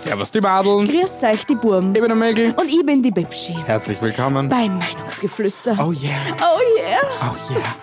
Servus 0.00 0.30
die 0.30 0.40
Madeln. 0.40 0.88
Grüß 0.88 1.22
euch, 1.24 1.44
die 1.44 1.56
Burm. 1.56 1.92
Ich 1.94 2.00
bin 2.00 2.08
der 2.08 2.16
Mägel. 2.16 2.54
Und 2.56 2.70
ich 2.70 2.82
bin 2.86 3.02
die 3.02 3.10
Bibschi. 3.10 3.54
Herzlich 3.66 4.00
willkommen. 4.00 4.48
Beim 4.48 4.78
Meinungsgeflüster. 4.78 5.76
Oh 5.78 5.92
yeah. 5.92 6.16
Oh 6.38 6.58
yeah. 6.78 7.00
Oh 7.20 7.36
yeah. 7.52 7.76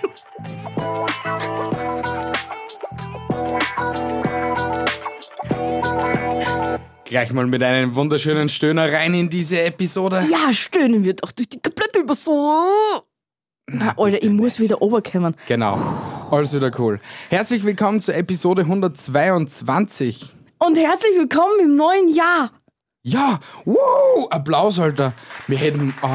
Gleich 7.05 7.32
mal 7.34 7.46
mit 7.46 7.62
einem 7.62 7.94
wunderschönen 7.94 8.49
Stöhner 8.49 8.91
rein 8.91 9.13
in 9.13 9.30
diese 9.30 9.62
Episode. 9.62 10.24
Ja, 10.27 10.52
stöhnen 10.52 11.04
wir 11.04 11.13
doch 11.13 11.32
durch 11.32 11.49
die 11.49 11.62
komplette 11.62 11.99
Überso. 11.99 12.63
Na, 13.70 13.94
Alter, 13.96 14.24
ich 14.24 14.30
muss 14.32 14.60
wieder 14.60 14.82
oberkommen. 14.82 15.36
Genau. 15.48 15.80
Alles 16.32 16.52
wieder 16.52 16.72
cool. 16.80 16.99
Herzlich 17.30 17.63
willkommen 17.63 18.02
zur 18.02 18.16
Episode 18.16 18.63
122. 18.63 20.37
Und 20.60 20.78
herzlich 20.78 21.12
willkommen 21.18 21.60
im 21.62 21.76
neuen 21.76 22.10
Jahr. 22.14 22.52
Ja, 23.04 23.40
wow, 23.66 24.28
Applaus, 24.32 24.80
Alter. 24.80 25.14
Wir 25.48 25.58
hätten, 25.58 25.94
oh, 26.02 26.08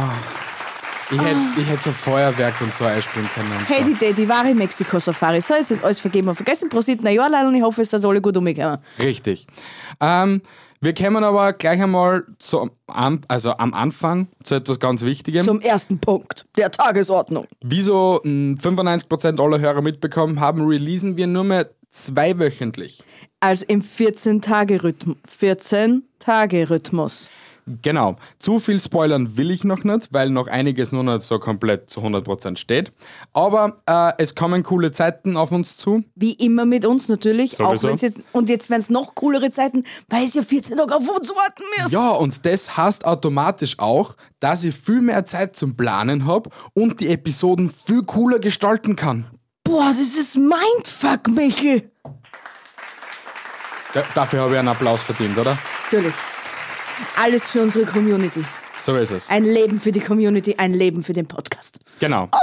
ich 1.10 1.20
hätte 1.20 1.38
ich 1.58 1.66
hätt 1.68 1.80
so 1.80 1.92
Feuerwerk 1.92 2.60
und 2.60 2.74
so 2.74 2.84
einspielen 2.84 3.28
können. 3.34 3.50
Hey, 3.66 3.80
so. 3.80 3.86
die 3.86 3.94
Daddy, 3.94 4.28
wahre 4.28 4.54
Mexiko-Safari. 4.54 5.40
So, 5.40 5.54
jetzt 5.54 5.70
ist 5.70 5.84
alles 5.84 6.00
vergeben 6.00 6.28
und 6.28 6.34
vergessen. 6.34 6.68
Prosit, 6.68 7.00
na 7.02 7.10
ja, 7.10 7.24
und 7.46 7.54
ich 7.54 7.62
hoffe, 7.62 7.82
es 7.82 7.92
ist 7.92 8.04
alle 8.04 8.20
gut 8.20 8.36
umgekommen. 8.36 8.78
Richtig. 8.98 9.46
Ähm, 10.00 10.42
wir 10.80 10.92
kommen 10.94 11.22
aber 11.22 11.52
gleich 11.52 11.80
einmal 11.80 12.24
zu, 12.38 12.68
am- 12.88 13.20
also 13.28 13.52
am 13.56 13.72
Anfang 13.72 14.26
zu 14.42 14.56
etwas 14.56 14.80
ganz 14.80 15.02
Wichtigem. 15.02 15.42
Zum 15.44 15.60
ersten 15.60 15.98
Punkt 16.00 16.46
der 16.58 16.70
Tagesordnung. 16.72 17.46
Wieso 17.62 18.20
mh, 18.24 18.58
95% 18.60 19.40
aller 19.40 19.60
Hörer 19.60 19.80
mitbekommen 19.82 20.40
haben, 20.40 20.66
releasen 20.66 21.16
wir 21.16 21.28
nur 21.28 21.44
mehr 21.44 21.70
zweiwöchentlich. 21.92 23.04
Also 23.42 23.64
im 23.66 23.82
14-Tage-Rhythmus. 23.82 25.16
14-Tage-Rhythmus. 25.40 27.28
Genau. 27.82 28.16
Zu 28.38 28.60
viel 28.60 28.78
spoilern 28.78 29.36
will 29.36 29.50
ich 29.50 29.64
noch 29.64 29.82
nicht, 29.82 30.08
weil 30.12 30.30
noch 30.30 30.46
einiges 30.46 30.92
nur 30.92 31.02
nicht 31.02 31.22
so 31.22 31.40
komplett 31.40 31.90
zu 31.90 32.00
100% 32.00 32.56
steht. 32.56 32.92
Aber 33.32 33.76
äh, 33.86 34.12
es 34.18 34.36
kommen 34.36 34.62
coole 34.62 34.92
Zeiten 34.92 35.36
auf 35.36 35.50
uns 35.50 35.76
zu. 35.76 36.04
Wie 36.14 36.34
immer 36.34 36.66
mit 36.66 36.84
uns 36.84 37.08
natürlich. 37.08 37.60
Auch 37.60 37.82
wenn's 37.82 38.00
jetzt, 38.00 38.18
und 38.30 38.48
jetzt 38.48 38.70
werden 38.70 38.80
es 38.80 38.90
noch 38.90 39.16
coolere 39.16 39.50
Zeiten, 39.50 39.82
weil 40.08 40.24
es 40.24 40.34
ja 40.34 40.42
14 40.42 40.76
Tage 40.76 40.94
auf 40.94 41.08
uns 41.08 41.30
warten 41.30 41.62
müsst. 41.78 41.92
Ja, 41.92 42.10
und 42.10 42.46
das 42.46 42.76
heißt 42.76 43.04
automatisch 43.04 43.78
auch, 43.78 44.14
dass 44.38 44.62
ich 44.62 44.74
viel 44.74 45.00
mehr 45.00 45.24
Zeit 45.24 45.56
zum 45.56 45.76
Planen 45.76 46.26
habe 46.26 46.50
und 46.74 47.00
die 47.00 47.08
Episoden 47.08 47.70
viel 47.70 48.04
cooler 48.04 48.38
gestalten 48.38 48.94
kann. 48.94 49.26
Boah, 49.64 49.88
das 49.88 50.00
ist 50.00 50.36
Mindfuck, 50.36 51.28
Michel. 51.28 51.91
Da, 53.94 54.02
dafür 54.14 54.40
habe 54.40 54.52
ich 54.54 54.58
einen 54.58 54.68
Applaus 54.68 55.02
verdient, 55.02 55.36
oder? 55.38 55.58
Natürlich. 55.84 56.14
Alles 57.16 57.50
für 57.50 57.62
unsere 57.62 57.84
Community. 57.84 58.44
So 58.76 58.96
ist 58.96 59.12
es. 59.12 59.28
Ein 59.28 59.44
Leben 59.44 59.80
für 59.80 59.92
die 59.92 60.00
Community, 60.00 60.54
ein 60.56 60.72
Leben 60.72 61.02
für 61.02 61.12
den 61.12 61.26
Podcast. 61.26 61.78
Genau. 62.00 62.28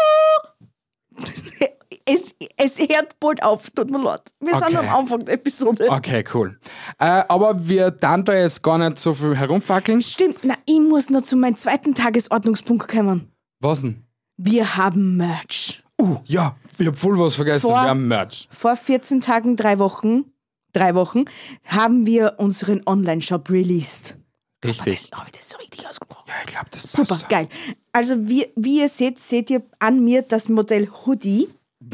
Es, 2.11 2.33
es 2.57 2.79
hört 2.79 3.19
bald 3.19 3.43
auf, 3.43 3.69
tut 3.69 3.91
mir 3.91 4.01
leid. 4.01 4.21
Wir 4.39 4.55
sind 4.55 4.75
Okay. 4.75 4.77
am 4.87 4.95
Anfang 5.01 5.25
der 5.25 5.35
Episode. 5.35 5.85
Okay, 5.89 6.23
cool. 6.33 6.59
Äh, 6.97 7.23
aber 7.27 7.67
wir 7.67 7.91
dann 7.91 8.25
da 8.25 8.33
jetzt 8.33 8.63
gar 8.63 8.79
nicht 8.79 8.97
so 8.97 9.13
viel 9.13 9.35
herumfackeln. 9.35 10.01
Stimmt, 10.01 10.37
na, 10.41 10.55
ich 10.65 10.79
muss 10.79 11.11
noch 11.11 11.21
zu 11.21 11.37
meinem 11.37 11.55
zweiten 11.55 11.93
Tagesordnungspunkt 11.93 12.87
kommen. 12.87 13.31
Was 13.59 13.81
denn? 13.81 14.05
Wir 14.37 14.75
haben 14.75 15.17
Merch. 15.17 15.83
Uh, 16.01 16.17
ja, 16.25 16.55
ich 16.79 16.87
hab 16.87 16.95
voll 16.95 17.19
was 17.19 17.35
vergessen. 17.35 17.67
Vor- 17.67 17.73
Wir 17.75 17.89
haben 17.89 18.07
Merch. 18.07 18.49
Vor 18.51 18.75
14 18.75 19.21
Tagen, 19.21 19.55
drei 19.55 19.77
Wochen, 19.77 20.25
drei 20.73 20.95
Wochen, 20.95 21.25
haben 21.65 22.05
wir 22.05 22.35
unseren 22.37 22.81
Online-Shop 22.85 23.49
released. 23.49 24.17
Richtig. 24.63 25.09
Habe 25.13 25.27
ich 25.31 25.37
das 25.37 25.49
so 25.49 25.57
richtig 25.57 25.87
ausgesprochen? 25.87 26.25
Ja, 26.27 26.33
ich 26.45 26.51
glaube, 26.51 26.67
das 26.71 26.85
passt. 26.87 27.07
Super, 27.07 27.29
geil. 27.29 27.47
Also 27.93 28.27
wie, 28.27 28.47
wie 28.55 28.79
ihr 28.79 28.89
seht, 28.89 29.17
seht 29.19 29.49
ihr 29.49 29.63
an 29.79 30.03
mir 30.03 30.21
das 30.21 30.49
Modell 30.49 30.89
Hoodie. 31.05 31.47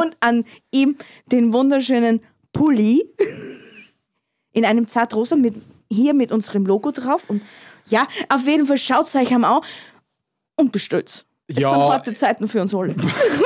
und 0.00 0.16
an 0.20 0.44
ihm 0.72 0.96
den 1.30 1.52
wunderschönen 1.52 2.20
Pulli 2.52 3.04
in 4.52 4.64
einem 4.64 4.88
zartrosa 4.88 5.36
mit 5.36 5.54
hier 5.90 6.14
mit 6.14 6.32
unserem 6.32 6.66
Logo 6.66 6.90
drauf. 6.90 7.22
Und 7.28 7.42
ja, 7.86 8.06
auf 8.28 8.46
jeden 8.46 8.66
Fall 8.66 8.78
schaut 8.78 9.04
es 9.06 9.14
euch 9.14 9.32
am 9.34 9.44
an 9.44 9.60
und 10.56 10.72
bestellt. 10.72 11.24
Es 11.46 11.58
Ja. 11.58 11.70
sind 11.70 11.78
harte 11.80 12.14
Zeiten 12.14 12.48
für 12.48 12.62
uns 12.62 12.74
alle. 12.74 12.94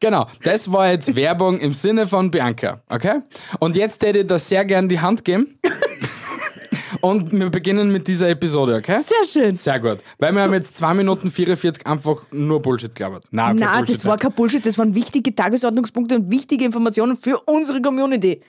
Genau, 0.00 0.26
das 0.42 0.70
war 0.70 0.90
jetzt 0.90 1.14
Werbung 1.16 1.58
im 1.58 1.74
Sinne 1.74 2.06
von 2.06 2.30
Bianca, 2.30 2.82
okay? 2.88 3.20
Und 3.60 3.76
jetzt 3.76 4.04
hätte 4.04 4.20
ich 4.20 4.26
das 4.26 4.48
sehr 4.48 4.64
gern 4.64 4.88
die 4.88 5.00
Hand 5.00 5.24
geben. 5.24 5.58
Und 7.00 7.32
wir 7.32 7.50
beginnen 7.50 7.92
mit 7.92 8.08
dieser 8.08 8.28
Episode, 8.30 8.76
okay? 8.76 9.00
Sehr 9.00 9.24
schön. 9.24 9.52
Sehr 9.52 9.80
gut. 9.80 9.98
Weil 10.18 10.32
wir 10.32 10.42
haben 10.42 10.52
jetzt 10.52 10.76
2 10.76 10.94
Minuten 10.94 11.30
44 11.30 11.86
einfach 11.86 12.22
nur 12.30 12.60
Bullshit 12.62 12.94
gelabert. 12.94 13.26
Nein, 13.30 13.56
okay, 13.56 13.64
Na, 13.64 13.76
Bullshit 13.76 13.96
das 13.96 14.04
war 14.04 14.16
kein 14.16 14.32
Bullshit, 14.32 14.64
das 14.64 14.78
waren 14.78 14.94
wichtige 14.94 15.34
Tagesordnungspunkte 15.34 16.16
und 16.16 16.30
wichtige 16.30 16.64
Informationen 16.64 17.16
für 17.16 17.38
unsere 17.40 17.80
Community. 17.82 18.40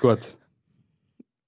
Gut. 0.00 0.36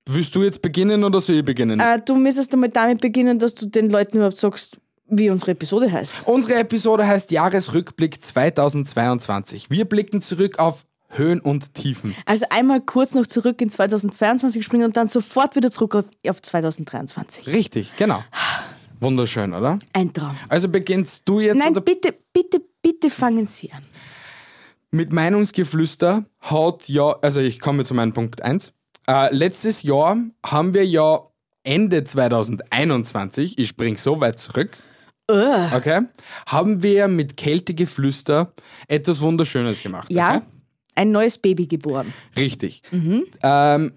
Willst 0.08 0.34
du 0.34 0.42
jetzt 0.42 0.60
beginnen 0.60 1.02
oder 1.02 1.20
soll 1.20 1.36
ich 1.36 1.44
beginnen? 1.44 1.80
Äh, 1.80 2.00
du 2.04 2.14
müsstest 2.16 2.52
einmal 2.52 2.68
damit 2.68 3.00
beginnen, 3.00 3.38
dass 3.38 3.54
du 3.54 3.66
den 3.66 3.88
Leuten 3.88 4.18
überhaupt 4.18 4.36
sagst, 4.36 4.78
wie 5.06 5.30
unsere 5.30 5.52
Episode 5.52 5.90
heißt. 5.90 6.14
Unsere 6.26 6.58
Episode 6.58 7.06
heißt 7.06 7.30
Jahresrückblick 7.30 8.22
2022. 8.22 9.70
Wir 9.70 9.84
blicken 9.84 10.20
zurück 10.22 10.58
auf 10.58 10.84
Höhen 11.10 11.40
und 11.40 11.74
Tiefen. 11.74 12.14
Also 12.26 12.46
einmal 12.50 12.80
kurz 12.80 13.14
noch 13.14 13.26
zurück 13.26 13.60
in 13.60 13.70
2022 13.70 14.64
springen 14.64 14.84
und 14.86 14.96
dann 14.96 15.08
sofort 15.08 15.54
wieder 15.54 15.70
zurück 15.70 15.94
auf, 15.94 16.04
auf 16.28 16.42
2023. 16.42 17.46
Richtig, 17.46 17.96
genau. 17.96 18.24
Wunderschön, 19.00 19.52
oder? 19.54 19.78
Ein 19.92 20.12
Traum. 20.12 20.36
Also 20.48 20.68
beginnst 20.68 21.22
du 21.28 21.40
jetzt 21.40 21.58
Nein, 21.58 21.74
bitte, 21.74 22.14
bitte, 22.32 22.60
bitte 22.82 23.10
fangen 23.10 23.46
Sie 23.46 23.70
an. 23.72 23.84
mit 24.90 25.12
Meinungsgeflüster 25.12 26.24
hat 26.40 26.88
ja, 26.88 27.14
also 27.20 27.40
ich 27.40 27.60
komme 27.60 27.84
zu 27.84 27.94
meinem 27.94 28.12
Punkt 28.12 28.42
1. 28.42 28.72
Äh, 29.06 29.34
letztes 29.34 29.82
Jahr 29.82 30.16
haben 30.44 30.72
wir 30.74 30.86
ja 30.86 31.20
Ende 31.62 32.04
2021, 32.04 33.58
ich 33.58 33.68
spring 33.68 33.96
so 33.96 34.20
weit 34.20 34.38
zurück, 34.38 34.70
okay, 35.28 36.02
haben 36.46 36.82
wir 36.82 37.08
mit 37.08 37.36
Kältegeflüster 37.36 38.52
etwas 38.88 39.20
Wunderschönes 39.20 39.82
gemacht. 39.82 40.10
Ja, 40.10 40.36
Okay? 40.36 40.44
ein 40.96 41.10
neues 41.10 41.38
Baby 41.38 41.66
geboren. 41.66 42.12
Richtig. 42.36 42.82
Ähm, 43.42 43.92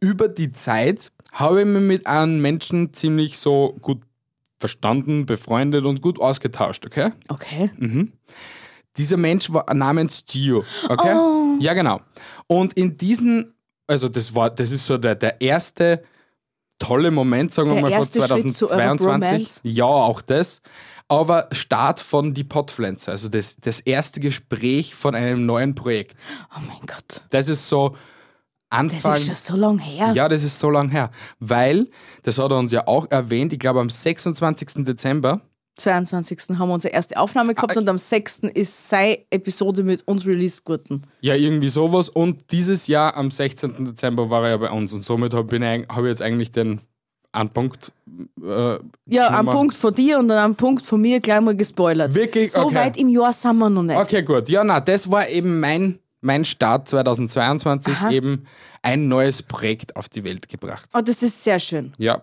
über 0.00 0.28
die 0.28 0.52
Zeit 0.52 1.12
habe 1.32 1.60
ich 1.60 1.66
mich 1.66 1.82
mit 1.82 2.06
einem 2.06 2.40
Menschen 2.40 2.92
ziemlich 2.92 3.38
so 3.38 3.76
gut 3.80 4.00
verstanden, 4.58 5.26
befreundet 5.26 5.84
und 5.84 6.00
gut 6.00 6.20
ausgetauscht, 6.20 6.84
okay? 6.86 7.12
Okay. 7.28 7.70
Dieser 8.96 9.16
Mensch 9.16 9.52
war 9.52 9.72
namens 9.74 10.24
Gio, 10.26 10.64
okay? 10.88 11.14
Ja, 11.60 11.74
genau. 11.74 12.00
Und 12.48 12.72
in 12.72 12.96
diesen, 12.96 13.54
also 13.86 14.08
das 14.08 14.34
war, 14.34 14.50
das 14.50 14.72
ist 14.72 14.86
so 14.86 14.98
der, 14.98 15.14
der 15.14 15.40
erste 15.40 16.02
tolle 16.78 17.10
Moment, 17.10 17.52
sagen 17.52 17.70
wir 17.70 17.80
mal, 17.80 17.90
von 17.90 17.90
erste 17.90 18.22
Schritt 18.22 18.56
zu 18.56 18.66
eurer 18.66 18.96
2022. 18.96 19.28
Bromance. 19.28 19.60
Ja, 19.64 19.84
auch 19.84 20.20
das. 20.22 20.62
Aber 21.08 21.48
Start 21.52 22.00
von 22.00 22.34
die 22.34 22.44
Podpflanze, 22.44 23.10
also 23.10 23.28
das, 23.28 23.56
das 23.56 23.80
erste 23.80 24.20
Gespräch 24.20 24.94
von 24.94 25.14
einem 25.14 25.46
neuen 25.46 25.74
Projekt. 25.74 26.16
Oh 26.54 26.60
mein 26.60 26.86
Gott. 26.86 27.22
Das 27.30 27.48
ist 27.48 27.68
so 27.68 27.90
Das 27.90 28.78
Anfang. 28.78 29.14
ist 29.14 29.26
schon 29.26 29.34
so 29.34 29.56
lange 29.56 29.82
her. 29.82 30.12
Ja, 30.14 30.28
das 30.28 30.44
ist 30.44 30.58
so 30.58 30.68
lang 30.68 30.90
her. 30.90 31.10
Weil, 31.40 31.88
das 32.24 32.38
hat 32.38 32.50
er 32.50 32.58
uns 32.58 32.72
ja 32.72 32.86
auch 32.86 33.10
erwähnt, 33.10 33.54
ich 33.54 33.58
glaube 33.58 33.80
am 33.80 33.88
26. 33.88 34.84
Dezember. 34.84 35.40
22. 35.78 36.58
haben 36.58 36.68
wir 36.68 36.74
unsere 36.74 36.92
erste 36.94 37.16
Aufnahme 37.16 37.54
gehabt 37.54 37.76
Ah, 37.76 37.80
und 37.80 37.88
am 37.88 37.98
6. 37.98 38.40
ist 38.54 38.88
seine 38.88 39.18
Episode 39.30 39.82
mit 39.82 40.06
uns 40.06 40.26
released 40.26 40.64
geworden. 40.64 41.02
Ja, 41.20 41.34
irgendwie 41.34 41.68
sowas. 41.68 42.08
Und 42.08 42.50
dieses 42.52 42.86
Jahr 42.86 43.16
am 43.16 43.30
16. 43.30 43.84
Dezember 43.84 44.28
war 44.30 44.44
er 44.44 44.50
ja 44.50 44.56
bei 44.56 44.70
uns. 44.70 44.92
Und 44.92 45.02
somit 45.04 45.32
habe 45.34 45.56
ich, 45.56 45.62
hab 45.88 45.98
ich 45.98 46.04
jetzt 46.08 46.22
eigentlich 46.22 46.50
den 46.50 46.80
einen 47.32 47.50
Punkt. 47.50 47.92
Äh, 48.42 48.78
Ja, 49.06 49.28
am 49.30 49.46
Punkt 49.46 49.74
von 49.74 49.94
dir 49.94 50.18
und 50.18 50.28
dann 50.28 50.38
am 50.38 50.54
Punkt 50.56 50.84
von 50.84 51.00
mir 51.00 51.20
gleich 51.20 51.40
mal 51.40 51.54
gespoilert. 51.56 52.14
Wirklich? 52.14 52.52
So 52.52 52.62
Okay. 52.62 52.74
weit 52.74 52.96
im 52.96 53.08
Jahr 53.08 53.32
sind 53.32 53.58
wir 53.58 53.68
noch 53.70 53.82
nicht. 53.82 53.98
Okay, 53.98 54.22
gut. 54.22 54.48
Ja, 54.48 54.64
na, 54.64 54.80
das 54.80 55.10
war 55.10 55.28
eben 55.28 55.60
mein 55.60 55.98
mein 56.20 56.44
Start 56.44 56.88
2022 56.88 57.94
eben 58.10 58.44
ein 58.82 59.06
neues 59.06 59.40
Projekt 59.42 59.94
auf 59.94 60.08
die 60.08 60.24
Welt 60.24 60.48
gebracht. 60.48 60.88
Oh, 60.92 61.00
das 61.00 61.22
ist 61.22 61.44
sehr 61.44 61.60
schön. 61.60 61.92
Ja. 61.96 62.22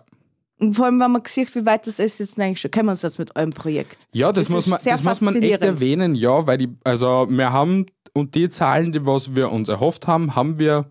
Vor 0.72 0.86
allem, 0.86 0.98
wenn 1.00 1.12
man 1.12 1.22
sieht, 1.26 1.54
wie 1.54 1.66
weit 1.66 1.86
das 1.86 1.98
ist 1.98 2.18
jetzt 2.18 2.40
eigentlich 2.40 2.60
schon, 2.60 2.70
kennen 2.70 2.86
wir 2.86 2.92
uns 2.92 3.02
jetzt 3.02 3.18
mit 3.18 3.36
eurem 3.36 3.50
Projekt. 3.50 4.06
Ja, 4.14 4.32
das, 4.32 4.46
Das 4.46 4.54
muss 4.54 4.66
man, 4.66 4.80
das 4.82 5.02
muss 5.02 5.20
man 5.20 5.42
echt 5.42 5.62
erwähnen, 5.62 6.14
ja, 6.14 6.46
weil 6.46 6.56
die, 6.58 6.68
also 6.84 7.26
wir 7.28 7.52
haben, 7.52 7.86
und 8.14 8.34
die 8.34 8.48
Zahlen, 8.48 8.92
die 8.92 9.06
was 9.06 9.34
wir 9.34 9.52
uns 9.52 9.68
erhofft 9.68 10.06
haben, 10.06 10.34
haben 10.34 10.58
wir 10.58 10.90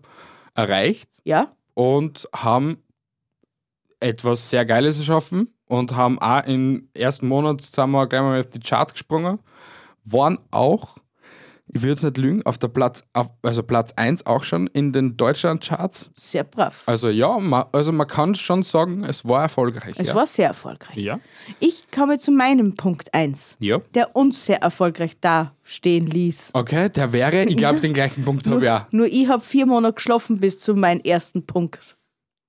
erreicht 0.54 1.08
Ja? 1.24 1.52
und 1.74 2.28
haben 2.34 2.78
etwas 3.98 4.50
sehr 4.50 4.64
Geiles 4.64 4.98
erschaffen 4.98 5.50
und 5.66 5.96
haben 5.96 6.20
auch 6.20 6.44
im 6.44 6.88
ersten 6.94 7.26
Monat 7.26 7.60
sind 7.60 7.90
wir 7.90 8.06
gleich 8.06 8.22
mal 8.22 8.38
auf 8.38 8.46
die 8.46 8.60
Charts 8.60 8.92
gesprungen, 8.92 9.40
waren 10.04 10.38
auch, 10.52 10.96
ich 11.68 11.82
würde 11.82 11.90
jetzt 11.92 12.04
nicht 12.04 12.18
lügen, 12.18 12.42
auf 12.44 12.58
der 12.58 12.68
Platz, 12.68 13.04
auf, 13.12 13.28
also 13.42 13.62
Platz 13.62 13.92
1 13.96 14.26
auch 14.26 14.44
schon 14.44 14.68
in 14.68 14.92
den 14.92 15.16
Deutschland-Charts. 15.16 16.10
Sehr 16.14 16.44
brav. 16.44 16.82
Also 16.86 17.08
ja, 17.08 17.38
man, 17.38 17.64
also 17.72 17.92
man 17.92 18.06
kann 18.06 18.34
schon 18.34 18.62
sagen, 18.62 19.02
es 19.04 19.26
war 19.26 19.42
erfolgreich. 19.42 19.94
Es 19.98 20.08
ja. 20.08 20.14
war 20.14 20.26
sehr 20.26 20.48
erfolgreich. 20.48 20.96
ja. 20.96 21.18
Ich 21.58 21.90
komme 21.90 22.18
zu 22.18 22.30
meinem 22.30 22.74
Punkt 22.74 23.12
1, 23.12 23.56
Ja. 23.58 23.80
der 23.94 24.14
uns 24.14 24.46
sehr 24.46 24.62
erfolgreich 24.62 25.18
dastehen 25.20 26.06
ließ. 26.06 26.50
Okay, 26.52 26.88
der 26.88 27.12
wäre, 27.12 27.44
ich 27.44 27.56
glaube, 27.56 27.80
den 27.80 27.92
gleichen 27.94 28.24
Punkt 28.24 28.46
habe 28.46 28.64
ich 28.64 28.70
auch. 28.70 28.82
Nur 28.92 29.06
ich 29.06 29.28
habe 29.28 29.42
vier 29.42 29.66
Monate 29.66 29.94
geschlafen 29.94 30.38
bis 30.38 30.60
zu 30.60 30.74
meinem 30.74 31.00
ersten 31.00 31.44
Punkt 31.46 31.96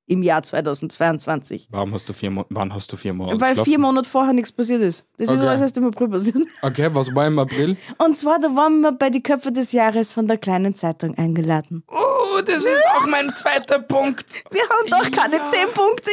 im 0.07 0.23
Jahr 0.23 0.41
2022. 0.41 1.67
Warum 1.69 1.93
hast 1.93 2.07
du 2.09 2.13
vier, 2.13 2.31
Mo 2.31 2.45
wann 2.49 2.73
hast 2.73 2.91
du 2.91 2.95
vier 2.95 3.13
Monate 3.13 3.39
Weil 3.41 3.55
vier 3.63 3.77
Monate 3.77 4.09
vorher 4.09 4.33
nichts 4.33 4.51
passiert 4.51 4.81
ist. 4.81 5.05
Das 5.17 5.29
ist 5.29 5.35
Okay. 5.37 5.47
alles 5.47 5.61
erst 5.61 5.77
im 5.77 5.85
April 5.85 6.07
passiert. 6.09 6.37
Okay, 6.61 6.89
was 6.93 7.13
war 7.13 7.27
im 7.27 7.37
April? 7.39 7.77
Und 7.97 8.15
zwar, 8.17 8.39
da 8.39 8.55
waren 8.55 8.81
wir 8.81 8.91
bei 8.93 9.09
die 9.09 9.21
Köpfe 9.21 9.51
des 9.51 9.71
Jahres 9.73 10.13
von 10.13 10.27
der 10.27 10.37
kleinen 10.37 10.75
Zeitung 10.75 11.15
eingeladen. 11.17 11.83
Oh, 11.89 12.39
das 12.45 12.63
ist 12.63 12.83
auch 12.95 13.05
mein 13.05 13.33
zweiter 13.33 13.79
Punkt. 13.79 14.25
Wir 14.51 14.61
haben 14.61 14.89
doch 14.89 15.11
keine 15.11 15.37
Ja. 15.37 15.51
zehn 15.51 15.67
Punkte, 15.73 16.09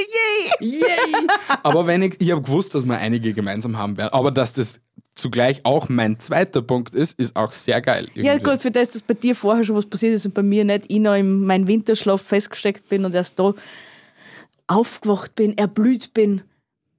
yay! 0.61 0.71
Yay! 0.71 1.27
Aber 1.63 1.87
wenn 1.87 2.03
ich, 2.03 2.21
ich 2.21 2.31
habe 2.33 2.43
gewusst, 2.43 2.75
dass 2.75 2.85
wir 2.85 2.99
einige 2.99 3.33
gemeinsam 3.33 3.77
haben 3.79 3.97
werden, 3.97 4.13
aber 4.13 4.31
dass 4.31 4.53
das 4.55 4.81
zugleich 5.15 5.65
auch 5.65 5.89
mein 5.89 6.19
zweiter 6.19 6.63
Punkt 6.63 6.95
ist, 6.95 7.19
ist 7.19 7.37
auch 7.37 7.53
sehr 7.53 7.81
geil. 7.81 8.09
Ja 8.15 8.35
irgendwie. 8.35 8.51
gut, 8.51 8.63
für 8.63 8.71
das, 8.71 8.91
dass 8.91 9.03
bei 9.03 9.15
dir 9.15 9.35
vorher 9.35 9.65
schon 9.65 9.77
was 9.77 9.87
passiert 9.87 10.15
ist 10.15 10.27
und 10.27 10.35
bei 10.35 10.43
mir 10.43 10.65
nicht, 10.65 10.87
ich 10.89 10.99
noch 10.99 11.15
in 11.15 11.45
meinem 11.45 11.67
Winterschlaf 11.67 12.21
festgesteckt 12.21 12.89
bin 12.89 13.05
und 13.05 13.15
erst 13.15 13.39
da 13.39 13.55
aufgewacht 14.67 15.35
bin, 15.35 15.57
erblüht 15.57 16.15
bin. 16.15 16.43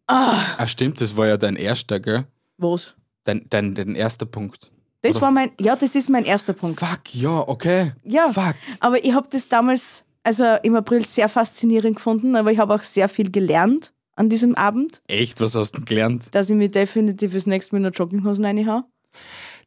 Ah, 0.08 0.68
stimmt, 0.68 1.02
das 1.02 1.18
war 1.18 1.28
ja 1.28 1.38
dein 1.38 1.56
erster, 1.56 2.00
gell? 2.00 2.26
Was? 2.58 2.94
Dein, 3.24 3.46
dein, 3.50 3.74
dein 3.74 3.96
erster 3.96 4.26
Punkt. 4.26 4.72
Das 5.02 5.18
Oder? 5.18 5.24
war 5.24 5.32
mein, 5.32 5.52
ja, 5.60 5.76
das 5.76 5.96
ist 5.96 6.10
mein 6.10 6.26
erster 6.26 6.54
Punkt. 6.54 6.80
Fuck, 6.80 7.14
ja, 7.14 7.48
okay. 7.48 7.94
Ja, 8.04 8.32
Fuck. 8.32 8.56
aber 8.80 9.04
ich 9.04 9.14
habe 9.14 9.28
das 9.32 9.50
damals, 9.50 10.04
also 10.24 10.58
im 10.64 10.76
April 10.76 11.04
sehr 11.04 11.28
faszinierend 11.28 11.96
gefunden, 11.96 12.36
aber 12.36 12.52
ich 12.52 12.60
habe 12.60 12.74
auch 12.74 12.84
sehr 12.84 13.10
viel 13.10 13.32
gelernt 13.32 13.92
an 14.16 14.30
diesem 14.30 14.56
Abend, 14.56 15.02
Echt, 15.08 15.40
was 15.42 15.56
hast 15.56 15.72
du 15.78 15.82
gelernt? 15.84 16.34
dass 16.34 16.50
ich 16.50 16.56
mir 16.56 16.70
definitiv 16.70 17.34
das 17.34 17.46
nächste 17.46 17.76
Mal 17.76 17.82
noch 17.82 17.96
Jogginghosen 17.98 18.46
reinhau. 18.46 18.84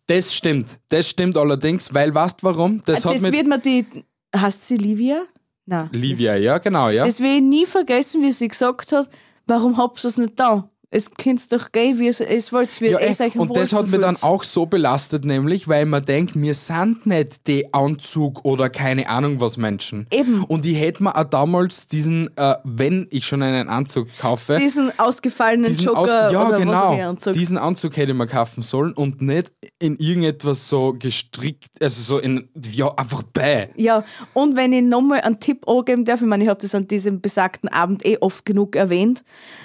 Das 0.06 0.35
stimmt. 0.35 0.67
Das 0.89 1.09
stimmt 1.09 1.37
allerdings, 1.37 1.93
weil 1.93 2.15
weißt 2.15 2.43
warum? 2.43 2.79
Das, 2.87 3.03
Das, 3.03 3.05
hat 3.05 3.21
mit 3.21 3.33
wird 3.33 3.47
mir 3.47 3.59
die, 3.59 3.87
heißt 4.35 4.67
sie 4.67 4.77
Livia? 4.77 5.23
Nein. 5.67 5.91
Livia, 5.93 6.35
ja, 6.37 6.56
genau, 6.59 6.89
ja. 6.89 7.05
Das 7.05 7.21
will 7.21 7.37
ich 7.37 7.43
nie 7.43 7.67
vergessen, 7.67 8.23
wie 8.23 8.33
sie 8.33 8.49
gesagt 8.49 8.91
hat, 8.93 9.11
warum 9.47 9.77
habt 9.77 10.03
ihr 10.03 10.09
es 10.09 10.17
nicht 10.17 10.41
da? 10.41 10.71
Es 10.90 11.11
könnt 11.11 11.52
doch 11.52 11.70
gehen, 11.70 11.99
wie 11.99 12.08
es, 12.08 12.19
es 12.20 12.50
wollt, 12.50 12.81
wie 12.81 12.88
Ja, 12.88 12.99
es 12.99 13.20
ey, 13.20 13.26
euch 13.26 13.35
am 13.35 13.43
und 13.43 13.55
das 13.55 13.75
hat 13.75 13.88
mich 13.88 14.00
dann 14.00 14.17
auch 14.23 14.43
so 14.43 14.64
belastet, 14.64 15.26
nämlich, 15.26 15.69
weil 15.69 15.85
man 15.85 16.02
denkt, 16.02 16.35
wir 16.35 16.55
sind 16.55 17.05
nicht 17.05 17.46
die 17.46 17.75
Anzug 17.75 18.43
oder 18.46 18.70
keine 18.70 19.06
Ahnung 19.06 19.38
was 19.38 19.58
Menschen. 19.58 20.06
Eben. 20.11 20.44
Und 20.44 20.64
ich 20.64 20.81
hätte 20.81 21.02
mir 21.02 21.14
auch 21.14 21.25
damals 21.25 21.88
diesen, 21.88 22.35
äh, 22.38 22.55
wenn 22.64 23.06
ich 23.11 23.26
schon 23.26 23.43
einen 23.43 23.69
Anzug 23.69 24.08
kaufe, 24.19 24.56
Diesen 24.56 24.99
ausgefallenen 24.99 25.67
diesen 25.67 25.85
Joker 25.85 25.99
Aus 25.99 26.08
ja, 26.08 26.29
oder 26.29 26.52
was 26.52 26.58
genau, 26.58 26.94
immer 26.94 27.08
Anzug. 27.08 27.35
diesen 27.35 27.58
Anzug 27.58 27.94
hätte 27.99 28.12
ich 28.12 28.19
mir 28.19 28.26
kaufen 28.26 28.62
sollen 28.62 28.94
und 28.94 29.20
nicht 29.20 29.52
in 29.79 29.96
irgendetwas 29.96 30.70
so 30.70 30.94
gestrickt, 30.99 31.82
also 31.82 32.00
so 32.00 32.19
in, 32.19 32.49
ja, 32.73 32.88
einfach 32.96 33.23
bäh. 33.25 33.67
Ja, 33.76 34.05
und 34.32 34.56
wenn 34.56 34.73
ich 34.73 34.82
nochmal 34.82 35.20
einen 35.20 35.38
Tipp 35.38 35.69
angeben 35.69 36.06
darf, 36.06 36.23
ich 36.23 36.26
meine, 36.26 36.44
ich 36.44 36.49
habe 36.49 36.62
das 36.62 36.75
an 36.75 36.88
diesem 36.88 37.20
besagten 37.20 37.69
Abend 37.69 38.06
eh 38.06 38.17
oft 38.23 38.46
genug 38.46 38.75
erwähnt, 38.75 39.23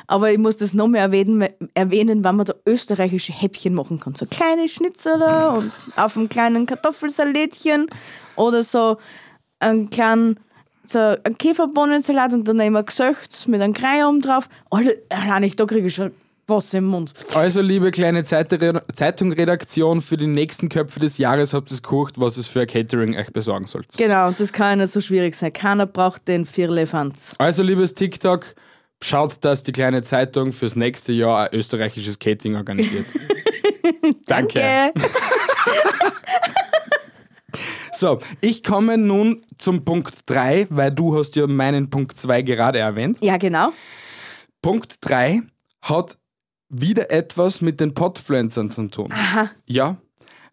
aber 0.07 0.29
ich 0.29 0.37
muss 0.37 0.57
das 0.57 0.73
nochmal 0.73 0.99
erwähnen, 0.99 1.12
erwähnen, 1.73 2.23
wann 2.23 2.35
man 2.35 2.45
da 2.45 2.53
österreichische 2.67 3.33
Häppchen 3.33 3.73
machen 3.73 3.99
kann. 3.99 4.15
So 4.15 4.25
kleine 4.25 4.67
Schnitzeler 4.67 5.53
und 5.57 5.71
auf 5.95 6.17
einem 6.17 6.29
kleinen 6.29 6.65
Kartoffelsalätchen 6.65 7.87
oder 8.35 8.63
so 8.63 8.97
einen 9.59 9.89
kleinen 9.89 10.39
so 10.85 10.99
einen 10.99 11.37
Käferbohnensalat 11.37 12.33
und 12.33 12.45
dann 12.45 12.59
immer 12.59 12.83
gesöcht 12.83 13.47
mit 13.47 13.61
einem 13.61 13.73
Krei 13.73 14.05
oben 14.05 14.21
drauf. 14.21 14.49
Alter, 14.69 14.91
allein 15.09 15.43
ich, 15.43 15.55
da 15.55 15.65
kriege 15.65 15.87
ich 15.87 15.95
schon 15.95 16.11
Wasser 16.47 16.79
im 16.79 16.85
Mund. 16.85 17.13
Also, 17.33 17.61
liebe 17.61 17.91
kleine 17.91 18.23
Zeitungredaktion, 18.25 20.01
für 20.01 20.17
die 20.17 20.27
nächsten 20.27 20.67
Köpfe 20.67 20.99
des 20.99 21.17
Jahres 21.17 21.53
habt 21.53 21.71
ihr 21.71 21.75
es 21.75 21.81
gekocht, 21.81 22.19
was 22.19 22.35
es 22.35 22.49
für 22.49 22.61
ein 22.61 22.67
Catering 22.67 23.15
euch 23.15 23.31
besorgen 23.31 23.65
sollt. 23.65 23.87
Genau, 23.97 24.31
das 24.31 24.51
kann 24.51 24.71
ja 24.71 24.83
nicht 24.83 24.91
so 24.91 24.99
schwierig 24.99 25.35
sein. 25.35 25.53
Keiner 25.53 25.85
braucht 25.85 26.27
den 26.27 26.45
Firlefanz. 26.45 27.33
Also, 27.37 27.63
liebes 27.63 27.93
TikTok, 27.93 28.55
schaut, 29.03 29.43
dass 29.45 29.63
die 29.63 29.71
kleine 29.71 30.01
Zeitung 30.01 30.51
fürs 30.51 30.75
nächste 30.75 31.13
Jahr 31.13 31.45
ein 31.45 31.57
österreichisches 31.57 32.19
Catering 32.19 32.55
organisiert. 32.55 33.07
Danke. 34.25 34.59
Gell? 34.59 34.93
So, 37.95 38.19
ich 38.41 38.63
komme 38.63 38.97
nun 38.97 39.45
zum 39.57 39.85
Punkt 39.85 40.23
3, 40.25 40.67
weil 40.69 40.91
du 40.91 41.17
hast 41.17 41.37
ja 41.37 41.47
meinen 41.47 41.89
Punkt 41.89 42.19
2 42.19 42.41
gerade 42.41 42.79
erwähnt. 42.79 43.17
Ja, 43.21 43.37
genau. 43.37 43.71
Punkt 44.61 44.97
3 45.01 45.41
hat 45.83 46.17
wieder 46.67 47.11
etwas 47.11 47.61
mit 47.61 47.79
den 47.79 47.93
Podfluencern 47.93 48.69
zu 48.69 48.89
tun. 48.89 49.09
Aha. 49.13 49.51
Ja, 49.67 49.97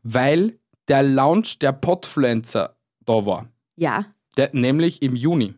weil 0.02 0.60
der 0.86 1.02
Launch 1.02 1.58
der 1.58 1.72
Podfluencer 1.72 2.76
da 3.04 3.26
war. 3.26 3.48
Ja. 3.74 4.06
Der, 4.36 4.50
nämlich 4.52 5.02
im 5.02 5.16
Juni. 5.16 5.54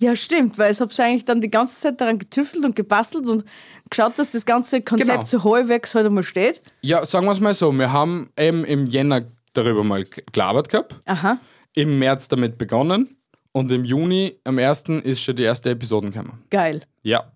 Ja, 0.00 0.14
stimmt, 0.14 0.58
weil 0.58 0.70
ich 0.72 0.80
habe 0.80 0.92
eigentlich 0.98 1.24
dann 1.24 1.40
die 1.40 1.50
ganze 1.50 1.80
Zeit 1.80 2.00
daran 2.00 2.18
getüffelt 2.18 2.64
und 2.64 2.76
gebastelt 2.76 3.26
und 3.26 3.44
geschaut, 3.90 4.18
dass 4.18 4.30
das 4.30 4.46
ganze 4.46 4.80
Konzept 4.80 5.08
Genau. 5.10 5.24
so 5.24 5.42
halbwegs 5.44 5.94
halt 5.94 6.06
einmal 6.06 6.22
steht. 6.22 6.62
Ja, 6.82 7.04
sagen 7.04 7.26
wir 7.26 7.32
es 7.32 7.40
mal 7.40 7.52
so, 7.54 7.72
wir 7.72 7.92
haben 7.92 8.30
eben 8.38 8.64
im 8.64 8.86
Jänner 8.86 9.22
darüber 9.54 9.82
mal 9.82 10.04
gelabert 10.32 10.68
gehabt, 10.68 10.94
Aha. 11.06 11.38
im 11.74 11.98
März 11.98 12.28
damit 12.28 12.58
begonnen 12.58 13.16
und 13.52 13.72
im 13.72 13.84
Juni, 13.84 14.38
am 14.44 14.58
1. 14.58 14.84
ist 15.02 15.20
schon 15.22 15.34
die 15.34 15.42
erste 15.42 15.70
Episode 15.70 16.10
gekommen. 16.10 16.44
Geil. 16.50 16.82
Ja. 17.02 17.32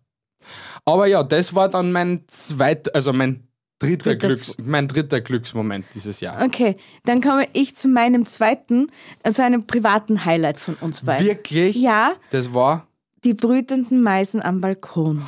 Aber 0.85 1.07
ja, 1.07 1.23
das 1.25 1.54
war 1.54 1.69
dann 1.69 1.90
mein 1.90 2.25
zweiter, 2.28 2.95
also 2.95 3.12
mein 3.12 3.49
dritter, 3.86 4.14
Dritter 4.14 4.26
Glücks, 4.28 4.54
mein 4.58 4.88
dritter 4.88 5.20
Glücksmoment 5.20 5.86
dieses 5.94 6.20
Jahr. 6.20 6.42
Okay, 6.42 6.76
dann 7.04 7.20
komme 7.20 7.44
ich 7.52 7.74
zu 7.76 7.88
meinem 7.88 8.24
zweiten, 8.26 8.86
also 9.22 9.42
einem 9.42 9.66
privaten 9.66 10.24
Highlight 10.24 10.58
von 10.60 10.74
uns 10.80 11.02
beiden. 11.02 11.26
Wirklich? 11.26 11.76
Ja, 11.76 12.12
Das 12.30 12.52
war, 12.54 12.86
die 13.24 13.34
brütenden 13.34 14.02
Meisen 14.02 14.42
am 14.42 14.60
Balkon. 14.60 15.22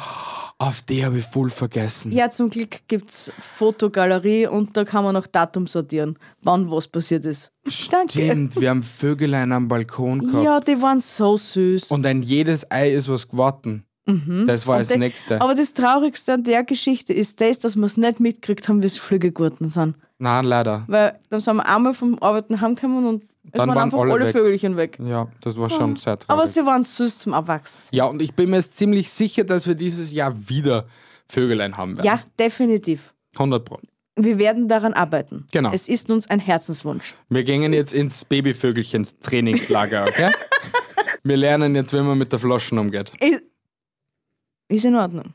auf 0.58 0.82
die 0.82 1.04
habe 1.04 1.18
ich 1.18 1.24
voll 1.24 1.50
vergessen. 1.50 2.12
Ja, 2.12 2.30
zum 2.30 2.48
Glück 2.50 2.86
gibt 2.88 3.10
es 3.10 3.32
Fotogalerie 3.38 4.46
und 4.46 4.76
da 4.76 4.84
kann 4.84 5.04
man 5.04 5.14
noch 5.14 5.26
Datum 5.26 5.66
sortieren, 5.66 6.16
wann 6.42 6.70
was 6.70 6.86
passiert 6.88 7.24
ist. 7.24 7.50
Danke. 7.90 8.12
Stimmt, 8.12 8.60
wir 8.60 8.70
haben 8.70 8.82
Vögelein 8.82 9.52
am 9.52 9.68
Balkon 9.68 10.20
gehabt. 10.26 10.44
Ja, 10.44 10.60
die 10.60 10.80
waren 10.80 11.00
so 11.00 11.36
süß. 11.36 11.90
Und 11.90 12.06
ein 12.06 12.22
jedes 12.22 12.70
Ei 12.70 12.90
ist 12.90 13.08
was 13.08 13.28
geworden. 13.28 13.84
Das 14.06 14.66
war 14.66 14.78
das 14.78 14.88
De- 14.88 14.98
nächste. 14.98 15.40
Aber 15.40 15.54
das 15.54 15.72
Traurigste 15.72 16.34
an 16.34 16.44
der 16.44 16.62
Geschichte 16.64 17.12
ist 17.14 17.40
das, 17.40 17.58
dass 17.58 17.74
wir 17.76 17.84
es 17.84 17.96
nicht 17.96 18.20
mitgekriegt 18.20 18.68
haben, 18.68 18.82
wie 18.82 18.86
es 18.86 18.98
Flügelgurten 18.98 19.66
sind. 19.66 19.96
Nein, 20.18 20.44
leider. 20.44 20.84
Weil 20.88 21.18
dann 21.30 21.40
sind 21.40 21.56
wir 21.56 21.66
einmal 21.66 21.94
vom 21.94 22.18
Arbeiten 22.20 22.60
heimgekommen 22.60 23.06
und 23.06 23.24
es 23.24 23.52
Dann 23.52 23.60
waren 23.68 23.68
waren 23.76 23.78
einfach 23.84 23.98
alle 24.00 24.12
alle, 24.12 24.24
weg. 24.26 24.32
Vögelchen 24.32 24.76
weg. 24.76 24.98
Ja, 25.02 25.28
das 25.40 25.56
war 25.56 25.70
schon 25.70 25.96
sehr 25.96 26.18
traurig. 26.18 26.30
Aber 26.30 26.46
sie 26.46 26.64
waren 26.66 26.82
süß 26.82 27.18
zum 27.18 27.34
Abwachsen. 27.34 27.78
ja, 27.92 28.04
und 28.04 28.20
ich 28.22 28.34
bin 28.34 28.50
mir 28.50 28.56
jetzt 28.56 28.76
ziemlich 28.76 29.08
sicher, 29.10 29.44
dass 29.44 29.66
wir 29.66 29.74
dieses 29.74 30.12
Jahr 30.12 30.34
wieder 30.48 30.84
Vögelein 31.28 31.76
haben 31.76 31.96
werden. 31.96 32.06
Ja, 32.06 32.20
definitiv. 32.38 33.14
100 33.34 33.64
Pro. 33.64 33.78
Wir 34.16 34.38
werden 34.38 34.68
daran 34.68 34.92
arbeiten. 34.92 35.46
Genau. 35.50 35.72
Es 35.72 35.88
ist 35.88 36.08
uns 36.10 36.28
ein 36.30 36.38
Herzenswunsch. 36.40 37.16
Wir 37.30 37.42
gehen 37.42 37.72
jetzt 37.72 37.92
ins 37.94 38.24
Babyvögelchen-Trainingslager, 38.24 40.04
okay? 40.08 40.30
wir 41.24 41.36
lernen 41.36 41.74
jetzt, 41.74 41.92
wie 41.92 42.00
man 42.00 42.16
mit 42.18 42.30
der 42.32 42.38
Flaschen 42.38 42.78
umgeht. 42.78 43.12
Ist, 43.20 43.42
ist 44.68 44.84
in 44.84 44.94
Ordnung. 44.94 45.32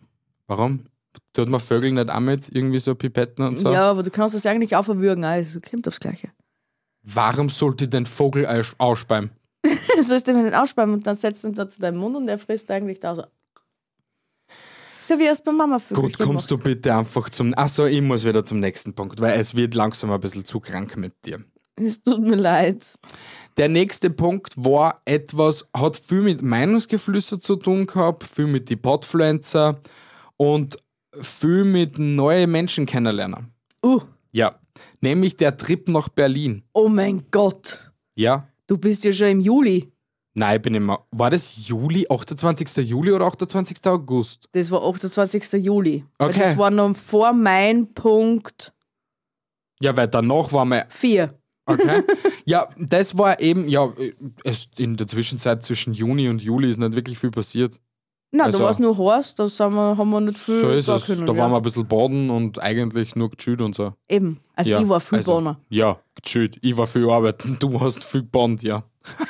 Warum? 0.47 0.85
Tut 1.33 1.49
man 1.49 1.59
Vögel 1.59 1.91
nicht 1.91 2.09
auch 2.09 2.19
mit 2.19 2.49
irgendwie 2.53 2.79
so 2.79 2.95
Pipetten 2.95 3.45
und 3.45 3.57
so? 3.57 3.71
Ja, 3.71 3.89
aber 3.91 4.03
du 4.03 4.11
kannst 4.11 4.35
das 4.35 4.45
eigentlich 4.45 4.75
auch 4.75 4.85
verwürgen. 4.85 5.23
Also 5.23 5.59
kommt 5.59 5.87
aufs 5.87 5.99
Gleiche. 5.99 6.29
Warum 7.03 7.49
sollte 7.49 7.85
ich 7.85 7.89
den 7.89 8.05
Vogel 8.05 8.45
aus- 8.45 8.75
ausspeien? 8.77 9.31
Du 9.95 10.03
sollst 10.03 10.27
ihn 10.29 10.41
nicht 10.41 10.55
ausspannen 10.55 10.95
und 10.95 11.05
dann 11.07 11.15
setzt 11.15 11.43
ihn 11.43 11.53
da 11.53 11.67
zu 11.67 11.81
deinem 11.81 11.97
Mund 11.97 12.15
und 12.15 12.27
er 12.29 12.37
frisst 12.37 12.71
eigentlich 12.71 12.99
da 13.01 13.15
so. 13.15 13.25
So 15.03 15.17
wie 15.19 15.25
es 15.25 15.41
bei 15.41 15.51
Mama 15.51 15.79
Gut, 15.93 16.17
kommst 16.19 16.51
du 16.51 16.57
bitte 16.57 16.95
einfach 16.95 17.29
zum. 17.29 17.53
Achso, 17.57 17.85
ich 17.85 18.01
muss 18.01 18.23
wieder 18.25 18.45
zum 18.45 18.59
nächsten 18.59 18.93
Punkt, 18.93 19.19
weil 19.19 19.39
es 19.39 19.55
wird 19.55 19.73
langsam 19.73 20.11
ein 20.11 20.19
bisschen 20.19 20.45
zu 20.45 20.59
krank 20.59 20.95
mit 20.97 21.25
dir. 21.25 21.43
Es 21.79 22.01
tut 22.01 22.21
mir 22.21 22.35
leid. 22.35 22.83
Der 23.57 23.69
nächste 23.69 24.09
Punkt 24.09 24.53
war 24.57 25.01
etwas, 25.05 25.67
hat 25.75 25.95
viel 25.97 26.21
mit 26.21 26.41
Meinungsgeflüster 26.41 27.39
zu 27.39 27.55
tun 27.55 27.85
gehabt, 27.85 28.23
viel 28.23 28.47
mit 28.47 28.69
die 28.69 28.75
Podfluencer 28.75 29.79
und 30.37 30.77
viel 31.19 31.65
mit 31.65 31.99
neue 31.99 32.47
Menschen 32.47 32.85
kennenlernen. 32.85 33.51
Uh, 33.83 34.01
Ja, 34.31 34.55
nämlich 35.01 35.35
der 35.37 35.57
Trip 35.57 35.87
nach 35.89 36.09
Berlin. 36.09 36.63
oh 36.73 36.87
mein 36.89 37.23
Gott. 37.31 37.91
Ja, 38.15 38.45
Du 38.67 38.77
bist 38.77 39.03
ja 39.03 39.11
schon 39.11 39.27
im 39.29 39.39
Juli. 39.39 39.91
nein, 40.35 40.57
ich 40.57 40.61
bin 40.61 40.75
immer. 40.75 41.03
War 41.11 41.31
das 41.31 41.67
Juli, 41.67 42.05
28. 42.07 42.87
Juli 42.87 43.11
oder 43.11 43.25
28. 43.25 43.77
August? 43.87 44.47
Das 44.51 44.69
war 44.69 44.83
28. 44.83 45.53
Juli. 45.53 46.05
Weil 46.19 46.29
Okay. 46.29 46.39
Das 46.41 46.57
war 46.57 46.69
noch 46.69 46.95
vor 46.95 47.33
mein 47.33 47.91
Punkt 47.93 48.71
Ja, 49.81 49.97
weil 49.97 50.07
danach 50.07 50.53
waren 50.53 50.69
wir 50.69 50.85
4. 50.89 51.33
Okay. 51.69 52.03
ja, 52.45 52.67
das 52.77 53.17
war 53.17 53.39
eben, 53.39 53.67
ja, 53.67 53.93
es, 54.43 54.69
in 54.77 54.97
der 54.97 55.07
Zwischenzeit 55.07 55.63
zwischen 55.63 55.93
Juni 55.93 56.29
und 56.29 56.41
Juli 56.41 56.69
ist 56.69 56.77
nicht 56.79 56.95
wirklich 56.95 57.17
viel 57.17 57.31
passiert. 57.31 57.79
Nein, 58.31 58.45
Also- 58.47 58.59
da 58.59 58.63
war 58.65 58.71
es 58.71 58.79
nur 58.79 58.97
heiß, 58.97 59.35
da 59.35 59.45
wir, 59.47 59.97
haben 59.97 60.09
wir 60.11 60.21
nicht 60.21 60.37
viel 60.37 60.59
so 60.61 60.69
ist 60.69 60.87
da 60.87 60.95
es. 60.95 61.07
können. 61.07 61.25
da 61.25 61.33
ja. 61.33 61.39
waren 61.39 61.51
wir 61.51 61.57
ein 61.57 61.63
bisschen 61.63 61.87
baden 61.87 62.29
und 62.29 62.59
eigentlich 62.59 63.15
nur 63.15 63.29
gechillt 63.29 63.61
und 63.61 63.73
so. 63.73 63.93
Eben. 64.07 64.39
Also 64.55 64.71
ja, 64.71 64.81
ich 64.81 64.87
war 64.87 64.99
viel 64.99 65.17
also, 65.19 65.33
Bonner. 65.33 65.59
Ja, 65.69 65.99
gechillt. 66.21 66.57
Ich 66.61 66.77
war 66.77 66.85
viel 66.85 67.09
arbeiten. 67.09 67.57
Du 67.59 67.79
hast 67.81 68.03
viel 68.03 68.21
gebannt, 68.21 68.61
ja. 68.61 68.83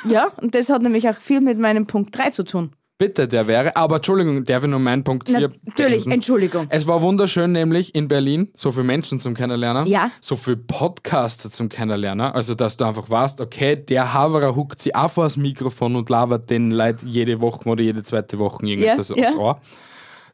Ja, 0.06 0.26
und 0.42 0.54
das 0.54 0.68
hat 0.68 0.82
nämlich 0.82 1.08
auch 1.08 1.16
viel 1.16 1.40
mit 1.40 1.58
meinem 1.58 1.86
Punkt 1.86 2.16
3 2.16 2.30
zu 2.30 2.44
tun. 2.44 2.72
Bitte, 3.00 3.26
der 3.26 3.46
wäre. 3.46 3.74
Aber 3.76 3.96
Entschuldigung, 3.96 4.44
darf 4.44 4.62
ich 4.62 4.68
nur 4.68 4.78
meinen 4.78 5.02
Punkt 5.04 5.26
4 5.26 5.50
Natürlich, 5.64 6.06
Entschuldigung. 6.06 6.66
Es 6.68 6.86
war 6.86 7.00
wunderschön, 7.00 7.50
nämlich 7.50 7.94
in 7.94 8.08
Berlin, 8.08 8.50
so 8.54 8.72
viele 8.72 8.84
Menschen 8.84 9.18
zum 9.18 9.32
Kennenlernen, 9.32 9.86
Ja. 9.86 10.10
so 10.20 10.36
viele 10.36 10.58
Podcaster 10.58 11.50
zum 11.50 11.70
Kennenlernen. 11.70 12.26
Also, 12.32 12.54
dass 12.54 12.76
du 12.76 12.84
einfach 12.84 13.08
weißt, 13.08 13.40
okay, 13.40 13.74
der 13.74 14.12
Haverer 14.12 14.54
huckt 14.54 14.82
sich 14.82 14.94
auch 14.94 15.10
vor 15.10 15.24
das 15.24 15.38
Mikrofon 15.38 15.96
und 15.96 16.10
labert 16.10 16.50
den 16.50 16.72
Leuten 16.72 17.08
jede 17.08 17.40
Woche 17.40 17.66
oder 17.70 17.82
jede 17.82 18.02
zweite 18.02 18.38
Woche 18.38 18.66
irgendetwas 18.66 19.08
Ja, 19.08 19.16
aufs 19.24 19.32
ja. 19.32 19.38
Ohr. 19.40 19.60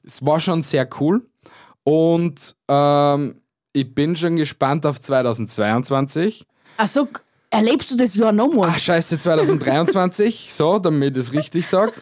Es 0.04 0.26
war 0.26 0.40
schon 0.40 0.60
sehr 0.62 0.88
cool. 0.98 1.24
Und 1.84 2.56
ähm, 2.66 3.42
ich 3.74 3.94
bin 3.94 4.16
schon 4.16 4.34
gespannt 4.34 4.84
auf 4.86 5.00
2022. 5.00 6.44
Achso, 6.78 7.06
erlebst 7.48 7.92
du 7.92 7.96
das 7.96 8.16
Jahr 8.16 8.32
nochmal? 8.32 8.70
Ach, 8.72 8.78
scheiße, 8.80 9.20
2023, 9.20 10.52
so, 10.52 10.80
damit 10.80 11.16
ich 11.16 11.22
es 11.22 11.32
richtig 11.32 11.64
sage. 11.64 11.92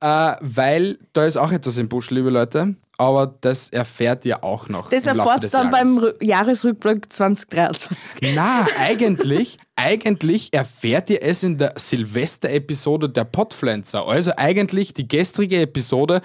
Äh, 0.00 0.34
weil 0.40 0.98
da 1.14 1.24
ist 1.24 1.38
auch 1.38 1.50
etwas 1.52 1.78
im 1.78 1.88
Busch, 1.88 2.10
liebe 2.10 2.28
Leute. 2.28 2.76
Aber 2.98 3.34
das 3.40 3.70
erfährt 3.70 4.24
ihr 4.26 4.44
auch 4.44 4.68
noch. 4.68 4.90
Das 4.90 5.06
erfahrt 5.06 5.42
des 5.42 5.52
dann 5.52 5.72
Jahres. 5.72 5.80
beim 5.80 5.98
Rü- 6.04 6.24
Jahresrückblick 6.24 7.10
2023. 7.12 8.34
Na, 8.34 8.66
eigentlich, 8.78 9.56
eigentlich 9.76 10.52
erfährt 10.52 11.08
ihr 11.10 11.22
es 11.22 11.42
in 11.42 11.56
der 11.58 11.72
Silvester-Episode 11.76 13.08
der 13.08 13.24
Podpflanzer. 13.24 14.06
Also 14.06 14.32
eigentlich 14.36 14.92
die 14.94 15.08
gestrige 15.08 15.60
Episode, 15.62 16.20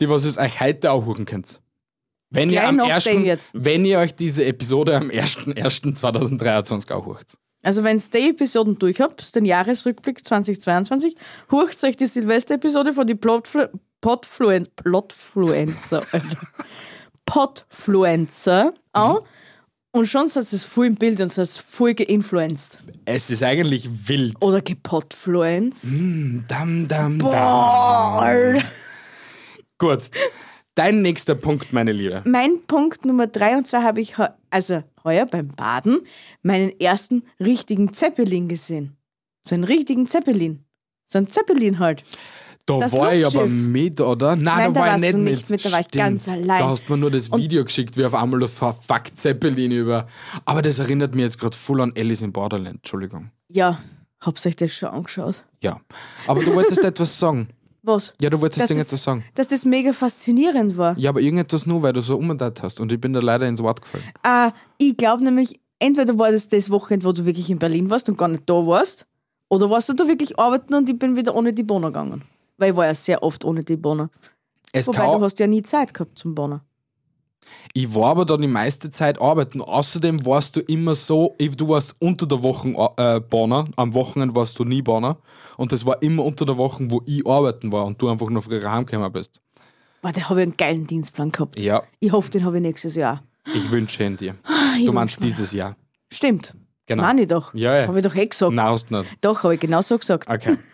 die 0.00 0.08
was 0.08 0.24
ihr 0.24 0.40
euch 0.42 0.60
heute 0.60 0.90
auch 0.90 1.04
hören 1.06 1.24
könnt. 1.26 1.60
Wenn 2.30 2.50
ihr, 2.50 2.66
am 2.66 2.78
ersten, 2.78 3.24
wenn 3.52 3.84
ihr 3.84 3.98
euch 3.98 4.14
diese 4.14 4.44
Episode 4.44 4.96
am 4.96 5.08
1.1.2023 5.10 6.92
auch 6.92 7.06
hört. 7.06 7.38
Also 7.66 7.82
wenn 7.82 7.98
ihr 7.98 8.04
die 8.14 8.30
Episoden 8.30 8.78
durch 8.78 9.00
habt, 9.00 9.34
den 9.34 9.44
Jahresrückblick 9.44 10.24
2022, 10.24 11.16
hurcht 11.50 11.82
euch 11.82 11.96
die 11.96 12.06
Silvester-Episode 12.06 12.92
von 12.92 13.04
die 13.08 13.16
Plotflu 13.16 13.64
Podfluen 14.00 14.68
Plotfluencer. 14.76 16.04
Podfluencer 17.26 18.72
an 18.92 19.18
und 19.90 20.06
schon 20.06 20.28
seid 20.28 20.52
ihr 20.52 20.58
voll 20.60 20.86
im 20.86 20.94
Bild 20.94 21.20
und 21.20 21.32
seid 21.32 21.48
voll 21.48 21.94
geinfluenced. 21.94 22.84
Es 23.04 23.30
ist 23.30 23.42
eigentlich 23.42 23.88
wild. 24.06 24.36
Oder 24.40 24.60
gepodfluenced. 24.60 25.90
Dam, 25.90 26.44
dam, 26.46 26.86
dam. 26.86 27.18
Boah. 27.18 28.62
Gut. 29.78 30.08
Dein 30.76 31.02
nächster 31.02 31.34
Punkt, 31.34 31.72
meine 31.72 31.90
Liebe. 31.90 32.22
Mein 32.26 32.62
Punkt 32.68 33.04
Nummer 33.04 33.26
drei 33.26 33.56
und 33.56 33.66
zwar 33.66 33.82
habe 33.82 34.02
ich 34.02 34.14
also 34.50 34.84
heuer 35.06 35.24
beim 35.24 35.48
Baden 35.48 36.00
meinen 36.42 36.78
ersten 36.78 37.22
richtigen 37.40 37.94
Zeppelin 37.94 38.48
gesehen. 38.48 38.96
So 39.48 39.54
einen 39.54 39.64
richtigen 39.64 40.06
Zeppelin. 40.06 40.64
So 41.06 41.18
ein 41.18 41.28
Zeppelin 41.30 41.78
halt. 41.78 42.04
Da 42.66 42.80
Das 42.80 42.92
war 42.94 43.14
ich 43.14 43.24
aber 43.24 43.42
Luftschiff. 43.42 43.52
mit, 43.52 44.00
oder? 44.00 44.34
Nein, 44.34 44.44
Nein, 44.44 44.74
da 44.74 44.80
da 44.80 44.86
war 44.86 44.94
ich 44.96 45.00
nicht 45.02 45.14
du 45.14 45.18
mit. 45.18 45.32
nicht 45.34 45.50
mit, 45.50 45.64
da 45.64 45.72
war 45.72 45.80
ich 45.80 45.88
ganz 45.88 46.28
allein. 46.28 46.58
Da 46.58 46.68
hast 46.68 46.88
du 46.88 46.92
mir 46.94 46.98
nur 46.98 47.10
das 47.12 47.30
Video 47.32 47.64
geschickt, 47.64 47.96
wie 47.96 48.04
auf 48.04 48.14
einmal 48.14 48.40
das 48.40 48.52
verfuckt 48.54 49.16
Zeppelin 49.16 49.70
über. 49.70 50.06
Aber 50.44 50.62
das 50.62 50.80
erinnert 50.80 51.14
mich 51.14 51.22
jetzt 51.24 51.38
gerade 51.38 51.56
voll 51.56 51.80
an 51.80 51.92
Alice 51.96 52.22
in 52.22 52.32
Borderland. 52.32 52.78
Entschuldigung. 52.78 53.30
Ja, 53.48 53.78
hab's 54.20 54.44
euch 54.46 54.56
das 54.56 54.72
schon 54.74 54.88
angeschaut. 54.88 55.44
Ja. 55.62 55.80
Aber 56.26 56.42
du 56.42 56.52
wolltest 56.56 56.82
etwas 56.84 57.16
sagen. 57.16 57.50
Was? 57.86 58.14
Ja, 58.20 58.30
du 58.30 58.40
wolltest 58.40 58.62
Dass 58.62 58.70
irgendetwas 58.70 58.90
das, 58.90 59.04
sagen. 59.04 59.24
dass 59.34 59.46
das 59.46 59.64
mega 59.64 59.92
faszinierend 59.92 60.76
war. 60.76 60.98
Ja, 60.98 61.10
aber 61.10 61.20
irgendetwas 61.20 61.66
nur, 61.66 61.82
weil 61.82 61.92
du 61.92 62.00
so 62.00 62.16
umgedreht 62.16 62.60
hast. 62.60 62.80
Und 62.80 62.90
ich 62.90 63.00
bin 63.00 63.12
da 63.12 63.20
leider 63.20 63.46
ins 63.46 63.62
Wort 63.62 63.80
gefallen. 63.80 64.02
Äh, 64.24 64.50
ich 64.78 64.96
glaube 64.96 65.22
nämlich, 65.22 65.60
entweder 65.78 66.18
war 66.18 66.32
das 66.32 66.48
das 66.48 66.68
Wochenende, 66.68 67.06
wo 67.06 67.12
du 67.12 67.24
wirklich 67.24 67.48
in 67.48 67.60
Berlin 67.60 67.88
warst 67.88 68.08
und 68.08 68.18
gar 68.18 68.26
nicht 68.26 68.42
da 68.46 68.54
warst, 68.54 69.06
oder 69.48 69.70
warst 69.70 69.88
du 69.88 69.92
da 69.92 70.08
wirklich 70.08 70.36
arbeiten 70.36 70.74
und 70.74 70.90
ich 70.90 70.98
bin 70.98 71.14
wieder 71.14 71.32
ohne 71.36 71.52
die 71.52 71.62
Bonner 71.62 71.88
gegangen. 71.88 72.22
Weil 72.58 72.72
ich 72.72 72.76
war 72.76 72.86
ja 72.86 72.94
sehr 72.94 73.22
oft 73.22 73.44
ohne 73.44 73.62
die 73.62 73.76
Bonner. 73.76 74.10
Es 74.72 74.88
Wobei 74.88 75.06
du 75.06 75.20
hast 75.20 75.38
ja 75.38 75.46
nie 75.46 75.62
Zeit 75.62 75.94
gehabt 75.94 76.18
zum 76.18 76.34
Bonner. 76.34 76.64
Ich 77.72 77.94
war 77.94 78.10
aber 78.10 78.24
da 78.24 78.36
die 78.36 78.46
meiste 78.46 78.90
Zeit 78.90 79.20
arbeiten. 79.20 79.60
Außerdem 79.60 80.24
warst 80.24 80.56
du 80.56 80.60
immer 80.60 80.94
so, 80.94 81.34
du 81.38 81.68
warst 81.68 81.94
unter 82.00 82.26
der 82.26 82.42
Woche 82.42 82.70
äh, 82.96 83.20
Bonner, 83.20 83.66
am 83.76 83.94
Wochenende 83.94 84.34
warst 84.34 84.58
du 84.58 84.64
nie 84.64 84.82
Bonner. 84.82 85.18
Und 85.56 85.72
das 85.72 85.84
war 85.86 86.00
immer 86.02 86.24
unter 86.24 86.44
der 86.46 86.56
Woche, 86.56 86.84
wo 86.90 87.02
ich 87.06 87.26
arbeiten 87.26 87.70
war 87.72 87.84
und 87.86 88.00
du 88.00 88.08
einfach 88.08 88.28
noch 88.30 88.44
früher 88.44 88.70
heimgekommen 88.70 89.12
bist. 89.12 89.40
Boah, 90.02 90.12
da 90.12 90.28
habe 90.28 90.40
ich 90.40 90.44
einen 90.44 90.56
geilen 90.56 90.86
Dienstplan 90.86 91.32
gehabt. 91.32 91.58
Ja, 91.60 91.82
Ich 92.00 92.12
hoffe, 92.12 92.30
den 92.30 92.44
habe 92.44 92.56
ich 92.56 92.62
nächstes 92.62 92.94
Jahr. 92.94 93.22
ich 93.54 93.70
wünsche 93.70 94.04
ihn 94.04 94.16
dir. 94.16 94.36
Ah, 94.44 94.76
Ich 94.78 94.86
Du 94.86 94.92
meinst 94.92 95.20
mir. 95.20 95.26
dieses 95.26 95.52
Jahr. 95.52 95.76
Stimmt. 96.12 96.54
Genau. 96.86 97.02
Meine 97.02 97.22
ich 97.22 97.26
doch. 97.28 97.52
Ja, 97.54 97.74
ja. 97.80 97.88
Habe 97.88 97.98
ich 97.98 98.04
doch 98.04 98.14
eh 98.14 98.26
gesagt. 98.26 98.52
Nein, 98.52 98.66
hast 98.66 98.90
du 98.90 98.98
nicht. 98.98 99.10
Doch, 99.20 99.42
habe 99.42 99.54
ich 99.54 99.60
genau 99.60 99.82
so 99.82 99.98
gesagt. 99.98 100.30
Okay. 100.30 100.56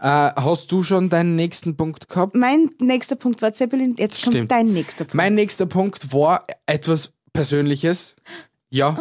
äh, 0.00 0.30
hast 0.36 0.70
du 0.72 0.82
schon 0.82 1.08
deinen 1.08 1.36
nächsten 1.36 1.76
Punkt 1.76 2.08
gehabt? 2.08 2.34
Mein 2.34 2.70
nächster 2.80 3.16
Punkt 3.16 3.42
war 3.42 3.52
Zeppelin, 3.52 3.94
jetzt 3.98 4.22
kommt 4.22 4.34
Stimmt. 4.34 4.50
dein 4.50 4.68
nächster 4.68 5.04
Punkt. 5.04 5.14
Mein 5.14 5.34
nächster 5.34 5.66
Punkt 5.66 6.12
war 6.12 6.44
etwas 6.66 7.12
Persönliches. 7.32 8.16
Ja, 8.70 8.88
Ah. 8.90 9.00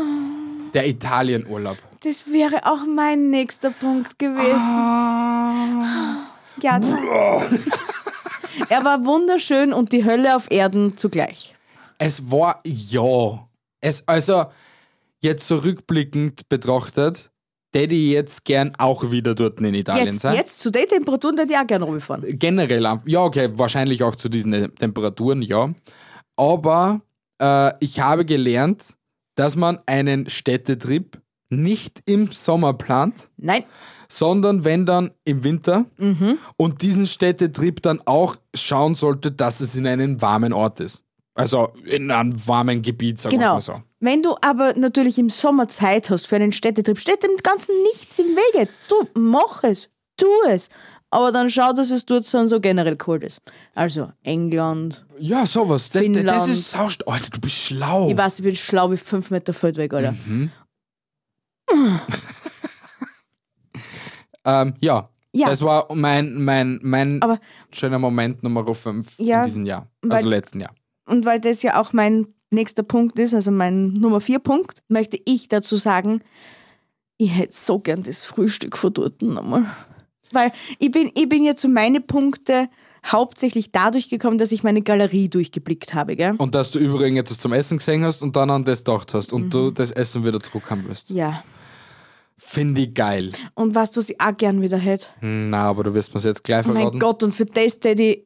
der 0.73 0.87
Italienurlaub. 0.87 1.77
Das 2.03 2.27
wäre 2.31 2.65
auch 2.65 2.85
mein 2.87 3.29
nächster 3.29 3.71
Punkt 3.71 4.19
gewesen. 4.19 4.51
Ah. 4.59 6.27
Ja. 6.61 6.79
er 8.69 8.83
war 8.85 9.05
wunderschön 9.05 9.73
und 9.73 9.91
die 9.91 10.05
Hölle 10.05 10.35
auf 10.35 10.49
Erden 10.51 10.97
zugleich. 10.97 11.55
Es 11.97 12.29
war 12.31 12.61
ja. 12.65 13.47
Es, 13.81 14.07
also, 14.07 14.45
jetzt 15.21 15.47
so 15.47 15.57
rückblickend 15.57 16.47
betrachtet, 16.49 17.31
hätte 17.75 17.93
ich 17.93 18.11
jetzt 18.11 18.45
gern 18.45 18.73
auch 18.77 19.11
wieder 19.11 19.35
dort 19.35 19.59
in 19.59 19.73
Italien 19.73 20.07
Jetzt, 20.07 20.21
sein. 20.21 20.35
jetzt 20.35 20.61
zu 20.61 20.71
den 20.71 20.87
Temperaturen 20.87 21.37
hätte 21.37 21.53
ich 21.53 21.59
auch 21.59 21.67
gerne 21.67 21.85
rumfahren. 21.85 22.23
Generell, 22.39 22.99
ja, 23.05 23.21
okay, 23.21 23.49
wahrscheinlich 23.55 24.03
auch 24.03 24.15
zu 24.15 24.29
diesen 24.29 24.73
Temperaturen, 24.75 25.41
ja. 25.41 25.73
Aber 26.35 27.01
äh, 27.41 27.71
ich 27.79 27.99
habe 27.99 28.25
gelernt, 28.25 28.95
dass 29.35 29.55
man 29.55 29.79
einen 29.85 30.29
Städtetrip 30.29 31.21
nicht 31.49 32.01
im 32.05 32.31
Sommer 32.31 32.73
plant, 32.73 33.29
Nein, 33.37 33.63
sondern 34.07 34.65
wenn 34.65 34.85
dann 34.85 35.11
im 35.23 35.43
Winter 35.43 35.85
und 36.57 36.81
diesen 36.81 37.07
Städtetrip 37.07 37.81
dann 37.81 38.01
auch 38.05 38.35
schauen 38.55 38.95
sollte, 38.95 39.31
dass 39.31 39.61
es 39.61 39.75
in 39.75 39.87
einem 39.87 40.21
warmen 40.21 40.53
Ort 40.53 40.79
ist. 40.79 41.04
Also 41.35 41.73
in 41.85 42.09
einem 42.11 42.33
warmen 42.47 42.81
Gebiet, 42.81 43.19
sagen 43.19 43.33
wir 43.33 43.39
genau. 43.39 43.53
mal 43.55 43.59
so. 43.61 43.81
Wenn 43.99 44.23
du 44.23 44.35
aber 44.41 44.73
natürlich 44.75 45.17
im 45.17 45.29
Sommer 45.29 45.67
Zeit 45.67 46.09
hast 46.09 46.27
für 46.27 46.37
einen 46.37 46.51
Städtetrip, 46.53 46.97
steht 46.97 47.23
dem 47.23 47.35
Ganzen 47.43 47.75
nichts 47.83 48.17
im 48.19 48.27
Wege. 48.27 48.69
Du 48.87 49.07
mach 49.19 49.63
es, 49.63 49.89
tu 50.17 50.27
es. 50.47 50.69
Aber 51.11 51.31
dann 51.31 51.49
schau, 51.49 51.71
dass 51.73 51.91
es 51.91 52.05
dort 52.05 52.25
so, 52.25 52.45
so 52.45 52.59
generell 52.59 52.97
cool 53.05 53.23
ist. 53.23 53.41
Also 53.73 54.11
England. 54.23 55.05
Ja, 55.19 55.45
sowas. 55.45 55.89
Das, 55.89 56.01
das, 56.01 56.11
das 56.11 56.17
Finnland. 56.17 56.49
ist 56.49 56.71
saust. 56.71 57.07
Alter, 57.07 57.29
du 57.31 57.41
bist 57.41 57.55
schlau. 57.55 58.09
Ich 58.09 58.17
weiß, 58.17 58.39
ich 58.39 58.45
bin 58.45 58.55
schlau 58.55 58.91
wie 58.91 58.97
fünf 58.97 59.29
Meter 59.29 59.53
Feldweg, 59.53 59.93
Alter. 59.93 60.15
Ähm, 64.45 64.75
ja. 64.79 65.09
Ja. 65.33 65.49
Das 65.49 65.61
war 65.61 65.87
mein, 65.93 66.41
mein, 66.41 66.79
mein 66.81 67.21
Aber- 67.21 67.39
schöner 67.71 67.99
Moment 67.99 68.41
Nummer 68.43 68.73
5 68.73 69.15
Ja, 69.19 69.39
in 69.41 69.45
diesem 69.47 69.65
Jahr. 69.65 69.89
Also 70.07 70.29
letzten 70.29 70.61
Jahr. 70.61 70.73
Und 71.05 71.25
weil 71.25 71.39
das 71.39 71.61
ja 71.61 71.79
auch 71.79 71.93
mein 71.93 72.27
nächster 72.51 72.83
Punkt 72.83 73.19
ist, 73.19 73.33
also 73.33 73.51
mein 73.51 73.93
Nummer 73.93 74.21
vier 74.21 74.39
Punkt, 74.39 74.79
möchte 74.87 75.19
ich 75.25 75.47
dazu 75.47 75.75
sagen, 75.75 76.21
ich 77.17 77.35
hätte 77.37 77.55
so 77.55 77.79
gern 77.79 78.03
das 78.03 78.23
Frühstück 78.25 78.77
von 78.77 78.93
dort 78.93 79.21
nochmal. 79.21 79.65
Weil 80.31 80.51
ich 80.79 80.91
bin, 80.91 81.11
ich 81.15 81.29
bin 81.29 81.43
ja 81.43 81.55
zu 81.55 81.69
meine 81.69 82.01
Punkte 82.01 82.69
hauptsächlich 83.05 83.71
dadurch 83.71 84.09
gekommen, 84.09 84.37
dass 84.39 84.51
ich 84.51 84.63
meine 84.63 84.81
Galerie 84.81 85.29
durchgeblickt 85.29 85.93
habe, 85.93 86.15
gell? 86.15 86.33
Und 86.37 86.55
dass 86.55 86.71
du 86.71 86.79
übrigens 86.79 87.19
etwas 87.19 87.37
zum 87.37 87.53
Essen 87.53 87.77
gesehen 87.77 88.03
hast 88.03 88.23
und 88.23 88.35
dann 88.35 88.49
an 88.49 88.63
das 88.63 88.83
gedacht 88.83 89.13
hast 89.13 89.31
und 89.31 89.45
Mhm. 89.45 89.49
du 89.51 89.71
das 89.71 89.91
Essen 89.91 90.25
wieder 90.25 90.39
zurückhaben 90.41 90.85
willst. 90.87 91.11
Ja. 91.11 91.43
Finde 92.37 92.81
ich 92.81 92.93
geil. 92.93 93.31
Und 93.53 93.75
weißt 93.75 93.95
du, 93.95 93.99
was 94.01 94.09
ich 94.09 94.19
auch 94.19 94.35
gern 94.35 94.61
wieder 94.61 94.77
hätte? 94.77 95.07
Hm, 95.19 95.51
Na, 95.51 95.63
aber 95.69 95.83
du 95.85 95.93
wirst 95.93 96.13
mir 96.13 96.19
jetzt 96.21 96.43
gleich 96.43 96.65
Oh 96.65 96.69
mein 96.69 96.77
verraten. 96.81 96.99
Gott, 96.99 97.23
und 97.23 97.33
für 97.33 97.45
das 97.45 97.77
hätte 97.83 98.01
ich, 98.01 98.24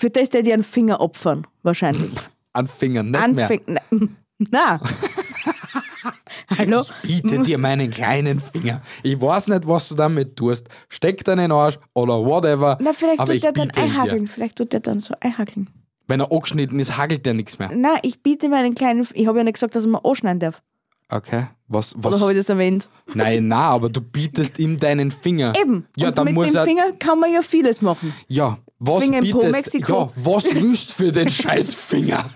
für 0.00 0.08
das 0.08 0.22
hätte 0.22 0.38
ich 0.38 0.52
einen 0.52 0.62
Finger 0.62 1.00
opfern, 1.00 1.46
wahrscheinlich. 1.62 2.10
An 2.52 2.66
Fingern, 2.66 3.10
nicht 3.10 3.34
mehr. 3.34 3.44
Anfäng. 3.44 4.10
Na. 4.38 4.80
Hallo? 6.58 6.82
Biete 7.02 7.40
dir 7.40 7.58
meinen 7.58 7.90
kleinen 7.90 8.40
Finger. 8.40 8.80
Ich 9.02 9.20
weiß 9.20 9.48
nicht, 9.48 9.68
was 9.68 9.88
du 9.90 9.94
damit 9.94 10.36
tust. 10.36 10.68
Steck 10.88 11.22
deinen 11.24 11.52
Arsch 11.52 11.78
oder 11.92 12.14
whatever. 12.14 12.78
Na, 12.80 12.92
vielleicht 12.92 13.20
aber 13.20 13.26
tut 13.26 13.36
ich 13.36 13.42
der 13.42 13.52
dann 13.52 13.70
einhakeln. 13.76 14.26
Vielleicht 14.26 14.56
tut 14.56 14.72
der 14.72 14.80
dann 14.80 14.98
so 14.98 15.14
einhakeln. 15.20 15.68
Wenn 16.08 16.20
er 16.20 16.32
angeschnitten 16.32 16.80
ist, 16.80 16.96
hagelt 16.96 17.24
der 17.24 17.34
nichts 17.34 17.58
mehr. 17.58 17.70
Na, 17.72 17.96
ich 18.02 18.22
biete 18.22 18.48
meinen 18.48 18.74
kleinen. 18.74 19.06
Ich 19.12 19.28
habe 19.28 19.38
ja 19.38 19.44
nicht 19.44 19.54
gesagt, 19.54 19.76
dass 19.76 19.86
man 19.86 20.00
anschneiden 20.02 20.40
darf. 20.40 20.62
Okay. 21.10 21.46
Was? 21.68 21.94
Oder 21.94 22.12
was? 22.12 22.20
habe 22.20 22.32
ich 22.32 22.38
das 22.38 22.48
erwähnt? 22.48 22.88
Nein, 23.14 23.48
na, 23.48 23.68
aber 23.68 23.90
du 23.90 24.00
bietest 24.00 24.58
ihm 24.58 24.76
deinen 24.76 25.10
Finger. 25.10 25.52
Eben. 25.60 25.86
Ja, 25.96 26.08
und 26.08 26.18
dann 26.18 26.24
mit 26.24 26.34
muss 26.34 26.46
dem 26.46 26.56
er. 26.56 26.64
Finger 26.64 26.92
kann 26.98 27.20
man 27.20 27.32
ja 27.32 27.42
vieles 27.42 27.82
machen. 27.82 28.12
Ja, 28.26 28.58
was 28.80 29.04
Finger 29.04 29.18
im 29.18 29.30
Po, 29.30 29.38
bietest 29.40 29.52
Mexiko. 29.52 29.92
Ja, 29.92 30.10
was 30.16 30.44
du 30.44 30.74
für 30.74 31.12
den 31.12 31.28
scheiß 31.28 31.74
Finger? 31.74 32.28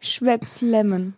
Schweppes 0.00 0.60
Lemon. 0.60 1.14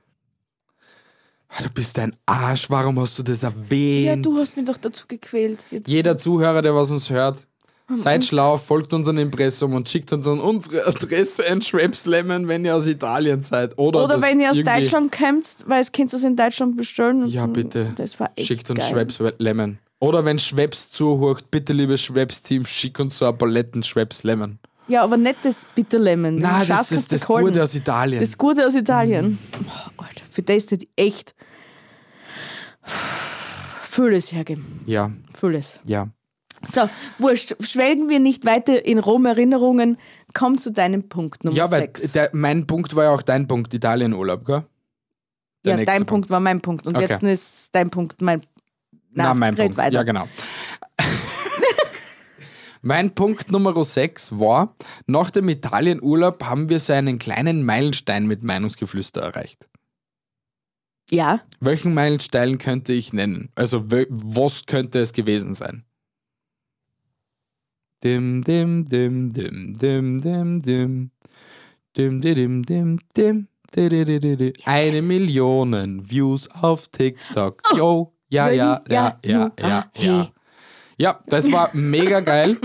Ah, 1.49 1.62
Du 1.62 1.71
bist 1.71 1.99
ein 1.99 2.14
Arsch, 2.26 2.71
warum 2.71 3.00
hast 3.00 3.19
du 3.19 3.23
das 3.23 3.42
erwähnt? 3.42 4.07
Ja, 4.07 4.16
du 4.33 4.37
hast 4.38 4.57
mich 4.57 4.66
doch 4.66 4.76
dazu 4.76 5.07
gequält. 5.09 5.64
Jetzt. 5.71 5.88
Jeder 5.88 6.16
Zuhörer, 6.16 6.62
der 6.62 6.75
was 6.75 6.90
uns 6.90 7.11
hört, 7.11 7.49
seid 7.92 8.25
schlau, 8.25 8.57
folgt 8.57 8.92
unserem 8.92 9.19
Impressum 9.19 9.75
und 9.75 9.88
schickt 9.88 10.12
uns 10.12 10.26
an 10.26 10.38
unsere 10.38 10.87
Adresse 10.87 11.45
ein 11.47 11.61
Schweppes 11.61 12.07
Lemon, 12.07 12.47
wenn 12.49 12.64
ihr 12.64 12.76
aus 12.76 12.87
Italien 12.87 13.42
seid. 13.42 13.76
Oder, 13.78 14.04
Oder 14.04 14.23
wenn 14.23 14.40
ihr 14.40 14.50
aus 14.50 14.57
Deutschland 14.62 15.11
kommt, 15.11 15.57
weil 15.66 15.80
es 15.80 15.90
könnt 15.90 16.12
ihr 16.12 16.19
es 16.19 16.25
in 16.25 16.37
Deutschland 16.37 16.76
bestellen. 16.76 17.26
Ja, 17.26 17.47
bitte. 17.47 17.92
Das 17.97 18.21
war 18.21 18.30
echt 18.37 18.47
Schickt 18.47 18.71
uns 18.71 18.80
geil. 18.80 18.88
Schweppes 18.90 19.19
Lemon. 19.38 19.78
Oder 20.00 20.25
wenn 20.25 20.38
Schweppes 20.38 20.90
zuhört, 20.90 21.50
bitte 21.50 21.73
liebes 21.73 22.00
Schweppes-Team, 22.00 22.64
schick 22.64 22.99
uns 22.99 23.19
so 23.19 23.26
ein 23.28 23.37
Paletten 23.38 23.83
Schweppes 23.83 24.23
Lemon. 24.25 24.59
Ja, 24.88 25.04
aber 25.04 25.16
nicht 25.16 25.37
das 25.45 25.64
Bitter 25.75 25.99
Lemon. 26.00 26.37
Nein, 26.37 26.66
das 26.66 26.90
ist 26.90 27.12
das. 27.12 27.25
Gute 27.26 27.62
aus 27.62 27.75
Italien. 27.75 28.21
Das 28.21 28.37
Gute 28.37 28.66
aus 28.66 28.75
Italien. 28.75 29.38
Oh, 29.54 30.02
Alter, 30.02 30.25
für 30.28 30.42
das 30.42 30.71
hätte 30.71 30.87
ich 30.87 30.88
echt 30.97 31.35
vieles 33.83 34.33
hergeben. 34.33 34.80
ja, 34.87 35.11
Vieles. 35.38 35.80
ja. 35.85 36.09
So, 36.66 36.90
wurscht. 37.19 37.54
Schwelgen 37.61 38.11
wir 38.11 38.21
nicht 38.21 38.45
weiter 38.45 38.85
in 38.85 38.99
Rom-Erinnerungen. 38.99 39.97
Komm 40.35 40.59
zu 40.59 40.71
deinem 40.73 41.09
Punkt 41.09 41.42
Nummer 41.42 41.57
Ja, 41.57 41.71
weil 41.71 41.90
6. 41.95 42.12
der, 42.12 42.30
mein 42.35 42.66
Punkt 42.66 42.95
war 42.95 43.04
ja 43.04 43.11
auch 43.12 43.23
dein 43.23 43.49
Punkt, 43.49 43.73
Italienurlaub, 43.73 44.45
gell? 44.45 44.64
Der 45.64 45.78
Ja, 45.78 45.85
dein 45.85 46.04
Punkt 46.04 46.28
war 46.28 46.38
mein 46.40 46.61
Punkt. 46.61 46.87
Und 46.87 46.97
Okay. 46.97 47.07
jetzt 47.09 47.23
ist 47.23 47.75
dein 47.75 47.88
Punkt 47.90 48.21
mein. 48.21 48.42
Na, 49.12 49.34
mein 49.34 49.54
red 49.54 49.66
Punkt. 49.66 49.76
Weiter. 49.78 49.94
Ja, 49.94 50.02
genau. 50.02 50.28
mein 52.82 53.14
Punkt 53.14 53.50
Nummer 53.50 53.84
6 53.84 54.38
war, 54.38 54.74
nach 55.06 55.30
dem 55.30 55.48
Italienurlaub 55.48 56.42
haben 56.44 56.68
wir 56.68 56.78
so 56.80 56.92
einen 56.92 57.18
kleinen 57.18 57.64
Meilenstein 57.64 58.26
mit 58.26 58.42
Meinungsgeflüster 58.44 59.20
erreicht. 59.20 59.68
ja, 61.10 61.40
Welchen 61.60 61.92
Meilenstein 61.94 62.58
könnte 62.58 62.92
ich 62.92 63.12
nennen? 63.12 63.50
Also, 63.54 63.90
was 63.90 64.66
könnte 64.66 65.00
es 65.00 65.12
gewesen 65.12 65.54
sein? 65.54 65.84
Dim, 68.02 68.42
dim, 68.42 68.84
dim, 68.84 69.30
dim, 69.30 69.74
dim, 69.74 70.18
dim, 70.18 70.62
dim. 70.62 71.10
Dim, 71.96 72.20
di, 72.22 72.34
dim, 72.34 72.62
dim, 72.64 72.98
dim. 73.16 73.48
di, 73.74 73.88
di, 73.88 74.04
di, 74.04 74.20
di, 74.20 74.36
di. 74.36 74.52
Eine 74.64 75.02
Million 75.02 76.08
Views 76.08 76.48
auf 76.62 76.88
TikTok. 76.88 77.60
Yo, 77.76 78.12
ja, 78.30 78.49
ja, 78.49 78.82
ja, 78.88 79.18
ja, 79.25 79.50
ja, 79.60 79.84
ja. 79.96 80.28
Ja, 80.96 81.20
das 81.26 81.50
war 81.50 81.70
mega 81.72 82.20
geil. 82.20 82.58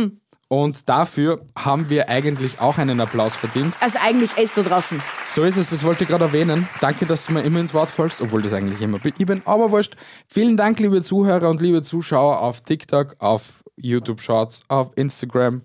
Und 0.48 0.88
dafür 0.88 1.43
haben 1.57 1.89
wir 1.89 2.07
eigentlich 2.07 2.60
auch 2.60 2.78
einen 2.78 2.99
Applaus 2.99 3.36
verdient. 3.36 3.73
also 3.80 3.97
eigentlich 4.01 4.38
ist 4.38 4.56
da 4.58 4.62
draußen. 4.62 5.01
So 5.25 5.43
ist 5.43 5.58
es, 5.58 5.71
das 5.71 5.84
wollte 5.84 6.04
ich 6.04 6.10
gerade 6.10 6.25
erwähnen. 6.25 6.67
Danke, 6.82 7.06
dass 7.06 7.25
du 7.25 7.34
mir 7.34 7.41
immer 7.41 7.60
ins 7.60 7.73
Wort 7.73 7.89
folgst, 7.89 8.21
obwohl 8.21 8.43
das 8.43 8.54
eigentlich 8.54 8.80
immer 8.82 8.99
ich 9.04 9.25
bin, 9.25 9.41
aber 9.45 9.71
wurscht. 9.71 9.95
Vielen 10.28 10.56
Dank, 10.56 10.80
liebe 10.80 11.01
Zuhörer 11.01 11.49
und 11.49 11.62
liebe 11.62 11.82
Zuschauer 11.82 12.41
auf 12.41 12.62
TikTok, 12.62 13.15
auf 13.19 13.63
YouTube 13.75 14.21
Shorts, 14.21 14.62
auf 14.67 14.91
Instagram, 14.95 15.63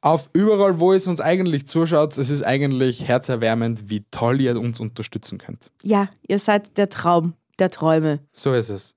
auf 0.00 0.30
überall, 0.32 0.78
wo 0.78 0.92
es 0.92 1.06
uns 1.08 1.20
eigentlich 1.20 1.66
zuschaut. 1.66 2.16
Es 2.16 2.30
ist 2.30 2.42
eigentlich 2.42 3.08
herzerwärmend, 3.08 3.90
wie 3.90 4.04
toll 4.10 4.40
ihr 4.40 4.58
uns 4.60 4.78
unterstützen 4.78 5.38
könnt. 5.38 5.72
Ja, 5.82 6.08
ihr 6.28 6.38
seid 6.38 6.76
der 6.76 6.88
Traum 6.88 7.34
der 7.58 7.70
Träume. 7.70 8.20
So 8.32 8.54
ist 8.54 8.68
es. 8.68 8.94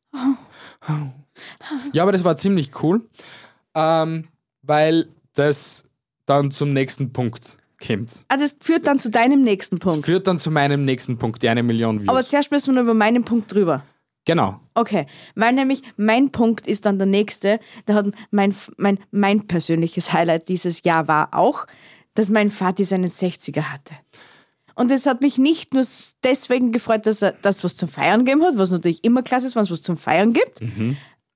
Ja, 1.93 2.03
aber 2.03 2.11
das 2.11 2.23
war 2.23 2.37
ziemlich 2.37 2.71
cool, 2.83 3.07
ähm, 3.75 4.27
weil 4.61 5.07
das 5.33 5.83
dann 6.25 6.51
zum 6.51 6.69
nächsten 6.69 7.11
Punkt 7.11 7.57
kommt. 7.85 8.25
Ah, 8.29 8.37
das 8.37 8.55
führt 8.61 8.87
dann 8.87 8.99
zu 8.99 9.09
deinem 9.09 9.41
nächsten 9.43 9.79
Das 9.79 9.91
Punkt. 9.93 10.05
führt 10.05 10.27
dann 10.27 10.37
zu 10.39 10.51
meinem 10.51 10.85
nächsten 10.85 11.17
Punkt, 11.17 11.41
die 11.41 11.49
eine 11.49 11.63
Million 11.63 11.99
Views. 11.99 12.09
Aber 12.09 12.23
zuerst 12.23 12.51
müssen 12.51 12.67
wir 12.73 12.75
noch 12.75 12.83
über 12.83 12.93
meinen 12.93 13.25
Punkt 13.25 13.51
drüber. 13.53 13.83
genau. 14.25 14.59
Okay, 14.75 15.05
weil 15.35 15.53
nämlich 15.53 15.81
mein 15.97 16.31
Punkt 16.31 16.65
ist 16.67 16.85
dann 16.85 16.97
der 16.97 17.07
nächste. 17.07 17.59
Da 17.85 17.93
hat 17.95 18.07
mein, 18.31 18.55
mein, 18.77 18.99
mein 19.11 19.47
persönliches 19.47 20.13
Highlight 20.13 20.47
dieses 20.49 20.83
Jahr 20.83 21.07
war 21.07 21.33
auch, 21.33 21.65
dass 22.15 22.29
mein 22.29 22.49
Vati 22.51 22.83
seinen 22.83 23.09
60er 23.09 23.63
hatte. 23.63 23.93
Und 24.75 24.91
es 24.91 25.05
hat 25.05 25.21
mich 25.21 25.37
nicht 25.37 25.73
nur 25.73 25.83
deswegen 26.23 26.71
gefreut, 26.71 27.05
dass 27.05 27.21
er 27.21 27.33
das 27.41 27.63
was 27.63 27.75
zum 27.75 27.89
Feiern 27.89 28.25
gegeben 28.25 28.43
hat, 28.43 28.57
was 28.57 28.71
natürlich 28.71 29.03
immer 29.03 29.21
klasse 29.21 29.47
ist, 29.47 29.55
wenn 29.55 29.63
es 29.63 29.71
was 29.71 29.81
zum 29.81 29.97
Feiern 29.97 30.33
gibt, 30.33 30.61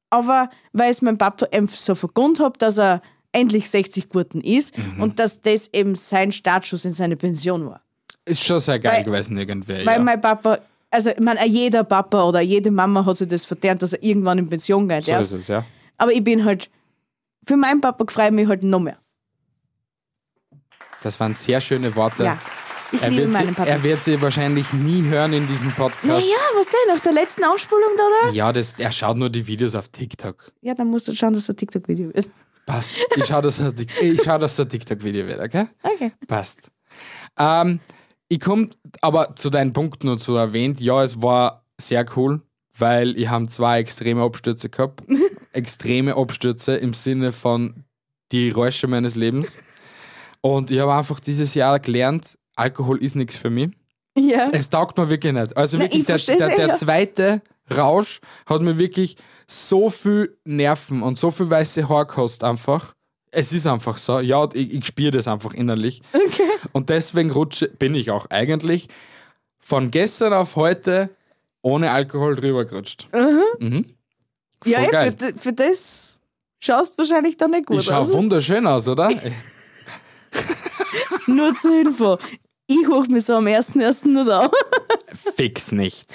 aber 0.10 0.50
weil 0.74 0.90
es 0.90 1.02
mein 1.02 1.18
Papa 1.18 1.48
eben 1.52 1.68
so 1.68 1.94
vergund 1.96 2.40
hat, 2.40 2.62
dass 2.62 2.78
er 2.80 3.02
endlich 3.32 3.70
60 3.70 4.10
Gurten 4.10 4.42
ist 4.42 4.74
und 5.00 5.20
dass 5.20 5.42
das 5.42 5.70
eben 5.74 5.96
sein 5.96 6.32
Startschuss 6.32 6.86
in 6.86 6.94
seine 6.94 7.16
Pension 7.16 7.68
war. 7.68 7.82
Ist 8.26 8.44
schon 8.44 8.60
sehr 8.60 8.80
geil 8.80 8.98
Weil- 8.98 9.04
gewesen, 9.04 9.38
irgendwie. 9.38 9.86
Weil 9.86 9.98
ja. 9.98 10.00
mein 10.00 10.20
Papa, 10.20 10.60
also 10.90 11.12
ich 11.12 11.20
meine, 11.20 11.46
jeder 11.48 11.84
Papa 11.84 12.24
oder 12.24 12.42
jede 12.42 12.72
Mama 12.72 13.06
hat 13.06 13.18
sich 13.18 13.28
das 13.28 13.46
verdient, 13.46 13.82
dass 13.82 13.94
er 13.94 14.04
irgendwann 14.04 14.40
in 14.40 14.50
Pension 14.50 14.88
geht. 14.88 15.04
so 15.04 15.12
ja. 15.12 15.20
ist 15.20 15.34
es, 15.34 15.48
ja. 15.48 15.66
Aber 15.98 16.12
ich 16.12 16.24
bin 16.24 16.44
halt, 16.44 16.70
für 17.46 17.58
meinen 17.58 17.82
Papa 17.82 18.04
freue 18.10 18.28
ich 18.28 18.34
mich 18.34 18.48
halt 18.48 18.64
noch 18.64 18.80
mehr. 18.80 18.98
Das 21.04 21.20
waren 21.20 21.36
sehr 21.36 21.62
schöne 21.62 21.96
Worte. 21.96 22.24
Ja, 22.24 22.40
ich 22.92 23.02
Er 23.02 23.10
liebe 23.10 23.24
wird, 23.24 23.34
meinen 23.34 23.50
sie, 23.50 23.54
Papa. 23.54 23.70
er 23.70 23.84
wird 23.84 24.04
sie 24.04 24.22
wahrscheinlich 24.22 24.72
nie 24.74 25.04
hören 25.04 25.34
in 25.34 25.48
diesem 25.48 25.72
Podcast. 25.74 26.04
naja, 26.06 26.20
was 26.56 26.68
denn, 26.68 26.96
nach 26.96 27.00
der 27.02 27.14
letzten 27.14 27.44
Ausspulung 27.44 27.90
da, 27.98 28.04
da? 28.28 28.32
Ja, 28.34 28.54
das, 28.54 28.74
er 28.78 28.92
schaut 28.92 29.18
nur 29.18 29.30
die 29.30 29.46
Videos 29.46 29.76
auf 29.76 29.90
TikTok. 29.90 30.52
Ja, 30.62 30.74
dann 30.74 30.88
musst 30.88 31.08
du 31.08 31.16
schauen, 31.16 31.34
dass 31.34 31.44
es 31.44 31.50
ein 31.50 31.58
TikTok-Video 31.58 32.14
wird. 32.14 32.28
Passt. 32.66 32.98
Ich 33.16 33.26
schaue, 33.26 33.42
dass 33.44 33.60
ich 33.60 34.22
schau, 34.24 34.38
dass 34.38 34.60
ein 34.60 34.70
TikTok-Video 34.70 35.26
wird, 35.26 35.40
okay? 35.40 35.68
Okay. 35.84 36.12
Passt. 36.28 36.70
Ähm, 37.38 37.80
ich 38.30 38.40
komme 38.40 38.70
aber 39.02 39.36
zu 39.36 39.50
deinen 39.50 39.74
Punkten 39.74 40.10
und 40.10 40.20
so 40.22 40.36
erwähnt, 40.36 40.82
ja, 40.82 41.02
es 41.04 41.22
war 41.22 41.64
sehr 41.80 42.06
cool, 42.16 42.42
weil 42.78 43.18
ich 43.18 43.30
habe 43.30 43.48
zwei 43.48 43.80
extreme 43.80 44.22
Abstürze 44.22 44.70
gehabt. 44.70 45.04
extreme 45.54 46.16
Abstürze 46.16 46.76
im 46.76 46.94
Sinne 46.94 47.32
von 47.32 47.86
die 48.32 48.50
Räusche 48.50 48.88
meines 48.88 49.16
Lebens. 49.16 49.58
Und 50.42 50.70
ich 50.72 50.80
habe 50.80 50.94
einfach 50.94 51.20
dieses 51.20 51.54
Jahr 51.54 51.80
gelernt, 51.80 52.38
Alkohol 52.58 53.02
ist 53.02 53.16
nichts 53.16 53.36
für 53.36 53.50
mich. 53.50 53.72
Ja. 54.18 54.50
Es 54.52 54.70
taugt 54.70 54.98
mir 54.98 55.10
wirklich 55.10 55.34
nicht. 55.34 55.56
Also 55.56 55.78
Na, 55.78 55.84
wirklich, 55.84 56.10
ich 56.10 56.26
der, 56.26 56.38
der, 56.38 56.54
eh, 56.54 56.56
der 56.56 56.68
ja. 56.68 56.74
zweite 56.74 57.42
Rausch 57.76 58.20
hat 58.48 58.62
mir 58.62 58.80
wirklich 58.80 59.16
so 59.46 59.90
viel 59.90 60.38
Nerven 60.44 61.04
und 61.04 61.20
so 61.20 61.32
viel 61.32 61.50
weiße 61.50 61.88
Haare 61.88 62.08
gekostet 62.08 62.44
einfach. 62.44 62.94
Es 63.30 63.54
ist 63.54 63.68
einfach 63.68 63.98
so. 63.98 64.20
Ja, 64.20 64.48
ich, 64.54 64.74
ich 64.74 64.86
spüre 64.86 65.12
das 65.12 65.28
einfach 65.28 65.54
innerlich. 65.54 66.02
Okay. 66.14 66.44
Und 66.72 66.90
deswegen 66.90 67.30
rutsche, 67.30 67.68
bin 67.68 67.94
ich 67.94 68.10
auch 68.10 68.26
eigentlich 68.30 68.88
von 69.60 69.92
gestern 69.92 70.34
auf 70.34 70.56
heute 70.56 71.10
ohne 71.62 71.92
Alkohol 71.92 72.36
drüber 72.36 72.66
gerutscht. 72.66 73.08
Mhm. 73.60 73.86
Ja, 74.66 74.80
ey, 74.80 74.92
geil. 74.92 75.16
für, 75.18 75.34
für 75.38 75.54
das 75.54 76.20
schaust 76.60 76.94
du 76.94 77.00
wahrscheinlich 77.00 77.38
dann 77.38 77.52
nicht 77.52 77.68
gut 77.68 77.78
Ich 77.78 77.86
schaue 77.86 77.98
aus. 77.98 78.14
wunderschön 78.14 78.66
aus, 78.66 78.88
oder? 78.88 79.10
Nur 81.28 81.54
zur 81.56 81.82
Info. 81.82 82.18
Ich 82.68 82.88
hoch 82.88 83.08
mich 83.08 83.26
so 83.26 83.36
am 83.36 83.46
1.1. 83.46 84.08
nicht 84.08 84.30
auf. 84.30 84.52
Fix 85.36 85.72
nicht. 85.72 86.08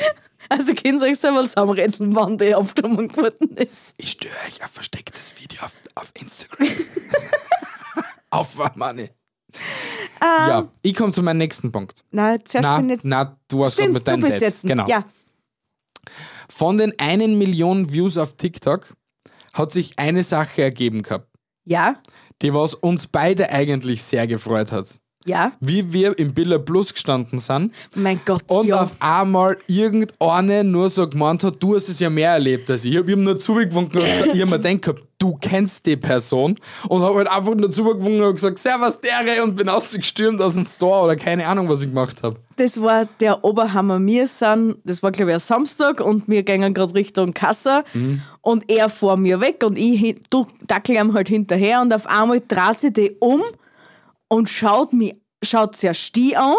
Also 0.49 0.75
könnt 0.75 1.01
ihr 1.01 1.09
euch 1.09 1.19
selber 1.19 1.43
zusammenrätseln, 1.43 2.15
wann 2.15 2.37
der 2.37 2.59
Aufgenommen 2.59 3.09
geworden 3.09 3.57
ist. 3.57 3.95
Ich 3.97 4.11
störe 4.11 4.35
euch 4.47 4.63
ein 4.63 4.69
verstecktes 4.69 5.35
Video 5.41 5.63
auf, 5.65 5.77
auf 5.95 6.13
Instagram. 6.21 6.69
auf 8.31 8.77
Money. 8.77 9.11
ja, 10.21 10.69
ich 10.83 10.95
komme 10.95 11.13
zu 11.13 11.23
meinem 11.23 11.39
nächsten 11.39 11.73
Punkt. 11.73 12.05
Na, 12.11 12.37
zuerst 12.45 12.63
Na, 12.69 12.77
bin 12.79 12.91
jetzt. 12.91 13.05
na, 13.05 13.39
du 13.49 13.59
gerade 13.59 13.73
Stimmt, 13.73 13.93
mit 13.95 14.03
du 14.07 14.11
deinen 14.11 14.21
bist 14.21 14.35
Dates. 14.35 14.49
jetzt. 14.49 14.63
Genau. 14.67 14.87
Ja. 14.89 15.05
Von 16.51 16.77
den 16.77 16.99
einen 16.99 17.39
Million 17.39 17.91
Views 17.93 18.19
auf 18.19 18.35
TikTok 18.37 18.95
hat 19.55 19.73
sich 19.73 19.99
eine 19.99 20.23
Sache 20.23 20.63
ergeben 20.63 21.03
gehabt, 21.03 21.29
Ja. 21.65 21.97
die 22.43 22.53
was 22.53 22.75
uns 22.75 23.07
beide 23.07 23.49
eigentlich 23.51 24.03
sehr 24.03 24.27
gefreut 24.27 24.71
hat. 24.73 24.99
Ja. 25.27 25.53
wie 25.61 25.93
wir 25.93 26.19
im 26.19 26.35
Billa 26.35 26.59
Plus 26.59 26.93
gestanden 26.93 27.39
sind 27.39 27.73
Mein 27.95 28.21
Gott, 28.25 28.43
und 28.47 28.67
ja. 28.67 28.83
auf 28.83 28.93
einmal 28.99 29.57
irgendeine 29.67 30.65
nur 30.65 30.89
so 30.89 31.09
gemeint 31.09 31.45
hat, 31.45 31.63
du 31.63 31.75
hast 31.75 31.89
es 31.89 32.01
ja 32.01 32.11
mehr 32.11 32.33
erlebt 32.33 32.71
als 32.71 32.85
ich. 32.85 32.93
Ich 32.93 32.99
habe 32.99 33.13
ihm 33.13 33.25
nur 33.25 33.39
zugewunken 33.39 34.01
und 34.01 34.07
gesagt, 34.07 34.35
ich 34.35 34.41
habe 34.41 34.51
mir 34.51 34.59
gedacht, 34.61 35.03
du 35.19 35.39
kennst 35.41 35.87
die 35.87 35.97
Person 35.97 36.59
und 36.89 37.03
habe 37.03 37.19
halt 37.19 37.31
einfach 37.31 37.55
nur 37.55 37.71
zugewunken 37.71 38.23
und 38.23 38.35
gesagt, 38.35 38.59
servus 38.59 39.01
dere 39.01 39.45
und 39.45 39.55
bin 39.55 39.69
ausgestürmt 39.69 40.41
aus 40.43 40.55
dem 40.55 40.65
Store 40.65 41.05
oder 41.05 41.17
keine 41.17 41.47
Ahnung, 41.47 41.69
was 41.69 41.83
ich 41.83 41.91
gemacht 41.91 42.23
habe. 42.25 42.37
Das 42.57 42.81
war 42.81 43.07
der 43.21 43.45
Oberhammer. 43.45 44.05
Wir 44.05 44.27
sind, 44.27 44.77
das 44.85 45.03
war 45.03 45.13
glaube 45.13 45.31
ich 45.31 45.37
ein 45.37 45.41
Samstag 45.41 46.01
und 46.01 46.29
wir 46.29 46.43
gingen 46.43 46.75
gerade 46.75 46.95
Richtung 46.95 47.33
Kassa 47.35 47.85
und 48.41 48.69
er 48.69 48.89
vor 48.89 49.17
mir 49.17 49.41
weg 49.41 49.63
und 49.65 49.79
ich 49.79 50.17
dackel 50.67 50.97
ihm 50.97 51.15
halt 51.15 51.29
hinterher 51.29 51.81
und 51.81 51.93
auf 51.93 52.07
einmal 52.07 52.41
dreht 52.41 52.81
sie 52.81 52.93
die 52.93 53.13
um 53.21 53.43
und 54.33 54.49
schaut 54.49 54.95
mich, 54.95 55.15
schaut 55.45 55.77
zuerst 55.77 56.17
die 56.17 56.35
an 56.39 56.55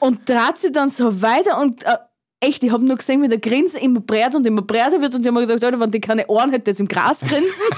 und 0.00 0.28
dreht 0.28 0.56
sie 0.58 0.72
dann 0.72 0.90
so 0.90 1.22
weiter 1.22 1.60
und 1.60 1.84
äh, 1.84 1.96
echt, 2.40 2.64
ich 2.64 2.72
habe 2.72 2.84
nur 2.84 2.96
gesehen, 2.96 3.22
wie 3.22 3.28
der 3.28 3.38
Grinsen 3.38 3.78
immer 3.80 4.00
breiter 4.00 4.38
und 4.38 4.46
immer 4.46 4.62
breiter 4.62 5.00
wird 5.00 5.14
und 5.14 5.20
ich 5.20 5.28
habe 5.28 5.38
mir 5.40 5.46
gedacht, 5.46 5.62
Alter, 5.62 5.78
wenn 5.78 5.92
die 5.92 6.00
keine 6.00 6.26
Ohren 6.26 6.50
hätte, 6.50 6.72
jetzt 6.72 6.80
im 6.80 6.88
Gras 6.88 7.20
grinsen. 7.20 7.46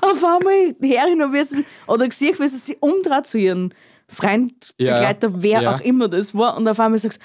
auf 0.00 0.24
einmal 0.24 0.76
her 0.80 1.08
ich 1.08 1.16
noch, 1.16 1.32
wie 1.32 1.42
sie, 1.42 1.64
oder 1.88 2.06
gesehen, 2.06 2.36
wie 2.38 2.46
sie 2.46 2.58
sich 2.58 2.80
umdreht 2.80 3.26
zu 3.26 3.36
ihren 3.38 3.74
Freund, 4.06 4.74
Ja, 4.78 4.94
Begleiter, 4.94 5.42
wer 5.42 5.60
ja. 5.60 5.74
auch 5.74 5.80
immer 5.80 6.06
das 6.06 6.36
war 6.36 6.56
und 6.56 6.68
auf 6.68 6.78
einmal 6.78 7.00
sagst 7.00 7.20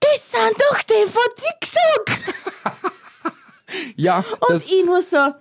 das 0.00 0.32
sind 0.32 0.56
doch 0.68 0.82
die 0.82 1.06
von 1.06 1.22
TikTok! 1.36 2.34
Ja, 3.96 4.24
Und 4.40 4.50
das, 4.50 4.66
ich 4.66 4.84
nur 4.84 5.02
so, 5.02 5.32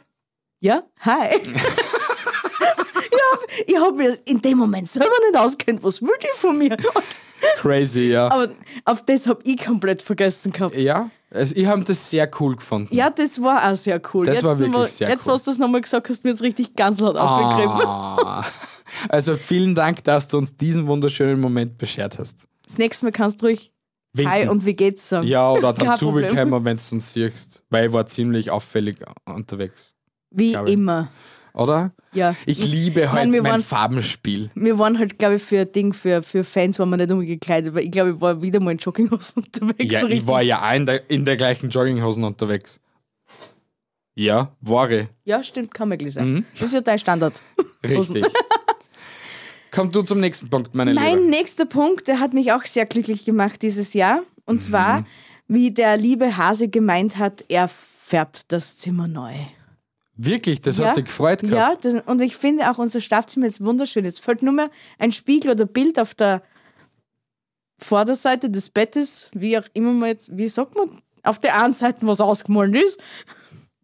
ja, 0.59 0.83
hi. 0.99 1.39
ich 3.65 3.77
habe 3.77 3.95
mir 3.95 4.17
in 4.25 4.41
dem 4.41 4.57
Moment 4.57 4.87
selber 4.87 5.09
nicht 5.25 5.37
auskennt, 5.37 5.83
was 5.83 6.01
will 6.01 6.09
die 6.21 6.27
von 6.37 6.57
mir? 6.57 6.77
crazy, 7.57 8.11
ja. 8.11 8.29
Aber 8.31 8.49
auf 8.85 9.03
das 9.05 9.27
habe 9.27 9.41
ich 9.43 9.57
komplett 9.63 10.01
vergessen 10.01 10.51
gehabt. 10.51 10.75
ja, 10.75 11.09
also 11.29 11.55
ich 11.55 11.65
habe 11.65 11.83
das 11.83 12.09
sehr 12.09 12.29
cool 12.39 12.55
gefunden. 12.55 12.93
Ja, 12.95 13.09
das 13.09 13.41
war 13.41 13.69
auch 13.71 13.75
sehr 13.75 14.01
cool. 14.13 14.25
Das 14.25 14.35
jetzt 14.35 14.43
war 14.43 14.57
wirklich 14.57 14.71
nochmal- 14.73 14.87
sehr 14.87 15.09
Jetzt, 15.09 15.27
cool. 15.27 15.33
was 15.33 15.43
du 15.43 15.51
das 15.51 15.57
nochmal 15.59 15.81
gesagt 15.81 16.09
hast, 16.09 16.23
mir 16.23 16.29
jetzt 16.31 16.41
richtig 16.41 16.75
ganz 16.75 16.99
laut 16.99 17.15
aufgegriffen. 17.17 17.85
Ah. 17.87 18.45
Also 19.09 19.35
vielen 19.35 19.75
Dank, 19.75 20.03
dass 20.05 20.29
du 20.29 20.37
uns 20.37 20.55
diesen 20.55 20.87
wunderschönen 20.87 21.41
Moment 21.41 21.77
beschert 21.77 22.17
hast. 22.17 22.47
Das 22.65 22.77
nächste 22.77 23.05
Mal 23.05 23.11
kannst 23.11 23.41
du 23.41 23.47
ruhig 23.47 23.73
Winken. 24.13 24.31
Hi 24.33 24.47
und 24.47 24.65
wie 24.65 24.73
geht's 24.73 25.09
sagen. 25.09 25.27
Ja, 25.27 25.51
oder 25.51 25.73
Problem. 25.73 25.95
zugekommen, 25.97 26.65
wenn 26.65 26.77
du 26.77 26.95
uns 26.95 27.13
siehst. 27.13 27.63
Weil 27.69 27.87
ich 27.87 27.93
war 27.93 28.05
ziemlich 28.07 28.49
auffällig 28.49 28.97
unterwegs. 29.25 29.93
Wie 30.31 30.53
immer. 30.53 31.09
Oder? 31.57 31.91
Ja. 32.13 32.35
Ich 32.45 32.59
liebe 32.59 33.01
wir 33.01 33.09
mein 33.13 33.33
waren- 33.43 33.63
Farbenspiel. 33.63 34.49
Wir 34.53 34.77
waren 34.77 34.99
halt, 34.99 35.17
glaube 35.17 35.35
ich, 35.35 35.43
für 35.43 35.61
ein 35.61 35.71
Ding, 35.71 35.91
für, 35.93 36.21
für 36.21 36.43
Fans 36.43 36.77
waren 36.77 36.89
wir 36.91 36.97
nicht 36.97 37.11
umgekleidet, 37.11 37.73
weil 37.73 37.85
ich 37.85 37.91
glaube, 37.91 38.11
ich 38.11 38.21
war 38.21 38.41
wieder 38.41 38.59
mal 38.59 38.71
in 38.71 38.77
Jogginghosen 38.77 39.43
unterwegs. 39.43 39.91
Ja, 39.93 40.05
ich 40.07 40.27
war 40.27 40.41
ja 40.43 40.61
auch 40.69 40.73
in 40.75 40.85
der, 40.85 41.09
in 41.09 41.25
der 41.25 41.35
gleichen 41.35 41.69
Jogginghosen 41.69 42.23
unterwegs. 42.23 42.79
Ja, 44.15 44.51
war 44.61 44.89
ich. 44.91 45.07
ja, 45.25 45.43
stimmt, 45.43 45.73
kann 45.73 45.89
möglich 45.89 46.13
sein. 46.13 46.31
Mhm. 46.33 46.45
Das 46.53 46.69
ist 46.69 46.73
ja 46.73 46.81
dein 46.81 46.99
Standard. 46.99 47.41
Richtig. 47.83 48.25
Komm 49.71 49.89
du 49.91 50.01
zum 50.01 50.19
nächsten 50.19 50.49
Punkt, 50.49 50.73
meine 50.75 50.93
Mein 50.93 51.17
Liebe. 51.17 51.29
nächster 51.29 51.65
Punkt, 51.65 52.07
der 52.07 52.19
hat 52.19 52.33
mich 52.33 52.51
auch 52.51 52.63
sehr 52.65 52.85
glücklich 52.85 53.25
gemacht 53.25 53.61
dieses 53.61 53.93
Jahr. 53.93 54.21
Und 54.45 54.55
Mhm. 54.55 54.59
zwar, 54.59 55.05
wie 55.47 55.71
der 55.71 55.97
liebe 55.97 56.37
Hase 56.37 56.67
gemeint 56.67 57.17
hat, 57.17 57.43
er 57.49 57.67
färbt 57.67 58.45
das 58.51 58.77
Zimmer 58.77 59.07
neu. 59.07 59.33
Wirklich, 60.17 60.61
das 60.61 60.77
ja, 60.77 60.87
hat 60.87 60.97
dich 60.97 61.05
gefreut 61.05 61.41
gehabt. 61.41 61.85
Ja, 61.85 61.91
das, 61.91 62.03
und 62.05 62.21
ich 62.21 62.35
finde 62.35 62.69
auch 62.69 62.79
unser 62.79 63.01
Schlafzimmer 63.01 63.45
ist 63.45 63.63
wunderschön. 63.63 64.03
Jetzt 64.03 64.21
fällt 64.21 64.41
nur 64.41 64.53
mehr 64.53 64.69
ein 64.97 65.11
Spiegel 65.11 65.51
oder 65.51 65.65
Bild 65.65 65.99
auf 65.99 66.15
der 66.15 66.41
Vorderseite 67.77 68.49
des 68.49 68.69
Bettes, 68.69 69.29
wie 69.33 69.57
auch 69.57 69.65
immer 69.73 69.93
man 69.93 70.09
jetzt, 70.09 70.35
wie 70.35 70.47
sagt 70.47 70.75
man, 70.75 70.89
auf 71.23 71.39
der 71.39 71.61
einen 71.61 71.73
Seite, 71.73 72.07
was 72.07 72.19
ausgemalt 72.19 72.75
ist. 72.75 72.99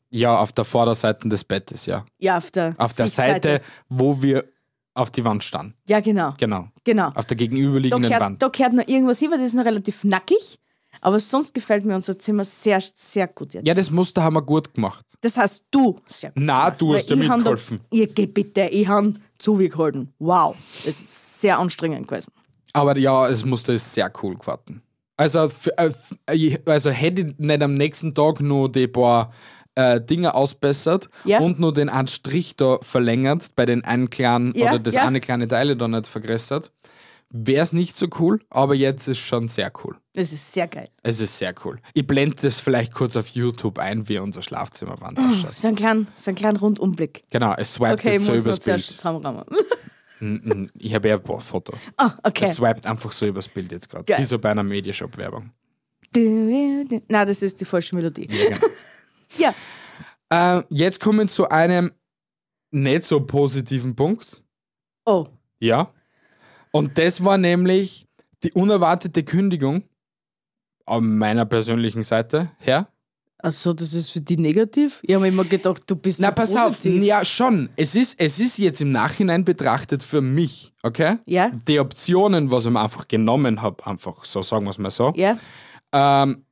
Ja, 0.10 0.40
auf 0.40 0.52
der 0.52 0.66
Vorderseite 0.66 1.28
des 1.28 1.44
Bettes, 1.44 1.86
ja. 1.86 2.06
Ja, 2.18 2.38
auf 2.38 2.52
der 2.52 2.76
Auf 2.78 2.94
der. 2.94 3.08
Seite, 3.08 3.62
wo 3.90 4.22
wir 4.22 4.46
auf 4.94 5.12
die 5.12 5.26
Wand 5.26 5.44
standen. 5.44 5.74
Ja, 5.88 6.00
genau. 6.00 6.36
Genau. 6.38 6.68
genau. 6.84 7.08
Auf 7.08 7.26
der 7.26 7.36
Da 7.36 7.36
gegenüberliegenden 7.36 8.04
gehört, 8.04 8.22
Wand. 8.22 8.42
da 8.42 8.48
gehört 8.48 8.74
noch 8.74 8.88
irgendwas 8.88 9.20
hin, 9.20 9.32
weil 9.32 9.40
das 9.40 9.48
ist 9.48 9.56
noch 9.56 9.66
relativ 9.66 10.04
nackig. 10.04 10.60
Aber 11.04 11.20
sonst 11.20 11.54
gefällt 11.54 11.84
mir 11.84 11.96
unser 11.96 12.18
Zimmer 12.18 12.46
sehr, 12.46 12.80
sehr 12.96 13.28
gut 13.28 13.54
jetzt. 13.54 13.68
Ja, 13.68 13.74
das 13.74 13.92
Muster 13.92 14.24
haben 14.24 14.36
wir 14.36 14.42
gut 14.42 14.74
gemacht. 14.74 15.06
Das 15.20 15.38
heißt, 15.38 15.66
du 15.70 16.00
sehr 16.08 16.32
gut. 16.32 16.42
Na, 16.44 16.72
du 16.72 16.90
Weil 16.92 16.98
hast 17.00 17.10
ja 17.10 17.16
mitgeholfen. 17.18 17.80
Da, 17.92 17.98
ihr 17.98 18.08
geht 18.08 18.34
bitte, 18.34 18.62
ich 18.72 18.88
habe 18.88 19.14
zugehalten. 19.38 20.14
Wow, 20.20 20.56
das 20.86 20.96
ist 20.96 21.42
sehr 21.42 21.60
anstrengend 21.60 22.08
gewesen. 22.08 22.32
Aber 22.72 22.98
ja, 22.98 23.28
das 23.28 23.44
Muster 23.44 23.74
ist 23.74 23.94
sehr 23.94 24.12
cool 24.24 24.36
geworden. 24.36 24.82
Also, 25.18 25.48
äh, 25.78 25.92
äh, 26.28 26.58
also 26.66 26.90
hätte 26.90 27.22
ich 27.22 27.38
nicht 27.38 27.62
am 27.62 27.74
nächsten 27.76 28.16
Tag 28.16 28.40
nur 28.40 28.72
die 28.72 28.88
paar 28.88 29.32
äh, 29.76 30.00
Dinge 30.00 30.34
ausbessert 30.34 31.10
Ja. 31.26 31.40
und 31.40 31.60
nur 31.60 31.74
den 31.74 31.90
einen 31.90 32.08
Strich 32.08 32.56
da 32.56 32.78
verlängert, 32.82 33.52
bei 33.56 33.66
den 33.66 33.84
einen 33.84 34.10
kleinen 34.10 34.56
Ja, 34.56 34.68
oder 34.70 34.80
das 34.80 34.96
ja. 34.96 35.06
eine 35.06 35.20
kleine 35.20 35.48
Teile 35.48 35.76
da 35.76 35.88
nicht 35.88 36.08
vergrößert, 36.08 36.72
wäre 37.36 37.64
es 37.64 37.74
nicht 37.74 37.98
so 37.98 38.08
cool, 38.20 38.40
aber 38.50 38.76
jetzt 38.76 39.08
ist 39.08 39.18
schon 39.20 39.48
sehr 39.50 39.72
cool. 39.84 39.98
Das 40.14 40.32
ist 40.32 40.54
sehr 40.54 40.68
geil. 40.68 40.90
Es 41.02 41.20
ist 41.20 41.38
sehr 41.38 41.54
cool. 41.66 41.80
Ich 41.94 42.06
blende 42.08 42.36
das 42.42 42.60
vielleicht 42.62 42.94
kurz 42.94 43.16
auf 43.18 43.28
YouTube 43.30 43.80
ein, 43.80 44.08
wie 44.08 44.20
unser 44.20 44.42
Schlafzimmerwand 44.44 45.18
ausschaut. 45.20 45.58
So 45.58 45.68
ein 45.68 45.76
kleiner 45.76 46.06
so 46.16 46.30
ein 46.32 46.36
kleiner 46.36 46.60
Rundumblick. 46.60 47.24
Genau, 47.32 47.54
es 47.58 47.74
swiped 47.74 48.00
Okay, 48.00 48.14
jetzt 48.14 48.26
so 48.26 48.34
übers 48.36 48.60
Bild. 48.60 48.82
zusammenrahmen. 48.82 49.44
Mm, 50.20 50.68
Ich 50.78 50.94
habe 50.94 51.10
ja 51.10 51.18
ein 51.18 51.42
Foto. 51.42 51.74
Ah, 51.98 52.14
okay. 52.24 52.46
Es 52.46 52.54
swiped 52.54 52.86
einfach 52.86 53.12
so 53.12 53.26
übers 53.26 53.50
Bild 53.50 53.72
jetzt 53.74 53.90
gerade. 53.90 54.06
Wie 54.18 54.24
so 54.24 54.40
bei 54.40 54.52
einer 54.52 54.64
Mediashop-Werbung. 54.64 55.52
Nein, 56.16 57.02
das 57.10 57.42
ist 57.42 57.60
die 57.60 57.66
falsche 57.66 57.96
Melodie. 57.96 58.30
Ja, 58.32 58.50
genau. 58.50 58.68
Ja, 59.38 59.54
Äh, 60.60 60.64
jetzt 60.70 61.00
kommen 61.02 61.20
wir 61.20 61.28
zu 61.28 61.50
einem 61.50 61.92
nicht 62.72 63.04
so 63.04 63.20
positiven 63.26 63.96
Punkt. 63.96 64.44
oh. 65.06 65.28
Ja. 65.60 65.92
Und 66.76 66.98
das 66.98 67.24
war 67.24 67.38
nämlich 67.38 68.08
die 68.44 68.52
unerwartete 68.52 69.24
Kündigung 69.24 69.84
an 70.86 71.18
meiner 71.18 71.46
persönlichen 71.46 72.04
Seite 72.04 72.52
her. 72.58 72.88
Also, 73.38 73.74
das 73.74 73.94
ist 73.94 74.10
für 74.10 74.22
die 74.22 74.38
negativ? 74.38 75.00
Ich 75.04 75.14
habe 75.14 75.28
immer 75.28 75.44
gedacht, 75.44 75.84
du 75.86 75.96
bist 75.98 76.20
Na, 76.20 76.30
so 76.30 76.34
pass 76.34 76.56
auf. 76.56 76.68
positiv. 76.78 77.04
Ja, 77.04 77.24
schon. 77.26 77.70
Es 77.76 77.94
ist, 77.94 78.18
es 78.20 78.40
ist 78.40 78.58
jetzt 78.58 78.82
im 78.82 78.92
Nachhinein 78.92 79.44
betrachtet 79.44 80.02
für 80.02 80.22
mich, 80.22 80.74
okay? 80.82 81.18
Ja. 81.26 81.52
Die 81.68 81.78
Optionen, 81.80 82.50
was 82.52 82.66
ich 82.66 82.72
mir 82.72 82.82
einfach 82.82 83.08
genommen 83.08 83.62
habe, 83.62 83.86
einfach 83.86 84.24
so, 84.26 84.42
sagen 84.42 84.64
wir 84.66 84.70
es 84.72 84.78
mal 84.78 84.90
so, 84.90 85.12
Ja, 85.16 85.38
ähm, 85.92 86.46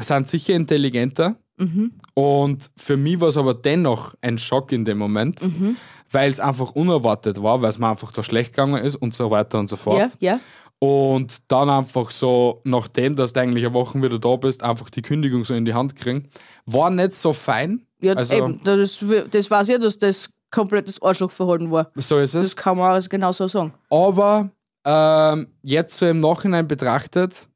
sind 0.00 0.28
sicher 0.28 0.54
intelligenter. 0.54 1.36
Mhm. 1.58 1.92
Und 2.14 2.70
für 2.76 2.96
mich 2.96 3.20
war 3.20 3.28
es 3.28 3.36
aber 3.36 3.54
dennoch 3.54 4.14
ein 4.22 4.38
Schock 4.38 4.72
in 4.72 4.84
dem 4.84 4.98
Moment, 4.98 5.42
Mhm. 5.42 5.76
weil 6.10 6.30
es 6.30 6.40
einfach 6.40 6.72
unerwartet 6.72 7.42
war, 7.42 7.60
weil 7.62 7.70
es 7.70 7.78
mir 7.78 7.88
einfach 7.88 8.12
da 8.12 8.22
schlecht 8.22 8.52
gegangen 8.52 8.82
ist 8.82 8.96
und 8.96 9.14
so 9.14 9.30
weiter 9.30 9.58
und 9.58 9.68
so 9.68 9.76
fort. 9.76 10.16
ja, 10.20 10.32
ja. 10.34 10.40
Und 10.80 11.38
dann 11.50 11.68
einfach 11.68 12.12
so, 12.12 12.60
nachdem, 12.62 13.16
dass 13.16 13.32
du 13.32 13.40
eigentlich 13.40 13.64
eine 13.64 13.74
Woche 13.74 14.00
wieder 14.00 14.20
da 14.20 14.36
bist, 14.36 14.62
einfach 14.62 14.88
die 14.90 15.02
Kündigung 15.02 15.44
so 15.44 15.52
in 15.54 15.64
die 15.64 15.74
Hand 15.74 15.96
kriegen, 15.96 16.28
war 16.66 16.88
nicht 16.88 17.14
so 17.14 17.32
fein. 17.32 17.84
Ja, 18.00 18.12
also, 18.14 18.32
eben. 18.36 18.60
Das, 18.62 19.04
das 19.32 19.50
weiß 19.50 19.70
ich, 19.70 19.78
dass 19.80 19.98
das 19.98 20.30
komplettes 20.52 21.02
Arschlochverhalten 21.02 21.68
war. 21.72 21.90
So 21.96 22.18
ist 22.20 22.36
Das 22.36 22.46
es. 22.46 22.54
kann 22.56 22.78
man 22.78 22.96
auch 23.02 23.08
genau 23.08 23.32
so 23.32 23.48
sagen. 23.48 23.74
Aber 23.90 24.50
ähm, 24.84 25.48
jetzt 25.62 25.98
so 25.98 26.06
im 26.06 26.20
Nachhinein 26.20 26.68
betrachtet, 26.68 27.48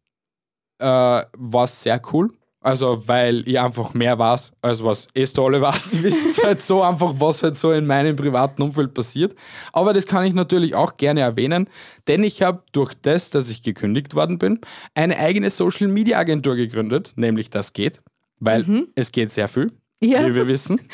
äh, 0.81 0.85
war 0.87 1.63
es 1.65 1.81
sehr 1.81 2.03
cool. 2.13 2.33
Also, 2.63 3.03
weil 3.07 3.47
ich 3.49 3.59
einfach 3.59 3.93
mehr 3.93 4.19
weiß, 4.19 4.53
als 4.63 4.85
was 4.85 5.09
eh 5.15 5.27
alle 5.37 5.61
weiß. 5.61 5.93
Ihr 5.95 6.03
wisst 6.05 6.45
halt 6.45 6.61
so 6.61 6.83
einfach, 6.83 7.15
was 7.19 7.43
halt 7.43 7.57
so 7.57 7.73
in 7.73 7.87
meinem 7.87 8.15
privaten 8.15 8.63
Umfeld 8.63 8.95
passiert. 8.95 9.35
Aber 9.73 9.93
das 9.93 10.07
kann 10.07 10.25
ich 10.25 10.33
natürlich 10.33 10.75
auch 10.77 10.97
gerne 10.97 11.21
erwähnen, 11.23 11.69
denn 12.07 12.23
ich 12.23 12.43
habe 12.43 12.63
durch 12.73 12.95
das, 13.03 13.31
dass 13.31 13.51
ich 13.51 13.63
gekündigt 13.63 14.15
worden 14.15 14.39
bin, 14.39 14.61
eine 14.95 15.19
eigene 15.19 15.51
Social 15.51 15.89
Media 15.89 16.19
Agentur 16.19 16.55
gegründet, 16.55 17.13
nämlich 17.17 17.51
das 17.51 17.73
geht, 17.73 18.01
weil 18.39 18.87
es 18.95 19.11
geht 19.11 19.33
sehr 19.33 19.49
viel, 19.49 19.73
Ja. 20.01 20.25
wie 20.27 20.35
wir 20.35 20.47
wissen. 20.47 20.81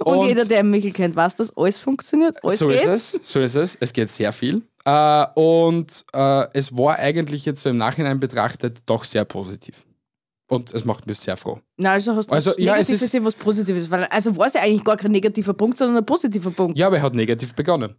Und, 0.00 0.28
jeder, 0.28 0.44
der 0.44 0.62
Michel 0.62 0.92
kennt, 0.92 1.16
weiß, 1.16 1.36
dass 1.36 1.54
alles 1.56 1.78
funktioniert. 1.78 2.36
Alles 2.44 2.60
so 2.60 2.68
geht. 2.68 2.84
ist 2.84 3.14
es, 3.14 3.32
so 3.32 3.40
ist 3.40 3.56
es. 3.56 3.76
Es 3.80 3.92
geht 3.92 4.08
sehr 4.08 4.32
viel. 4.32 4.62
Äh, 4.84 5.26
und 5.34 6.04
äh, 6.14 6.46
es 6.52 6.76
war 6.76 6.98
eigentlich 6.98 7.44
jetzt 7.44 7.62
so 7.62 7.70
im 7.70 7.76
Nachhinein 7.78 8.20
betrachtet 8.20 8.78
doch 8.86 9.02
sehr 9.02 9.24
positiv. 9.24 9.84
Und 10.48 10.72
es 10.72 10.84
macht 10.84 11.06
mich 11.06 11.18
sehr 11.18 11.36
froh. 11.36 11.58
Na, 11.76 11.92
also 11.92 12.14
hast 12.16 12.30
du 12.30 12.34
Also, 12.34 12.50
was 12.52 12.58
ja, 12.58 12.76
es 12.76 12.88
ist- 12.90 13.02
gesehen, 13.02 13.24
was 13.24 13.34
Positives. 13.34 13.90
Weil, 13.90 14.04
also 14.04 14.34
war 14.36 14.46
es 14.46 14.54
ja 14.54 14.62
eigentlich 14.62 14.82
gar 14.84 14.96
kein 14.96 15.10
negativer 15.12 15.52
Punkt, 15.54 15.76
sondern 15.76 15.98
ein 15.98 16.06
positiver 16.06 16.50
Punkt. 16.50 16.78
Ja, 16.78 16.86
aber 16.86 16.96
er 16.96 17.02
hat 17.02 17.14
negativ 17.14 17.54
begonnen. 17.54 17.94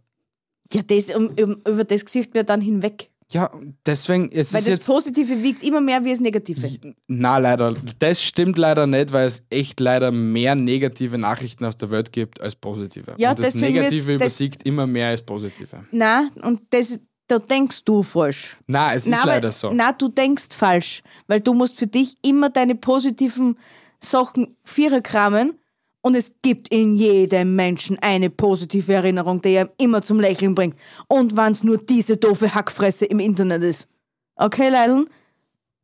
Ja, 0.72 0.82
das, 0.82 1.10
um, 1.14 1.28
um, 1.40 1.60
über 1.66 1.84
das 1.84 2.04
Gesicht 2.04 2.34
wir 2.34 2.44
dann 2.44 2.60
hinweg. 2.60 3.10
Ja, 3.32 3.48
deswegen, 3.86 4.24
es 4.32 4.52
Weil 4.52 4.58
ist 4.60 4.66
das 4.68 4.74
jetzt. 4.78 4.86
Positive 4.88 5.40
wiegt 5.44 5.62
immer 5.62 5.80
mehr 5.80 6.04
wie 6.04 6.10
das 6.10 6.18
Negative. 6.18 6.68
Na, 7.06 7.38
leider. 7.38 7.76
Das 8.00 8.20
stimmt 8.20 8.58
leider 8.58 8.88
nicht, 8.88 9.12
weil 9.12 9.26
es 9.26 9.46
echt 9.50 9.78
leider 9.78 10.10
mehr 10.10 10.56
negative 10.56 11.16
Nachrichten 11.16 11.64
auf 11.64 11.76
der 11.76 11.92
Welt 11.92 12.10
gibt 12.10 12.40
als 12.40 12.56
positive. 12.56 13.14
Ja, 13.18 13.30
und 13.30 13.38
das 13.38 13.54
Negative 13.54 14.06
das- 14.18 14.32
übersiegt 14.32 14.64
immer 14.66 14.88
mehr 14.88 15.08
als 15.10 15.22
positive. 15.22 15.84
Na, 15.92 16.28
und 16.42 16.60
das, 16.70 16.98
da 17.30 17.38
denkst 17.38 17.84
du 17.84 18.02
falsch. 18.02 18.56
Na, 18.66 18.94
es 18.94 19.04
ist 19.06 19.10
Na, 19.10 19.24
leider 19.24 19.44
weil, 19.44 19.52
so. 19.52 19.70
Na, 19.72 19.92
du 19.92 20.08
denkst 20.08 20.48
falsch, 20.56 21.02
weil 21.26 21.40
du 21.40 21.54
musst 21.54 21.76
für 21.78 21.86
dich 21.86 22.16
immer 22.22 22.50
deine 22.50 22.74
positiven 22.74 23.56
Sachen 24.00 24.56
vierer 24.64 25.00
kramen 25.00 25.58
und 26.02 26.14
es 26.14 26.34
gibt 26.42 26.68
in 26.68 26.96
jedem 26.96 27.54
Menschen 27.54 27.98
eine 28.00 28.30
positive 28.30 28.92
Erinnerung, 28.92 29.42
die 29.42 29.56
ihm 29.56 29.68
immer 29.78 30.02
zum 30.02 30.18
Lächeln 30.18 30.54
bringt. 30.54 30.76
Und 31.08 31.36
wenn 31.36 31.52
es 31.52 31.62
nur 31.62 31.78
diese 31.78 32.16
doofe 32.16 32.54
Hackfresse 32.54 33.04
im 33.04 33.20
Internet 33.20 33.62
ist. 33.62 33.88
Okay, 34.36 34.70
Leideln? 34.70 35.08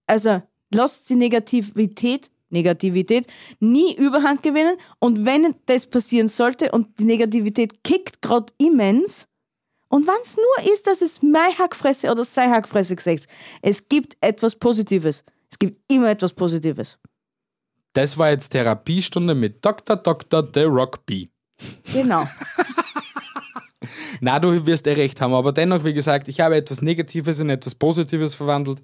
Also, 0.07 0.43
lasst 0.73 1.11
die 1.11 1.17
Negativität, 1.17 2.31
Negativität 2.49 3.27
nie 3.61 3.95
überhand 3.97 4.43
gewinnen 4.43 4.77
und 4.99 5.27
wenn 5.27 5.55
das 5.67 5.87
passieren 5.87 6.29
sollte 6.29 6.71
und 6.71 6.99
die 6.99 7.05
Negativität 7.05 7.85
kickt 7.85 8.23
gerade 8.23 8.53
immens, 8.59 9.29
und 9.97 10.07
wenn 10.07 10.21
es 10.23 10.37
nur 10.37 10.75
ist, 10.75 10.87
dass 10.87 11.01
es 11.01 11.23
meine 11.23 11.57
Hackfresse 11.57 12.11
oder 12.11 12.23
sei 12.23 12.51
Hackfresse 12.51 12.95
gesagt 12.95 13.29
es 13.63 13.89
gibt 13.89 14.15
etwas 14.21 14.55
Positives. 14.55 15.25
Es 15.51 15.59
gibt 15.59 15.91
immer 15.91 16.11
etwas 16.11 16.35
Positives. 16.35 16.99
Das 17.95 18.19
war 18.19 18.29
jetzt 18.29 18.51
Therapiestunde 18.51 19.35
mit 19.35 19.65
Dr. 19.65 19.97
Dr. 19.97 20.47
The 20.53 20.65
Rock 20.65 21.07
B. 21.07 21.29
Genau. 21.95 22.25
Na, 24.21 24.39
du 24.39 24.67
wirst 24.67 24.87
eh 24.87 24.93
recht 24.93 25.19
haben, 25.23 25.33
aber 25.33 25.53
dennoch, 25.53 25.83
wie 25.83 25.95
gesagt, 25.95 26.29
ich 26.29 26.41
habe 26.41 26.57
etwas 26.57 26.83
Negatives 26.83 27.41
in 27.41 27.49
etwas 27.49 27.75
Positives 27.75 28.35
verwandelt 28.35 28.83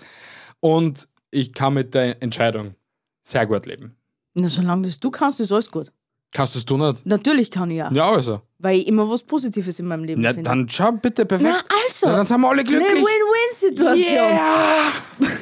und 0.61 1.07
ich 1.31 1.53
kann 1.53 1.75
mit 1.75 1.92
der 1.92 2.22
Entscheidung 2.22 2.75
sehr 3.22 3.46
gut 3.46 3.66
leben. 3.66 3.94
Na, 4.33 4.48
solange 4.48 4.87
das 4.87 4.98
du 4.98 5.11
kannst, 5.11 5.40
ist 5.40 5.53
alles 5.53 5.70
gut. 5.70 5.92
Kannst 6.33 6.55
du 6.55 6.59
es 6.61 6.64
tun 6.64 6.81
nicht? 6.81 7.05
Natürlich 7.05 7.51
kann 7.51 7.71
ich 7.71 7.77
ja. 7.79 7.90
Ja, 7.92 8.11
also. 8.11 8.40
Weil 8.59 8.79
ich 8.79 8.87
immer 8.87 9.09
was 9.09 9.23
Positives 9.23 9.79
in 9.79 9.87
meinem 9.87 10.05
Leben 10.05 10.23
Na, 10.23 10.31
finde. 10.31 10.45
dann 10.49 10.68
schau 10.68 10.92
bitte, 10.92 11.27
perfekt. 11.27 11.53
Na, 11.68 11.77
also. 11.87 12.07
Na, 12.07 12.16
dann 12.16 12.27
sind 12.27 12.40
wir 12.40 12.49
alle 12.49 12.61
Eine 12.61 12.68
glücklich. 12.71 12.95
Win-Win-Situation. 13.05 14.14
Yeah! 14.14 14.92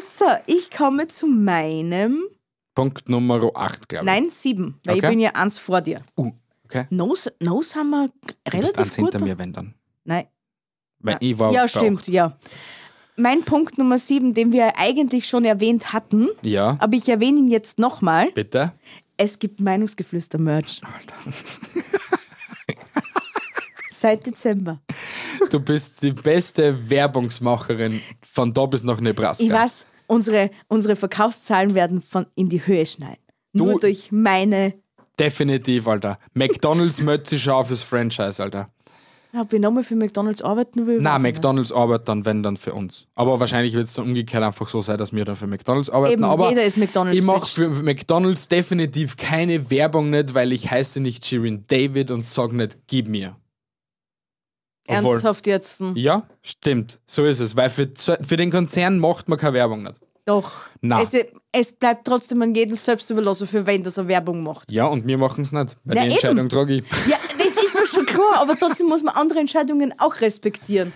So, 0.00 0.26
ich 0.46 0.70
komme 0.70 1.08
zu 1.08 1.26
meinem. 1.26 2.24
Punkt 2.74 3.08
Nummer 3.08 3.50
8, 3.54 3.88
glaube 3.88 4.04
ich. 4.04 4.12
Nein, 4.12 4.30
sieben. 4.30 4.78
Weil 4.84 4.96
Okay. 4.96 5.06
ich 5.06 5.10
bin 5.10 5.20
ja 5.20 5.30
eins 5.34 5.58
vor 5.58 5.80
dir. 5.80 5.96
Uh, 6.16 6.30
okay. 6.64 6.86
Nose, 6.90 7.32
Nose 7.40 7.74
haben 7.76 7.90
wir 7.90 8.08
Du 8.08 8.12
bist 8.44 8.54
relativ 8.54 8.78
eins 8.78 8.96
gut. 8.96 9.10
hinter 9.12 9.24
mir, 9.24 9.38
wenn 9.38 9.52
dann. 9.52 9.74
Nein. 10.04 10.26
Weil 11.00 11.16
ich 11.20 11.38
war 11.38 11.52
ja, 11.52 11.66
stimmt, 11.66 12.06
ja. 12.08 12.36
Mein 13.18 13.42
Punkt 13.42 13.78
Nummer 13.78 13.98
sieben, 13.98 14.32
den 14.32 14.52
wir 14.52 14.78
eigentlich 14.78 15.28
schon 15.28 15.44
erwähnt 15.44 15.92
hatten, 15.92 16.28
Ja, 16.42 16.76
aber 16.78 16.96
ich 16.96 17.08
erwähne 17.08 17.38
ihn 17.40 17.48
jetzt 17.48 17.78
nochmal. 17.78 18.30
bitte. 18.32 18.72
Es 19.16 19.38
gibt 19.40 19.60
Meinungsgeflüster-Merch. 19.60 20.80
Seit 23.90 24.24
Dezember. 24.26 24.80
Du 25.50 25.58
bist 25.58 26.02
die 26.02 26.12
beste 26.12 26.88
Werbungsmacherin 26.88 28.00
von 28.22 28.54
da 28.54 28.66
bis 28.66 28.84
nach 28.84 29.00
Nebraska. 29.00 29.42
Ich 29.42 29.50
weiß, 29.50 29.86
unsere, 30.06 30.50
unsere 30.68 30.94
Verkaufszahlen 30.94 31.74
werden 31.74 32.00
von 32.00 32.26
in 32.36 32.48
die 32.48 32.64
Höhe 32.64 32.86
schneiden. 32.86 33.22
Nur 33.52 33.72
Du- 33.74 33.78
durch 33.80 34.12
meine. 34.12 34.74
Definitiv, 35.18 35.88
Alter. 35.88 36.20
McDonalds 36.34 37.00
schon 37.00 37.64
fürs 37.64 37.82
Franchise, 37.82 38.40
Alter. 38.40 38.70
Ob 39.36 39.52
ich 39.52 39.60
nochmal 39.60 39.82
für 39.82 39.94
McDonalds 39.94 40.40
arbeiten 40.40 40.86
will? 40.86 40.98
Nicht. 41.00 41.18
McDonalds 41.18 41.70
arbeitet 41.70 42.08
dann, 42.08 42.24
wenn 42.24 42.42
dann 42.42 42.56
für 42.56 42.72
uns. 42.72 43.06
Aber 43.14 43.38
wahrscheinlich 43.38 43.74
wird 43.74 43.84
es 43.84 43.92
dann 43.92 44.06
umgekehrt 44.06 44.42
einfach 44.42 44.66
so 44.68 44.80
sein, 44.80 44.96
dass 44.96 45.12
wir 45.12 45.24
dann 45.24 45.36
für 45.36 45.46
McDonalds 45.46 45.90
arbeiten. 45.90 46.14
Eben, 46.14 46.24
Aber 46.24 46.48
jeder 46.48 46.64
ist 46.64 46.78
McDonald's 46.78 47.18
Ich 47.18 47.22
mache 47.24 47.46
für 47.46 47.68
McDonalds 47.68 48.48
definitiv 48.48 49.16
keine 49.18 49.70
Werbung 49.70 50.08
nicht, 50.10 50.32
weil 50.32 50.52
ich 50.52 50.70
heiße 50.70 51.00
nicht 51.00 51.26
Shirin 51.26 51.64
David 51.66 52.10
und 52.10 52.24
sag 52.24 52.52
nicht, 52.52 52.78
gib 52.86 53.08
mir. 53.08 53.36
Obwohl- 54.88 55.12
Ernsthaft 55.12 55.46
jetzt? 55.46 55.82
Ja, 55.94 56.22
stimmt. 56.42 57.00
So 57.04 57.26
ist 57.26 57.40
es. 57.40 57.54
Weil 57.54 57.68
für, 57.68 57.90
für 57.94 58.36
den 58.38 58.50
Konzern 58.50 58.98
macht 58.98 59.28
man 59.28 59.38
keine 59.38 59.52
Werbung 59.54 59.82
nicht. 59.82 60.00
Doch. 60.24 60.52
Na. 60.80 61.02
Es, 61.02 61.12
es 61.52 61.72
bleibt 61.72 62.06
trotzdem 62.06 62.40
an 62.42 62.54
jedem 62.54 62.76
selbst 62.76 63.10
überlassen, 63.10 63.46
für 63.46 63.66
wen 63.66 63.82
das 63.82 63.98
er 63.98 64.08
Werbung 64.08 64.42
macht. 64.42 64.70
Ja, 64.70 64.86
und 64.86 65.06
wir 65.06 65.18
machen 65.18 65.42
es 65.42 65.52
nicht. 65.52 65.76
Weil 65.84 65.94
Na, 65.94 65.94
die 65.94 65.98
eben. 66.00 66.10
Entscheidung 66.12 66.48
trage 66.48 66.74
ich. 66.76 66.84
Ja, 67.08 67.16
ist 67.88 67.94
schon 67.94 68.06
klar, 68.06 68.36
aber 68.36 68.58
trotzdem 68.58 68.88
muss 68.88 69.02
man 69.02 69.14
andere 69.14 69.40
Entscheidungen 69.40 69.94
auch 69.98 70.20
respektieren. 70.20 70.92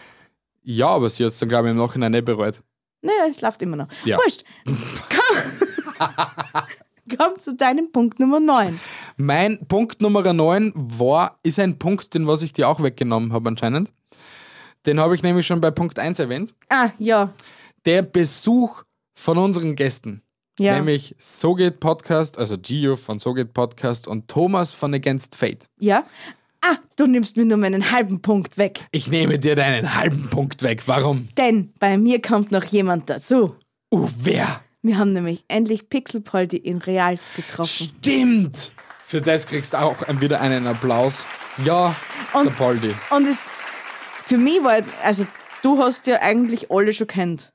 Ja, 0.62 0.88
aber 0.88 1.09
sie 1.09 1.24
hat 1.24 1.33
es 1.33 1.38
dann, 1.38 1.48
glaube 1.48 1.68
ich, 1.68 1.72
im 1.72 1.78
Nachhinein 1.78 2.12
nicht 2.12 2.24
bereut. 2.24 2.62
Naja, 3.00 3.26
es 3.28 3.40
läuft 3.40 3.62
immer 3.62 3.76
noch. 3.76 3.88
Ja. 4.05 4.16
Wurscht. 4.18 4.44
Komm. 4.64 6.07
Komm 7.18 7.38
zu 7.38 7.55
deinem 7.55 7.90
Punkt 7.90 8.20
Nummer 8.20 8.38
9. 8.38 8.78
Mein 9.16 9.66
Punkt 9.66 10.00
Nummer 10.00 10.33
9 10.33 10.72
war, 10.74 11.38
ist 11.42 11.59
ein 11.59 11.78
Punkt, 11.78 12.14
den 12.14 12.26
was 12.26 12.42
ich 12.42 12.52
dir 12.52 12.68
auch 12.68 12.81
weggenommen 12.83 13.33
habe 13.33 13.48
anscheinend. 13.48 13.88
Den 14.87 15.00
habe 15.00 15.14
ich 15.14 15.22
nämlich 15.22 15.46
schon 15.46 15.61
bei 15.61 15.70
Punkt 15.70 15.98
1 15.98 16.20
erwähnt. 16.20 16.55
Ah, 16.68 16.90
ja. 16.98 17.33
Der 17.85 18.02
Besuch 18.02 18.83
von 19.14 19.37
unseren 19.37 19.74
Gästen. 19.74 20.22
Ja. 20.59 20.74
Nämlich 20.74 21.16
So 21.18 21.55
geht 21.55 21.81
Podcast, 21.81 22.38
also 22.38 22.57
Gio 22.57 22.96
von 22.96 23.18
So 23.18 23.35
geht 23.35 23.52
Podcast 23.52 24.07
und 24.07 24.28
Thomas 24.28 24.72
von 24.72 24.94
Against 24.94 25.35
Fate. 25.35 25.66
Ja. 25.78 26.05
Ah, 26.64 26.77
du 26.96 27.07
nimmst 27.07 27.37
mir 27.37 27.44
nur 27.44 27.59
meinen 27.59 27.90
halben 27.90 28.22
Punkt 28.22 28.57
weg. 28.57 28.81
Ich 28.92 29.09
nehme 29.09 29.38
dir 29.38 29.57
deinen 29.57 29.96
halben 29.96 30.31
Punkt 30.31 30.62
weg. 30.62 30.83
Warum? 30.87 31.29
Denn 31.37 31.72
bei 31.81 31.98
mir 31.98 32.22
kommt 32.22 32.53
noch 32.53 32.64
jemand 32.64 33.11
dazu. 33.11 33.57
Uh, 33.92 34.09
wer? 34.18 34.61
Wir 34.81 34.96
haben 34.98 35.12
nämlich 35.12 35.44
endlich 35.48 35.88
Pixelpoldi 35.88 36.57
in 36.57 36.79
Real 36.79 37.18
getroffen. 37.37 37.90
Stimmt! 37.98 38.72
Für 39.05 39.20
das 39.20 39.46
kriegst 39.46 39.72
du 39.75 39.79
auch 39.79 39.96
wieder 40.20 40.40
einen 40.40 40.66
Applaus. 40.66 41.27
Ja, 41.64 41.94
Und- 42.33 42.46
der 42.46 42.51
Poldi. 42.53 42.94
Und 43.11 43.27
es 43.27 43.46
für 44.27 44.38
mich 44.38 44.62
war, 44.62 44.79
also 45.03 45.27
du 45.62 45.79
hast 45.79 46.07
ja 46.07 46.20
eigentlich 46.20 46.70
alle 46.70 46.92
schon 46.92 47.09
kennt. 47.09 47.53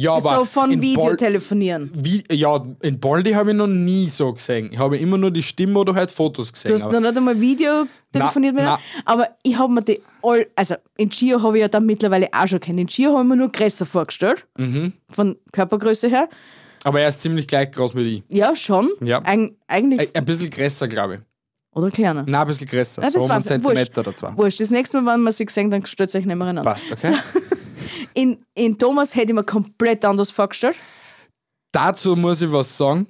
Ja, 0.00 0.12
aber 0.14 0.36
so 0.36 0.44
von 0.44 0.70
in 0.70 0.78
Pol- 0.80 0.88
Videotelefonieren. 0.90 1.90
Wie, 1.92 2.22
ja, 2.30 2.64
in 2.82 3.00
Poldi 3.00 3.32
habe 3.32 3.50
ich 3.50 3.56
noch 3.56 3.66
nie 3.66 4.06
so 4.08 4.32
gesehen. 4.32 4.70
Ich 4.72 4.78
habe 4.78 4.96
immer 4.96 5.18
nur 5.18 5.32
die 5.32 5.42
Stimme 5.42 5.78
oder 5.80 5.94
halt 5.94 6.10
Fotos 6.12 6.52
gesehen. 6.52 6.68
Du 6.68 6.74
hast 6.82 6.92
noch 6.92 7.00
nicht 7.00 7.16
einmal 7.16 7.40
Video 7.40 7.84
telefoniert 8.12 8.54
mit 8.54 8.62
na. 8.64 8.78
Aber 9.04 9.28
ich 9.42 9.56
habe 9.58 9.72
mir 9.72 9.82
die 9.82 10.00
all, 10.22 10.46
also 10.54 10.76
in 10.96 11.08
Gio 11.08 11.42
habe 11.42 11.58
ich 11.58 11.62
ja 11.62 11.68
dann 11.68 11.84
mittlerweile 11.84 12.28
auch 12.32 12.46
schon 12.46 12.60
kennt. 12.60 12.78
In 12.78 12.86
Gio 12.86 13.10
habe 13.12 13.22
ich 13.22 13.28
mir 13.28 13.36
nur 13.36 13.50
größer 13.50 13.84
vorgestellt. 13.86 14.46
Mhm. 14.56 14.92
Von 15.10 15.36
Körpergröße 15.50 16.08
her. 16.08 16.28
aber 16.84 17.00
er 17.00 17.08
ist 17.08 17.20
ziemlich 17.20 17.48
gleich 17.48 17.72
groß 17.72 17.96
wie 17.96 18.18
ich. 18.18 18.22
Ja, 18.28 18.54
schon. 18.54 18.88
Ja. 19.00 19.20
Eig 19.24 19.52
eigentlich. 19.66 20.14
Ein, 20.16 20.24
bisschen 20.24 20.48
größer, 20.48 20.86
glaube 20.86 21.14
ich. 21.16 21.20
oder 21.76 21.90
kleiner. 21.90 22.22
Nein, 22.24 22.36
ein 22.36 22.46
bisschen 22.46 22.68
größer. 22.68 23.02
Ja, 23.02 23.10
so 23.10 23.18
um 23.18 23.30
einen. 23.32 23.42
Zentimeter 23.42 24.00
oder 24.02 24.14
zwei. 24.14 24.36
Wurscht. 24.36 24.60
Das 24.60 24.70
nächste 24.70 25.00
Mal, 25.00 25.14
wenn 25.14 25.22
wir 25.24 25.32
sie 25.32 25.44
gesehen, 25.44 25.72
dann 25.72 25.84
stellt 25.86 26.14
euch 26.14 26.24
nicht 26.24 26.36
mehr 26.36 26.46
an. 26.46 26.62
Passt, 26.62 26.92
okay? 26.92 27.14
In, 28.14 28.44
in 28.54 28.76
Thomas 28.78 29.14
hätte 29.14 29.28
ich 29.28 29.34
mir 29.34 29.44
komplett 29.44 30.04
anders 30.04 30.30
vorgestellt. 30.30 30.76
Dazu 31.72 32.16
muss 32.16 32.40
ich 32.42 32.50
was 32.50 32.76
sagen. 32.76 33.06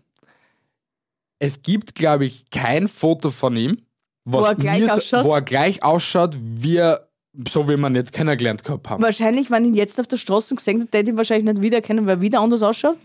Es 1.39 1.63
gibt, 1.63 1.95
glaube 1.95 2.25
ich, 2.27 2.51
kein 2.51 2.89
Foto 2.89 3.31
von 3.31 3.57
ihm, 3.57 3.79
was 4.25 4.43
Wo 4.45 4.49
er 4.49 4.55
gleich 4.57 4.81
mir 4.81 4.93
ausschaut? 4.95 5.25
wo 5.25 5.35
er 5.35 5.43
gleich 5.43 5.83
ausschaut, 5.83 6.37
wie 6.41 6.77
er, 6.79 7.09
so 7.47 7.69
wie 7.69 7.77
man 7.77 7.95
jetzt 7.95 8.13
kennengelernt 8.13 8.65
gehabt 8.65 8.91
haben. 8.91 9.03
Wahrscheinlich, 9.03 9.51
wenn 9.51 9.65
ich 9.65 9.71
ihn 9.71 9.75
jetzt 9.75 10.01
auf 10.01 10.09
der 10.09 10.17
Straße 10.17 10.55
gesehen 10.57 10.81
hätte, 10.81 10.99
hätte 10.99 11.11
ich 11.11 11.15
ihn 11.15 11.17
wahrscheinlich 11.17 11.55
nicht 11.55 11.63
wiedererkennen, 11.63 12.07
weil 12.07 12.17
er 12.17 12.21
wieder 12.21 12.41
anders 12.41 12.63
ausschaut. 12.63 12.99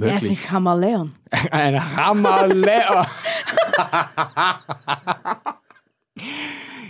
Er 0.00 0.14
ist 0.14 0.22
ein 0.22 0.22
Wirklich. 0.22 0.42
Chameleon. 0.48 1.14
Ein 1.52 1.96
Hammerleer. 1.96 3.06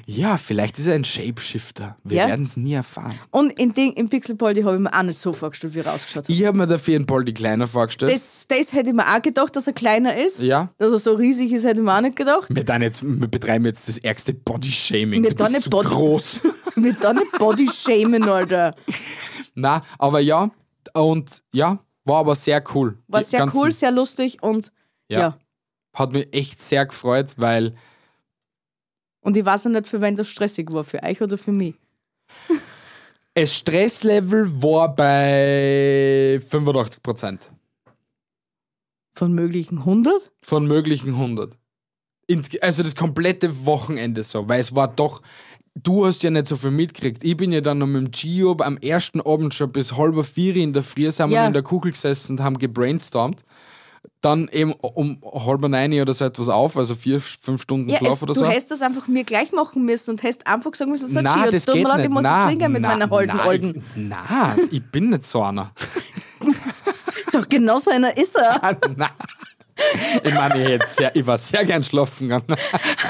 ja, 0.09 0.37
vielleicht 0.37 0.79
ist 0.79 0.87
er 0.87 0.95
ein 0.95 1.03
Shapeshifter. 1.05 1.97
Wir 2.05 2.19
Ja. 2.19 2.29
werden 2.29 2.47
es 2.47 2.57
nie 2.57 2.75
erfahren. 2.75 3.19
Und 3.33 3.51
in, 3.59 3.75
Ding, 3.75 3.93
in 3.95 4.09
Pixelpoldi 4.09 4.63
habe 4.63 4.77
ich 4.77 4.81
mir 4.81 4.93
auch 4.97 5.03
nicht 5.03 5.19
so 5.19 5.33
vorgestellt, 5.33 5.75
wie 5.75 5.81
er 5.81 5.93
ausgeschaut 5.93 6.25
hat. 6.25 6.31
Ich 6.31 6.45
habe 6.45 6.57
mir 6.57 6.69
dafür 6.69 6.95
einen 6.95 7.07
Poldi 7.07 7.35
kleiner 7.35 7.67
vorgestellt. 7.67 8.13
Das, 8.15 8.47
das 8.49 8.73
hätte 8.73 8.91
ich 8.91 8.95
mir 8.95 9.05
auch 9.07 9.21
gedacht, 9.21 9.57
dass 9.57 9.67
er 9.67 9.73
kleiner 9.73 10.17
ist. 10.17 10.41
ja. 10.41 10.71
Dass 10.79 10.93
er 10.93 10.99
so 10.99 11.15
riesig 11.15 11.51
ist, 11.53 11.65
hätte 11.65 11.81
ich 11.81 11.85
mir 11.85 11.93
auch 11.97 12.01
nicht 12.01 12.15
gedacht. 12.15 12.47
Wir, 12.49 12.63
dann 12.65 12.83
jetzt, 12.83 13.03
wir 13.03 13.27
betreiben 13.27 13.65
jetzt 13.65 13.89
das 13.89 13.99
ärgste 13.99 14.33
Body-Shaming. 14.33 15.25
Du 15.25 15.35
bist 15.35 15.63
zu 15.63 15.71
Body- 15.71 15.89
groß. 15.89 16.41
Mit 16.77 17.03
da 17.03 17.13
nicht 17.13 17.33
Body 17.39 17.67
shamen, 17.69 18.29
Alter. 18.29 18.75
Na, 19.55 19.83
aber 19.99 20.21
ja, 20.21 20.51
und 20.95 21.43
ja, 21.53 21.79
war 22.05 22.19
aber 22.21 22.35
sehr 22.37 22.63
cool. 22.75 22.99
War 23.09 23.23
sehr 23.23 23.51
cool, 23.55 23.73
sehr 23.73 23.91
lustig 23.91 24.43
und 24.43 24.71
Ja. 25.09 25.19
ja. 25.21 25.39
Hat 25.95 26.13
mich 26.13 26.29
echt 26.33 26.61
sehr 26.63 26.87
gefreut, 26.87 27.29
weil 27.39 27.75
Und 29.27 29.37
ich 29.37 29.45
weiß 29.45 29.65
ja 29.65 29.71
nicht, 29.71 29.89
für 29.89 30.01
wen 30.01 30.15
das 30.15 30.29
stressig 30.29 30.73
war, 30.73 30.85
für 30.85 31.03
euch 31.03 31.21
oder 31.21 31.37
für 31.37 31.51
mich. 31.51 31.75
das 33.35 33.53
Stresslevel 33.55 34.63
war 34.63 34.95
bei 34.95 36.41
85% 36.49 37.41
Von 39.17 39.33
möglichen 39.33 39.79
100? 39.79 40.31
von 40.43 40.67
möglichen 40.69 41.09
100. 41.15 41.59
Ins, 42.29 42.51
also 42.63 42.85
das 42.85 42.95
komplette 42.95 43.67
Wochenende 43.67 44.23
so, 44.23 44.49
weil 44.49 44.61
es 44.61 44.77
war 44.77 44.87
doch, 44.87 45.23
du 45.75 46.07
hast 46.07 46.23
ja 46.23 46.31
nicht 46.31 46.47
so 46.47 46.55
viel 46.55 46.71
mitgekriegt. 46.71 47.25
Ich 47.25 47.37
bin 47.37 47.51
ja 47.51 47.61
dann 47.61 47.79
noch 47.79 47.89
mit 47.89 47.97
dem 48.07 48.11
Gio 48.13 48.57
am 48.61 48.77
ersten 48.79 49.21
Abend 49.21 49.55
schon 49.55 49.73
bis 49.73 49.97
halb 49.97 50.25
vier 50.25 50.55
in 50.55 50.73
der 50.73 50.85
Früh 50.85 51.11
sind 51.11 51.31
wir 51.31 51.35
Ja. 51.39 51.47
in 51.49 51.53
der 51.53 51.63
Kugel 51.65 51.91
gesessen 51.91 52.35
und 52.39 52.45
haben 52.45 52.59
gebrainstormt. 52.59 53.45
Dann 54.21 54.49
eben 54.49 54.73
um 54.73 55.21
halb 55.35 55.61
neun 55.63 56.01
oder 56.01 56.13
so 56.13 56.25
etwas 56.25 56.49
auf, 56.49 56.77
also 56.77 56.95
vier, 56.95 57.21
fünf 57.21 57.63
Stunden 57.63 57.91
Ja, 57.91 57.99
Schlaf 57.99 58.15
es, 58.15 58.23
oder 58.23 58.35
du 58.35 58.41
so. 58.41 58.47
hättest 58.47 58.71
das 58.71 58.83
einfach 58.83 59.07
mir 59.09 59.25
gleich 59.25 59.53
machen 59.53 59.85
müssen 59.85 60.11
und 60.11 60.23
hättest 60.23 60.47
einfach 60.47 60.75
sagen 60.75 60.91
müssen, 60.91 61.07
so, 61.07 61.21
Nein, 61.21 61.51
das 61.51 61.67
geht 61.67 61.85
nicht. 61.85 61.99
ich 61.99 62.09
muss 62.09 62.23
Nein, 62.23 62.41
jetzt 62.41 62.51
singen 62.51 62.73
mit 62.73 62.83
nein, 62.83 62.99
meiner 62.99 63.11
holden 63.11 63.37
nein, 63.37 63.47
Olden. 63.47 63.85
Nein, 63.95 64.69
ich 64.71 64.83
bin 64.91 65.11
nicht 65.11 65.25
so 65.25 65.43
einer. 65.43 65.71
Doch 67.33 67.49
genau 67.49 67.79
so 67.79 67.91
einer 67.91 68.17
ist 68.17 68.37
er. 68.37 68.61
Nein. 68.97 69.11
Ich 70.25 70.35
meine, 70.35 70.75
ich, 70.77 70.83
sehr, 70.85 71.15
ich 71.15 71.27
war 71.27 71.37
sehr 71.39 71.65
gern 71.65 71.83
schlafen 71.83 72.29
gegangen. 72.29 72.57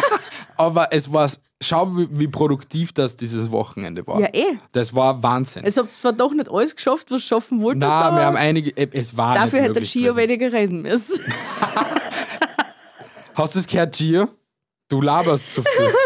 Aber 0.56 0.88
es 0.92 1.12
war, 1.12 1.30
schau, 1.66 1.96
wie, 1.96 2.09
wie 2.11 2.29
produktiv 2.29 2.92
das 2.92 3.16
dieses 3.16 3.50
Wochenende 3.50 4.07
war. 4.07 4.20
Ja, 4.20 4.29
eh. 4.33 4.57
Das 4.72 4.94
war 4.94 5.22
Wahnsinn. 5.22 5.64
Es 5.64 5.76
habt 5.76 5.92
zwar 5.92 6.12
doch 6.12 6.33
nicht 6.33 6.50
alles 6.50 6.74
geschafft, 6.76 7.11
was 7.11 7.22
schaffen 7.22 7.61
wolltet, 7.62 7.83
Nein, 7.83 8.14
wir 8.14 8.24
haben 8.24 8.37
einige, 8.37 8.70
äh, 8.76 8.88
es 8.92 9.16
war 9.16 9.35
dafür 9.35 9.62
hätte 9.62 9.81
Gio 9.83 10.14
gewesen. 10.14 10.16
weniger 10.16 10.52
reden 10.52 10.83
müssen. 10.83 11.20
Hast 13.35 13.55
du 13.55 13.59
das 13.59 13.66
gehört, 13.66 13.96
Gio? 13.96 14.29
Du 14.88 15.02
laberst 15.02 15.55
zu 15.55 15.62
viel. 15.62 15.92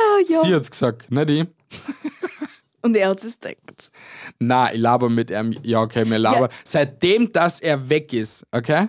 Ah, 0.00 0.20
ja. 0.28 0.40
Sie 0.40 0.54
hat's 0.54 0.70
gesagt, 0.70 1.10
nicht 1.10 1.30
ich. 1.30 1.46
Und 2.82 2.96
er 2.96 3.10
hat 3.10 3.22
es 3.22 3.38
gedacht. 3.38 3.90
Nein, 4.38 4.70
ich 4.74 4.80
laber 4.80 5.10
mit 5.10 5.30
ihm. 5.30 5.54
Ja, 5.62 5.82
okay, 5.82 6.08
wir 6.08 6.18
labern. 6.18 6.44
Ja. 6.44 6.48
Seitdem, 6.64 7.30
dass 7.32 7.60
er 7.60 7.90
weg 7.90 8.12
ist, 8.12 8.46
okay, 8.50 8.88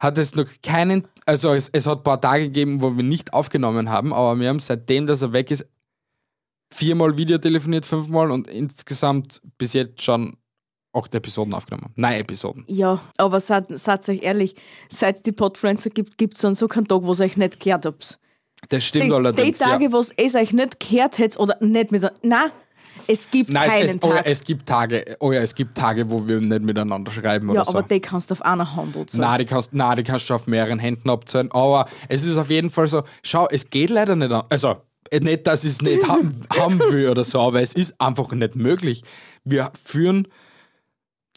hat 0.00 0.18
es 0.18 0.34
noch 0.34 0.46
keinen, 0.62 1.06
also 1.26 1.52
es, 1.52 1.68
es 1.68 1.86
hat 1.86 1.98
ein 1.98 2.02
paar 2.02 2.20
Tage 2.20 2.44
gegeben, 2.44 2.82
wo 2.82 2.96
wir 2.96 3.04
nicht 3.04 3.32
aufgenommen 3.32 3.90
haben, 3.90 4.12
aber 4.12 4.38
wir 4.40 4.48
haben 4.48 4.58
seitdem, 4.58 5.06
dass 5.06 5.22
er 5.22 5.32
weg 5.32 5.50
ist, 5.50 5.66
viermal 6.72 7.16
Videotelefoniert, 7.16 7.84
fünfmal 7.84 8.30
und 8.30 8.48
insgesamt 8.48 9.40
bis 9.58 9.74
jetzt 9.74 10.02
schon 10.02 10.36
acht 10.92 11.14
Episoden 11.14 11.52
aufgenommen. 11.54 11.92
Nein, 11.96 12.20
Episoden. 12.20 12.64
Ja, 12.66 13.00
aber 13.16 13.40
seid, 13.40 13.78
seid 13.78 14.08
euch 14.08 14.22
ehrlich, 14.22 14.56
seit 14.88 15.16
es 15.16 15.22
die 15.22 15.32
Podfluencer 15.32 15.90
gibt, 15.90 16.18
gibt 16.18 16.36
es 16.36 16.42
dann 16.42 16.54
so 16.54 16.66
keinen 16.66 16.88
Tag, 16.88 17.02
wo 17.02 17.12
ihr 17.12 17.20
euch 17.20 17.36
nicht 17.36 17.60
gehört 17.60 17.86
habt. 17.86 18.18
Das 18.68 18.84
stimmt 18.84 19.04
Die, 19.04 19.08
die 19.08 19.14
allerdings. 19.14 19.58
Tage, 19.58 19.84
ja. 19.84 19.92
wo 19.92 19.98
es 19.98 20.34
euch 20.34 20.52
nicht 20.52 20.80
gehört 20.80 21.18
hättet 21.18 21.38
oder 21.38 21.56
nicht 21.60 21.92
mit. 21.92 22.02
Nein, 22.22 22.50
es 23.06 23.30
gibt 23.30 23.50
Nein, 23.50 23.68
keinen 23.68 23.86
es, 23.86 23.94
es, 23.94 24.02
oh 24.02 24.08
ja, 24.08 24.16
Tag. 24.16 24.26
es 24.26 24.44
gibt 24.44 24.66
Tage, 24.66 25.04
oh 25.20 25.32
ja, 25.32 25.40
es 25.40 25.54
gibt 25.54 25.76
Tage, 25.76 26.10
wo 26.10 26.26
wir 26.26 26.40
nicht 26.40 26.62
miteinander 26.62 27.10
schreiben 27.10 27.48
ja, 27.48 27.54
oder 27.54 27.64
so. 27.64 27.78
aber 27.78 27.82
die 27.82 28.00
kannst 28.00 28.30
du 28.30 28.32
auf 28.32 28.42
einer 28.42 28.74
Hand 28.76 28.96
so. 29.10 29.18
Nein, 29.18 29.38
die 29.38 29.44
kannst, 29.44 29.72
nein, 29.72 29.96
die 29.96 30.02
kannst 30.02 30.28
du 30.30 30.34
auf 30.34 30.46
mehreren 30.46 30.78
Händen 30.78 31.10
abzählen. 31.10 31.50
Aber 31.52 31.86
es 32.08 32.24
ist 32.24 32.36
auf 32.36 32.50
jeden 32.50 32.70
Fall 32.70 32.86
so, 32.86 33.02
schau, 33.22 33.48
es 33.50 33.70
geht 33.70 33.90
leider 33.90 34.16
nicht 34.16 34.32
an. 34.32 34.44
Also, 34.48 34.76
äh, 35.10 35.20
nicht, 35.20 35.46
dass 35.46 35.64
ich 35.64 35.70
es 35.72 35.82
nicht 35.82 36.06
haben, 36.08 36.40
haben 36.58 36.78
will 36.78 37.08
oder 37.08 37.24
so, 37.24 37.40
aber 37.40 37.62
es 37.62 37.74
ist 37.74 38.00
einfach 38.00 38.30
nicht 38.32 38.54
möglich. 38.56 39.02
Wir 39.44 39.70
führen, 39.84 40.28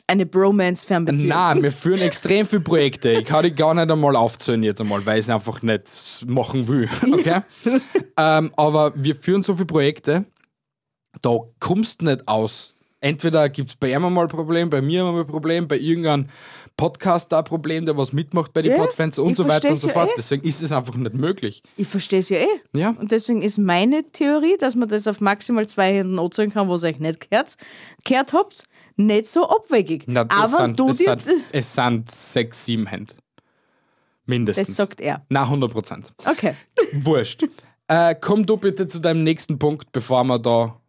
Eine 0.06 0.26
Bromance-Fernbeziehung. 0.26 1.30
nein, 1.30 1.64
wir 1.64 1.72
führen 1.84 2.02
extrem 2.02 2.46
viele 2.46 2.62
Projekte. 2.62 3.10
Ich 3.12 3.26
kann 3.26 3.44
die 3.44 3.56
gar 3.56 3.74
nicht 3.74 3.90
einmal 3.90 4.16
aufzählen 4.16 4.62
jetzt 4.64 4.82
einmal, 4.82 5.06
weil 5.06 5.20
ich 5.20 5.26
es 5.26 5.30
einfach 5.30 5.62
nicht 5.62 6.24
machen 6.28 6.68
will. 6.68 6.90
Okay? 7.14 7.42
ähm, 8.18 8.52
aber 8.58 8.92
wir 8.96 9.16
führen 9.16 9.44
so 9.44 9.54
viele 9.54 9.66
Projekte, 9.66 10.26
da 11.22 11.38
kommst 11.60 12.02
du 12.02 12.06
nicht 12.06 12.28
aus. 12.28 12.76
Entweder 13.00 13.50
gibt 13.50 13.72
es 13.72 13.76
bei 13.76 13.92
ihm 13.92 14.06
einmal 14.06 14.26
ein 14.26 14.30
Problem, 14.30 14.70
bei 14.70 14.82
mir 14.82 15.06
einmal 15.06 15.22
ein 15.22 15.28
Problem, 15.28 15.68
bei 15.68 15.78
irgendeinem 15.78 16.28
Podcaster 16.78 17.40
ein 17.40 17.44
Problem, 17.44 17.86
der 17.86 17.98
was 17.98 18.14
mitmacht 18.14 18.54
bei 18.54 18.62
den 18.62 18.72
Ja, 18.72 18.78
Podfans 18.78 19.20
und 19.20 19.36
so 19.36 19.46
weiter 19.48 19.70
und 19.70 19.76
so 19.76 19.88
ja 19.90 19.94
fort. 19.94 20.10
eh. 20.10 20.14
Deswegen 20.16 20.44
ist 20.48 20.62
es 20.62 20.72
einfach 20.72 20.96
nicht 20.96 21.14
möglich. 21.14 21.62
Ich 21.76 21.88
verstehe 21.90 22.20
es 22.20 22.30
ja 22.30 22.38
eh. 22.40 22.48
Ja. 22.74 22.96
Und 22.98 23.12
deswegen 23.12 23.42
ist 23.42 23.58
meine 23.58 24.10
Theorie, 24.12 24.56
dass 24.58 24.76
man 24.76 24.88
das 24.88 25.06
auf 25.08 25.20
maximal 25.20 25.68
zwei 25.68 25.94
Händen 25.96 26.18
anzählen 26.18 26.54
kann, 26.54 26.70
wo 26.70 26.76
es 26.76 26.84
euch 26.84 27.00
nicht 27.00 27.30
gehört, 27.30 27.56
gehört 28.06 28.32
habt, 28.32 28.64
nicht 28.96 29.28
so 29.28 29.50
abwegig. 29.50 30.06
Na, 30.08 30.22
Aber 30.22 30.46
es, 30.46 30.56
sind, 30.56 30.80
du 30.80 30.90
es, 30.90 30.98
dir. 30.98 31.18
sind, 31.20 31.44
es 31.52 31.74
sind 31.74 32.10
sechs, 32.10 32.66
sieben 32.66 32.86
Hände. 32.88 33.16
Mindestens. 34.26 34.68
Das 34.70 34.78
sagt 34.78 35.02
er. 35.02 35.26
Na, 35.30 35.44
100 35.44 35.72
Prozent. 35.72 36.14
Okay. 36.26 36.56
Wurscht. 36.94 37.44
äh, 37.90 38.16
komm 38.20 38.46
du 38.46 38.56
bitte 38.56 38.88
zu 38.88 39.00
deinem 39.02 39.24
nächsten 39.24 39.60
Punkt, 39.60 39.92
bevor 39.92 40.24
wir 40.24 40.40
da. 40.40 40.80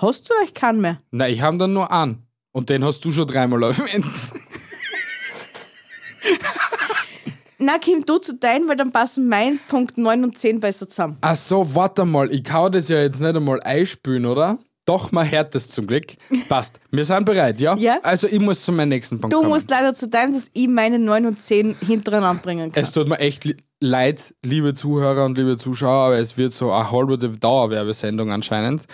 Hast 0.00 0.28
du 0.30 0.34
euch 0.42 0.54
keinen 0.54 0.80
mehr? 0.80 0.98
Na, 1.10 1.28
ich 1.28 1.40
habe 1.42 1.58
dann 1.58 1.72
nur 1.72 1.90
einen. 1.92 2.26
Und 2.52 2.68
den 2.70 2.84
hast 2.84 3.04
du 3.04 3.12
schon 3.12 3.26
dreimal 3.26 3.62
erwähnt. 3.62 4.04
Na, 7.58 7.74
komm 7.84 8.06
du 8.06 8.16
zu 8.18 8.34
deinen, 8.36 8.66
weil 8.68 8.76
dann 8.76 8.90
passen 8.90 9.28
mein 9.28 9.60
Punkt 9.68 9.98
9 9.98 10.24
und 10.24 10.38
10 10.38 10.60
besser 10.60 10.88
zusammen. 10.88 11.18
Ach 11.20 11.36
so, 11.36 11.74
warte 11.74 12.06
mal. 12.06 12.32
Ich 12.32 12.42
kann 12.42 12.72
das 12.72 12.88
ja 12.88 13.02
jetzt 13.02 13.20
nicht 13.20 13.36
einmal 13.36 13.60
einspülen, 13.60 14.24
oder? 14.24 14.58
Doch, 14.86 15.12
man 15.12 15.30
hört 15.30 15.54
das 15.54 15.68
zum 15.68 15.86
Glück. 15.86 16.06
Passt. 16.48 16.80
Wir 16.90 17.04
sind 17.04 17.26
bereit, 17.26 17.60
ja? 17.60 17.76
Ja. 17.76 17.98
Also, 18.02 18.26
ich 18.28 18.40
muss 18.40 18.64
zu 18.64 18.72
meinem 18.72 18.88
nächsten 18.88 19.20
Punkt 19.20 19.34
Du 19.34 19.38
kommen. 19.40 19.50
musst 19.50 19.68
leider 19.68 19.92
zu 19.92 20.08
deinem, 20.08 20.32
dass 20.32 20.48
ich 20.54 20.68
meine 20.68 20.98
9 20.98 21.26
und 21.26 21.42
10 21.42 21.76
hintereinander 21.86 22.42
bringen 22.42 22.72
kann. 22.72 22.82
Es 22.82 22.92
tut 22.92 23.08
mir 23.10 23.18
echt 23.18 23.44
li- 23.44 23.56
leid, 23.80 24.34
liebe 24.42 24.72
Zuhörer 24.72 25.26
und 25.26 25.36
liebe 25.36 25.58
Zuschauer, 25.58 26.06
aber 26.06 26.18
es 26.18 26.38
wird 26.38 26.54
so 26.54 26.72
eine 26.72 26.90
halbe 26.90 27.18
Dauerwerbesendung 27.18 28.32
anscheinend. 28.32 28.84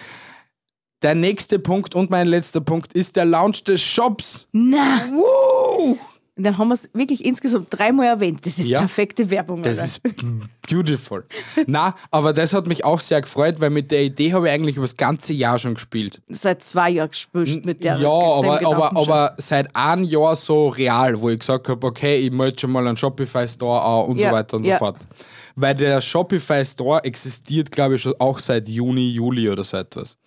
Der 1.03 1.15
nächste 1.15 1.59
Punkt 1.59 1.95
und 1.95 2.11
mein 2.11 2.27
letzter 2.27 2.61
Punkt 2.61 2.93
ist 2.95 3.17
der 3.17 3.27
Launch 3.27 3.65
des 3.65 3.81
Shops. 3.83 4.49
Na! 4.53 5.03
Woo! 5.11 5.99
Und 6.39 6.45
dann 6.45 6.59
haben 6.59 6.69
wir 6.69 6.75
es 6.75 6.91
wirklich 6.93 7.25
insgesamt 7.25 7.69
dreimal 7.71 8.07
erwähnt. 8.07 8.45
Das 8.45 8.59
ist 8.59 8.69
Ja. 8.69 8.81
perfekte 8.81 9.31
Werbung. 9.31 9.63
Das 9.63 9.79
Alter. 9.79 10.11
ist 10.11 10.21
beautiful. 10.69 11.25
Na, 11.67 11.95
aber 12.11 12.35
das 12.35 12.53
hat 12.53 12.67
mich 12.67 12.85
auch 12.85 13.01
sehr 13.01 13.23
gefreut, 13.23 13.59
weil 13.59 13.71
mit 13.71 13.91
der 13.91 14.03
Idee 14.03 14.35
habe 14.35 14.49
ich 14.49 14.53
eigentlich 14.53 14.77
über 14.77 14.85
das 14.85 14.99
ganze 14.99 15.33
Jahr 15.33 15.59
schon 15.59 15.75
gespielt. 15.75 16.21
Seit 16.29 16.63
zwei 16.63 16.91
Jahren 16.91 17.11
gespielt 17.11 17.65
mit 17.65 17.83
der. 17.85 17.97
ja, 17.97 18.09
aber, 18.11 18.67
aber, 18.67 18.97
aber 18.97 19.35
seit 19.39 19.75
einem 19.75 20.05
Jahr 20.05 20.37
so 20.37 20.69
real, 20.69 21.19
wo 21.19 21.31
ich 21.31 21.39
gesagt 21.39 21.69
habe, 21.71 21.87
okay, 21.87 22.17
ich 22.19 22.31
melde 22.31 22.59
schon 22.61 22.73
mal 22.73 22.87
einen 22.87 22.99
Shopify 22.99 23.49
Store 23.49 23.81
an 23.83 24.11
und 24.11 24.19
Ja, 24.21 24.29
so 24.31 24.35
weiter 24.37 24.57
und 24.59 24.67
ja. 24.67 24.75
so 24.75 24.79
fort. 24.85 25.07
Weil 25.55 25.75
der 25.75 26.03
Shopify 26.03 26.63
Store 26.67 27.03
existiert, 27.03 27.71
glaube 27.71 27.95
ich, 27.95 28.03
schon 28.03 28.15
auch 28.19 28.39
seit 28.39 28.69
Juni, 28.69 29.09
Juli 29.13 29.49
oder 29.49 29.65
so 29.65 29.79
etwas. 29.79 30.19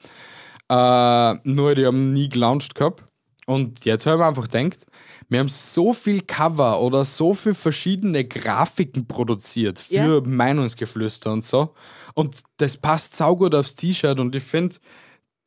Äh, 0.70 1.34
nur 1.44 1.76
die 1.76 1.86
haben 1.86 2.14
nie 2.14 2.30
gelauncht 2.30 2.76
gehabt. 2.76 3.04
Und 3.46 3.84
jetzt 3.86 4.06
habe 4.06 4.16
ich 4.16 4.20
mir 4.20 4.28
einfach 4.28 4.48
gedacht, 4.50 4.86
wir 5.28 5.40
haben 5.40 5.48
so 5.48 5.94
viel 5.94 6.22
Cover 6.22 6.80
oder 6.82 7.04
so 7.06 7.34
viel 7.34 7.54
verschiedene 7.54 8.26
Grafiken 8.26 9.08
produziert 9.08 9.80
für 9.80 9.96
Ja. 9.96 10.22
Meinungsgeflüster 10.22 11.32
und 11.32 11.44
so. 11.44 11.74
Und 12.14 12.42
das 12.58 12.78
passt 12.78 13.16
saugut 13.16 13.56
aufs 13.56 13.76
T-Shirt 13.76 14.20
und 14.20 14.36
ich 14.36 14.44
finde, 14.44 14.76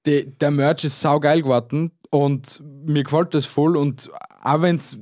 der 0.07 0.51
Merch 0.51 0.85
ist 0.85 1.01
saugeil 1.01 1.43
geworden 1.43 1.93
und 2.11 2.61
mir 2.85 3.05
gefällt 3.05 3.35
das 3.35 3.47
voll 3.47 3.77
und 3.77 4.11
auch 4.43 4.63
wenn 4.63 4.77
es 4.77 4.99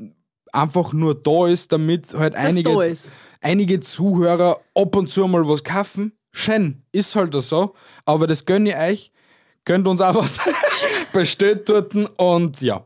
einfach 0.52 0.92
nur 0.92 1.14
da 1.14 1.46
ist, 1.46 1.72
damit 1.72 2.12
halt 2.12 2.34
einige, 2.34 2.74
da 2.74 2.82
ist. 2.82 3.10
einige 3.40 3.80
Zuhörer 3.80 4.58
ab 4.74 4.96
und 4.96 5.08
zu 5.08 5.26
mal 5.26 5.48
was 5.48 5.64
kaufen, 5.64 6.12
schön, 6.32 6.82
ist 6.92 7.14
halt 7.16 7.32
so, 7.34 7.74
aber 8.04 8.26
das 8.26 8.44
gönne 8.44 8.70
ich 8.70 8.76
euch, 8.76 9.12
gönnt 9.64 9.86
uns 9.86 10.00
auch 10.00 10.14
was, 10.14 10.38
bestellt 11.12 11.68
dort 11.68 11.94
und 11.94 12.60
ja. 12.60 12.84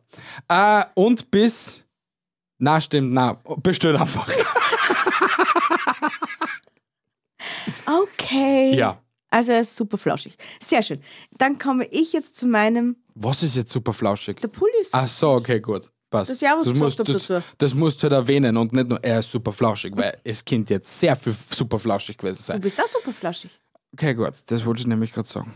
Äh, 0.49 0.85
und 0.95 1.31
bis, 1.31 1.83
na 2.59 2.81
stimmt, 2.81 3.13
na, 3.13 3.35
bestellt 3.63 4.01
einfach. 4.01 4.29
Okay. 7.87 8.75
Ja. 8.77 9.01
Also 9.31 9.53
er 9.53 9.61
ist 9.61 9.75
super 9.77 9.99
flauschig. 9.99 10.37
Sehr 10.61 10.83
schön. 10.83 11.03
Dann 11.39 11.59
komme 11.59 11.85
ich 11.87 12.13
jetzt 12.13 12.37
zu 12.37 12.47
meinem. 12.47 12.97
Was 13.15 13.43
ist 13.43 13.57
jetzt 13.57 13.73
super 13.73 13.93
flauschig? 13.93 14.37
Der 14.41 14.49
Pulli 14.49 14.73
ist. 14.81 14.91
Ach 14.93 15.09
so, 15.09 15.33
okay, 15.33 15.61
gut. 15.61 15.91
Passt. 16.11 16.31
Das 16.31 16.41
ja, 16.41 16.55
was 16.57 16.69
das, 16.69 16.79
musst, 16.79 17.01
das, 17.01 17.07
dazu. 17.09 17.43
das 17.59 17.75
musst 17.75 17.99
du 17.99 18.05
halt 18.05 18.13
erwähnen 18.13 18.57
und 18.57 18.73
nicht 18.73 18.89
nur 18.89 19.03
er 19.03 19.19
ist 19.19 19.31
super 19.31 19.51
flauschig, 19.51 19.93
weil 19.97 20.17
es 20.23 20.45
könnte 20.45 20.75
jetzt 20.75 21.01
sehr 21.01 21.17
viel 21.17 21.33
super 21.33 21.79
flauschig 21.79 22.17
gewesen 22.17 22.39
Du 22.39 22.43
sein. 22.45 22.61
bist 22.61 22.81
auch 22.81 22.87
super 22.87 23.13
flauschig. 23.13 23.51
Okay, 23.93 24.15
gut, 24.15 24.33
das 24.47 24.65
wollte 24.65 24.81
ich 24.83 24.87
nämlich 24.87 25.13
gerade 25.13 25.27
sagen. 25.29 25.53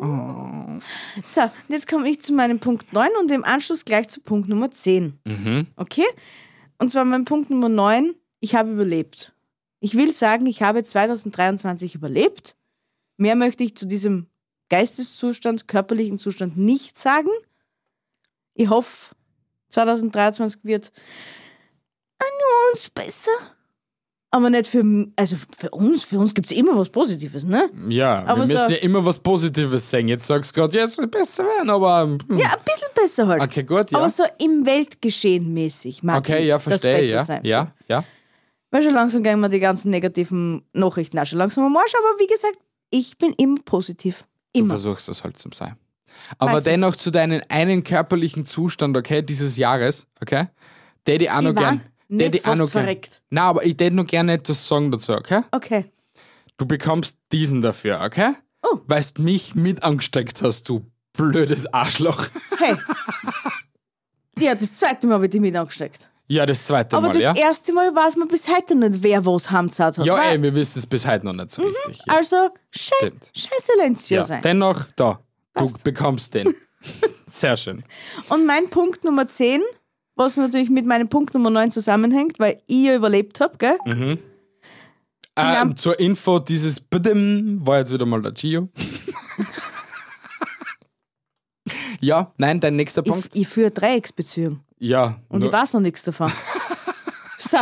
So, 0.00 1.42
und 1.42 1.52
jetzt 1.68 1.88
komme 1.88 2.08
ich 2.08 2.20
zu 2.20 2.32
meinem 2.32 2.60
Punkt 2.60 2.92
9 2.92 3.08
und 3.20 3.30
im 3.30 3.44
Anschluss 3.44 3.84
gleich 3.84 4.08
zu 4.08 4.20
Punkt 4.20 4.48
Nummer 4.48 4.70
10. 4.70 5.18
Mhm. 5.24 5.66
Okay? 5.76 6.06
Und 6.78 6.90
zwar 6.90 7.04
mein 7.04 7.24
Punkt 7.24 7.50
Nummer 7.50 7.68
9, 7.68 8.14
ich 8.40 8.54
habe 8.54 8.70
überlebt. 8.70 9.32
Ich 9.80 9.96
will 9.96 10.12
sagen, 10.12 10.46
ich 10.46 10.62
habe 10.62 10.82
2023 10.82 11.94
überlebt. 11.94 12.56
Mehr 13.16 13.34
möchte 13.34 13.64
ich 13.64 13.76
zu 13.76 13.86
diesem 13.86 14.26
Geisteszustand, 14.68 15.66
körperlichen 15.66 16.18
Zustand 16.18 16.56
nicht 16.56 16.98
sagen. 16.98 17.30
Ich 18.54 18.68
hoffe, 18.68 19.14
2023 19.70 20.64
wird 20.64 20.92
an 22.18 22.28
uns 22.72 22.90
besser. 22.90 23.30
Aber 24.30 24.50
nicht 24.50 24.68
für, 24.68 24.84
also 25.16 25.36
für 25.56 25.70
uns. 25.70 26.04
Für 26.04 26.18
uns 26.18 26.34
gibt 26.34 26.50
es 26.50 26.56
immer 26.56 26.76
was 26.76 26.90
Positives, 26.90 27.44
ne? 27.44 27.70
Ja, 27.88 28.24
Aber 28.26 28.40
wir 28.40 28.46
so- 28.46 28.52
müssen 28.54 28.70
ja 28.72 28.76
immer 28.78 29.04
was 29.04 29.18
Positives 29.18 29.88
sagen. 29.88 30.08
Jetzt 30.08 30.26
sagst 30.26 30.54
du 30.56 30.60
gerade, 30.60 30.76
ja, 30.76 30.84
es 30.84 30.94
soll 30.96 31.06
besser 31.06 31.44
werden, 31.44 31.70
aber. 31.70 32.02
hm. 32.02 32.18
Ja, 32.38 32.48
ein 32.52 32.58
bisschen 32.64 32.88
besser 32.94 33.26
halt. 33.26 33.42
Okay, 33.42 33.62
gut, 33.62 33.90
ja. 33.90 33.98
Aber 33.98 34.10
so 34.10 34.24
im 34.38 34.66
Weltgeschehen 34.66 35.52
mäßig. 35.54 36.02
Mag 36.02 36.18
Okay, 36.18 36.46
ja, 36.46 36.58
verstehe, 36.58 37.04
ja. 37.10 37.24
sein 37.24 37.40
Ja, 37.44 37.72
ja. 37.88 38.04
Weil 38.70 38.82
schon 38.82 38.92
langsam 38.92 39.22
gehen 39.22 39.40
wir 39.40 39.48
die 39.48 39.60
ganzen 39.60 39.90
negativen 39.90 40.62
Nachrichten 40.74 41.18
auch 41.18 41.24
schon 41.24 41.38
langsam 41.38 41.64
am 41.64 41.76
Arsch. 41.76 41.94
Aber 41.94 42.20
wie 42.20 42.26
gesagt, 42.26 42.58
ich 42.90 43.16
bin 43.16 43.32
immer 43.38 43.60
positiv. 43.64 44.24
Du 44.52 44.60
Immer. 44.60 44.74
versuchst 44.74 45.08
das 45.08 45.24
halt 45.24 45.38
zum 45.38 45.52
sein. 45.52 45.76
Aber 46.38 46.52
Meistens. 46.52 46.64
dennoch 46.64 46.96
zu 46.96 47.10
deinem 47.10 47.40
einen 47.48 47.82
körperlichen 47.84 48.44
Zustand, 48.44 48.96
okay, 48.96 49.22
dieses 49.22 49.56
Jahres, 49.56 50.06
okay? 50.20 50.48
Der 51.06 51.16
die 51.18 51.30
auch 51.30 51.40
noch 51.40 51.54
gern. 51.54 51.80
Nicht 52.08 52.34
die 52.34 52.38
fast 52.40 52.70
verreckt. 52.70 53.20
Nein, 53.30 53.44
aber 53.44 53.62
ich 53.64 53.72
hätte 53.72 53.92
noch 53.92 54.06
gerne 54.06 54.32
etwas 54.34 54.66
sagen 54.66 54.90
dazu, 54.90 55.12
okay? 55.12 55.42
Okay. 55.50 55.84
Du 56.56 56.66
bekommst 56.66 57.18
diesen 57.32 57.60
dafür, 57.60 58.00
okay? 58.04 58.32
Oh. 58.62 58.78
Weil 58.86 59.04
du 59.14 59.22
mich 59.22 59.54
mit 59.54 59.82
angesteckt 59.82 60.42
hast, 60.42 60.68
du 60.68 60.90
blödes 61.12 61.72
Arschloch. 61.72 62.26
Hey. 62.58 62.74
ja, 64.38 64.54
das 64.54 64.74
zweite 64.74 65.06
Mal 65.06 65.14
habe 65.14 65.26
ich 65.26 65.30
die 65.30 65.38
mit 65.40 65.54
angesteckt. 65.54 66.08
Ja, 66.26 66.44
das 66.44 66.66
zweite 66.66 66.96
Aber 66.96 67.06
Mal, 67.08 67.12
das 67.14 67.22
ja? 67.22 67.34
erste 67.36 67.72
Mal 67.72 67.94
weiß 67.94 68.16
man 68.16 68.26
bis 68.28 68.48
heute 68.48 68.74
nicht, 68.74 69.02
wer 69.02 69.24
was 69.24 69.50
heimzahlt 69.50 69.96
hat. 69.96 70.04
Ja, 70.04 70.14
Weil- 70.14 70.32
ey, 70.36 70.42
wir 70.42 70.54
wissen 70.54 70.80
es 70.80 70.86
bis 70.86 71.06
heute 71.06 71.24
noch 71.24 71.32
nicht 71.32 71.50
so 71.50 71.62
richtig. 71.62 72.00
Ja. 72.06 72.14
Also, 72.16 72.50
schei 72.70 72.94
Stimmt. 72.98 73.30
Scheißelenzio 73.34 74.16
Ja. 74.18 74.24
sein. 74.24 74.42
Dennoch, 74.42 74.86
da, 74.96 75.20
du 75.54 75.60
Passt. 75.62 75.84
bekommst 75.84 76.34
den. 76.34 76.52
Sehr 77.26 77.56
schön. 77.56 77.84
Und 78.28 78.44
mein 78.44 78.68
Punkt 78.70 79.04
Nummer 79.04 79.26
10, 79.28 79.62
was 80.18 80.36
natürlich 80.36 80.68
mit 80.70 80.84
meinem 80.86 81.08
Punkt 81.08 81.32
Nummer 81.34 81.50
9 81.50 81.70
zusammenhängt, 81.70 82.38
weil 82.38 82.60
ich 82.66 82.84
ja 82.86 82.94
überlebt 82.96 83.40
habe, 83.40 83.56
gell? 83.58 83.78
Ähm, 83.86 84.18
haben- 85.36 85.76
zur 85.76 85.98
Info, 86.00 86.38
dieses 86.40 86.80
Bdim 86.80 87.60
war 87.64 87.78
jetzt 87.78 87.92
wieder 87.92 88.04
mal 88.06 88.20
der 88.20 88.32
Gio. 88.32 88.68
ja, 92.00 92.32
nein, 92.38 92.60
dein 92.60 92.76
nächster 92.76 93.02
Punkt. 93.02 93.28
Ich, 93.34 93.42
ich 93.42 93.48
führe 93.48 93.70
Dreiecksbeziehung 93.70 94.60
Ja, 94.78 95.20
und 95.28 95.44
ich 95.44 95.52
weiß 95.52 95.72
noch 95.74 95.80
nichts 95.80 96.02
davon. 96.02 96.30
so. 97.38 97.58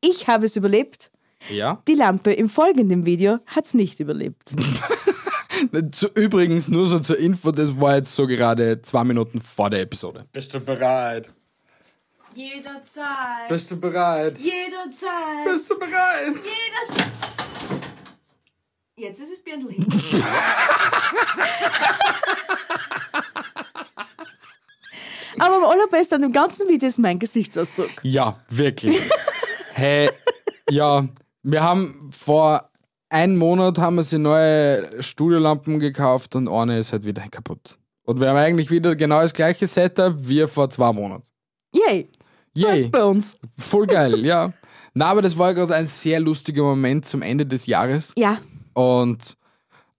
Ich 0.00 0.28
habe 0.28 0.46
es 0.46 0.56
überlebt. 0.56 1.10
ja. 1.50 1.82
Die 1.88 1.94
Lampe 1.94 2.32
im 2.32 2.48
folgenden 2.48 3.06
Video 3.06 3.38
hat 3.46 3.64
es 3.66 3.74
nicht 3.74 4.00
überlebt. 4.00 4.52
Zu, 5.90 6.08
übrigens, 6.14 6.68
nur 6.68 6.86
so 6.86 6.98
zur 7.00 7.18
Info, 7.18 7.50
das 7.50 7.80
war 7.80 7.96
jetzt 7.96 8.14
so 8.14 8.26
gerade 8.26 8.80
zwei 8.82 9.02
Minuten 9.04 9.40
vor 9.40 9.70
der 9.70 9.80
Episode. 9.80 10.26
Bist 10.32 10.54
du 10.54 10.60
bereit? 10.60 11.32
Jederzeit. 12.34 13.48
Bist 13.48 13.70
du 13.70 13.76
bereit? 13.80 14.38
Jederzeit. 14.38 15.44
Bist 15.44 15.70
du 15.70 15.78
bereit? 15.78 16.34
Jetzt 18.96 19.20
ist 19.20 19.32
es 19.32 19.42
Birndl 19.42 19.72
hin. 19.72 19.86
Aber 25.38 25.56
am 25.56 25.64
allerbesten 25.64 26.16
an 26.16 26.22
dem 26.22 26.32
ganzen 26.32 26.68
Video 26.68 26.88
ist 26.88 26.98
mein 26.98 27.18
Gesichtsausdruck. 27.18 27.90
Ja, 28.02 28.40
wirklich. 28.48 29.00
hey, 29.72 30.10
ja, 30.70 31.08
wir 31.42 31.62
haben 31.62 32.10
vor 32.12 32.70
einem 33.14 33.36
Monat 33.36 33.78
haben 33.78 33.96
wir 33.96 34.02
sie 34.02 34.18
neue 34.18 35.00
Studiolampen 35.00 35.78
gekauft 35.78 36.34
und 36.34 36.48
eine 36.48 36.80
ist 36.80 36.92
halt 36.92 37.04
wieder 37.04 37.22
kaputt. 37.30 37.78
Und 38.02 38.20
wir 38.20 38.28
haben 38.28 38.36
eigentlich 38.36 38.70
wieder 38.70 38.96
genau 38.96 39.20
das 39.20 39.32
gleiche 39.32 39.68
Setup 39.68 40.12
wie 40.16 40.46
vor 40.48 40.68
zwei 40.68 40.92
Monaten. 40.92 41.24
Yay. 41.72 42.08
Yay, 42.54 42.88
bei 42.88 43.04
uns. 43.04 43.36
voll 43.56 43.86
geil, 43.86 44.26
ja. 44.26 44.52
Na, 44.94 45.06
aber 45.06 45.22
das 45.22 45.38
war 45.38 45.54
gerade 45.54 45.74
ein 45.74 45.88
sehr 45.88 46.20
lustiger 46.20 46.62
Moment 46.62 47.06
zum 47.06 47.22
Ende 47.22 47.46
des 47.46 47.66
Jahres. 47.66 48.12
Ja. 48.16 48.38
Und 48.74 49.36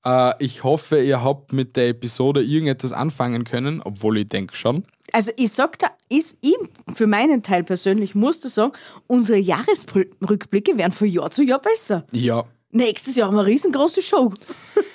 äh, 0.05 0.33
ich 0.43 0.63
hoffe, 0.63 1.01
ihr 1.01 1.23
habt 1.23 1.53
mit 1.53 1.75
der 1.77 1.89
Episode 1.89 2.43
irgendetwas 2.43 2.91
anfangen 2.91 3.45
können, 3.45 3.81
obwohl 3.83 4.17
ich 4.19 4.29
denke 4.29 4.55
schon. 4.55 4.85
Also 5.13 5.31
ich 5.37 5.51
sag 5.51 5.79
da, 5.79 5.87
ist 6.09 6.37
ihm 6.41 6.69
für 6.93 7.07
meinen 7.07 7.43
Teil 7.43 7.63
persönlich 7.63 8.13
musste 8.13 8.49
sagen, 8.49 8.73
unsere 9.07 9.37
Jahresrückblicke 9.37 10.77
werden 10.77 10.91
von 10.91 11.07
Jahr 11.07 11.31
zu 11.31 11.43
Jahr 11.43 11.61
besser. 11.61 12.05
Ja, 12.11 12.45
Nächstes 12.75 13.15
Jahr 13.15 13.27
haben 13.27 13.35
wir 13.35 13.39
eine 13.39 13.49
riesengroße 13.49 14.01
Show. 14.01 14.33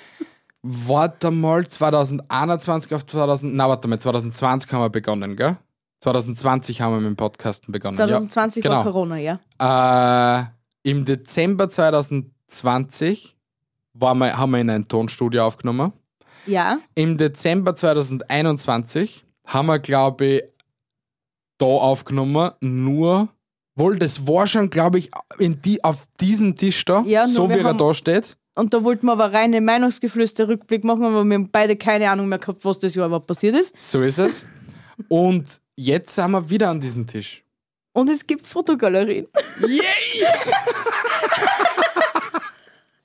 Warte 0.61 1.31
mal, 1.31 1.67
2021 1.67 2.93
auf 2.93 3.03
2000, 3.07 3.55
na 3.55 3.67
warte 3.67 3.87
mal, 3.87 3.97
2020 3.97 4.71
haben 4.71 4.83
wir 4.83 4.89
begonnen, 4.91 5.35
gell? 5.35 5.57
2020 6.01 6.79
haben 6.79 6.93
wir 6.93 6.99
mit 6.99 7.07
dem 7.07 7.15
Podcasten 7.15 7.71
begonnen. 7.71 7.95
2020 7.95 8.63
ja, 8.63 8.69
war 8.69 8.83
genau. 8.83 8.91
Corona, 8.91 9.17
ja. 9.17 9.39
Äh, 9.57 10.43
Im 10.91 11.05
Dezember 11.05 11.67
2020 11.67 13.35
waren 13.93 14.19
wir, 14.19 14.37
haben 14.37 14.51
wir 14.51 14.61
in 14.61 14.69
ein 14.69 14.87
Tonstudio 14.87 15.47
aufgenommen. 15.47 15.91
Ja. 16.45 16.77
Im 16.93 17.17
Dezember 17.17 17.73
2021 17.73 19.25
haben 19.47 19.65
wir, 19.65 19.79
glaube 19.79 20.25
ich, 20.25 20.43
da 21.57 21.65
aufgenommen, 21.65 22.51
nur, 22.59 23.29
wohl, 23.75 23.99
das 23.99 24.27
war 24.27 24.47
schon, 24.47 24.69
glaube 24.69 24.97
ich, 24.97 25.11
in 25.39 25.61
die, 25.61 25.83
auf 25.83 26.05
diesem 26.19 26.55
Tisch 26.55 26.83
da, 26.85 27.03
Ja, 27.05 27.27
so 27.27 27.49
wie 27.49 27.59
er 27.59 27.73
da 27.73 27.93
steht. 27.93 28.37
Und 28.53 28.73
da 28.73 28.83
wollten 28.83 29.05
wir 29.05 29.13
aber 29.13 29.33
reine 29.33 29.61
Meinungsgeflüster-Rückblick 29.61 30.83
machen, 30.83 31.05
aber 31.05 31.23
wir 31.23 31.35
haben 31.35 31.49
beide 31.49 31.75
keine 31.77 32.09
Ahnung 32.09 32.27
mehr 32.27 32.39
gehabt, 32.39 32.65
was 32.65 32.79
das 32.79 32.95
Jahr 32.95 33.07
überhaupt 33.07 33.27
passiert 33.27 33.55
ist. 33.55 33.77
So 33.79 34.01
ist 34.01 34.19
es. 34.19 34.45
Und 35.07 35.61
jetzt 35.77 36.13
sind 36.13 36.31
wir 36.31 36.49
wieder 36.49 36.69
an 36.69 36.79
diesem 36.79 37.07
Tisch. 37.07 37.43
Und 37.93 38.09
es 38.09 38.25
gibt 38.25 38.47
Fotogalerien. 38.47 39.27
Yay! 39.61 39.77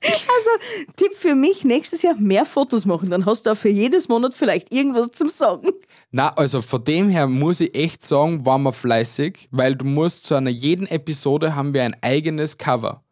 Also, 0.07 0.85
Tipp 0.95 1.13
für 1.15 1.35
mich, 1.35 1.63
nächstes 1.63 2.01
Jahr 2.01 2.15
mehr 2.15 2.45
Fotos 2.45 2.85
machen. 2.85 3.09
Dann 3.09 3.25
hast 3.25 3.45
du 3.45 3.51
auch 3.51 3.57
für 3.57 3.69
jedes 3.69 4.07
Monat 4.07 4.33
vielleicht 4.33 4.71
irgendwas 4.73 5.11
zum 5.11 5.29
Sagen. 5.29 5.69
Na, 6.11 6.33
also 6.35 6.61
von 6.61 6.83
dem 6.83 7.09
her 7.09 7.27
muss 7.27 7.59
ich 7.59 7.75
echt 7.75 8.03
sagen, 8.05 8.45
waren 8.45 8.63
wir 8.63 8.71
fleißig, 8.73 9.47
weil 9.51 9.75
du 9.75 9.85
musst 9.85 10.25
zu 10.25 10.35
einer 10.35 10.49
jeden 10.49 10.87
Episode 10.87 11.55
haben 11.55 11.73
wir 11.73 11.83
ein 11.83 11.95
eigenes 12.01 12.57
Cover. 12.57 13.03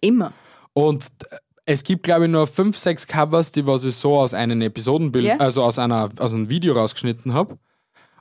Immer. 0.00 0.32
Und 0.72 1.04
äh, 1.30 1.36
es 1.66 1.84
gibt, 1.84 2.02
glaube 2.02 2.24
ich, 2.24 2.30
nur 2.30 2.46
fünf, 2.46 2.76
sechs 2.76 3.06
Covers, 3.06 3.52
die 3.52 3.66
was 3.66 3.84
ich 3.84 3.94
so 3.94 4.18
aus 4.18 4.34
einem 4.34 4.60
Episodenbild, 4.62 5.26
Ja. 5.26 5.36
also 5.36 5.62
aus, 5.62 5.78
einer, 5.78 6.08
aus 6.18 6.32
einem 6.34 6.48
Video 6.50 6.74
rausgeschnitten 6.74 7.32
habe. 7.34 7.58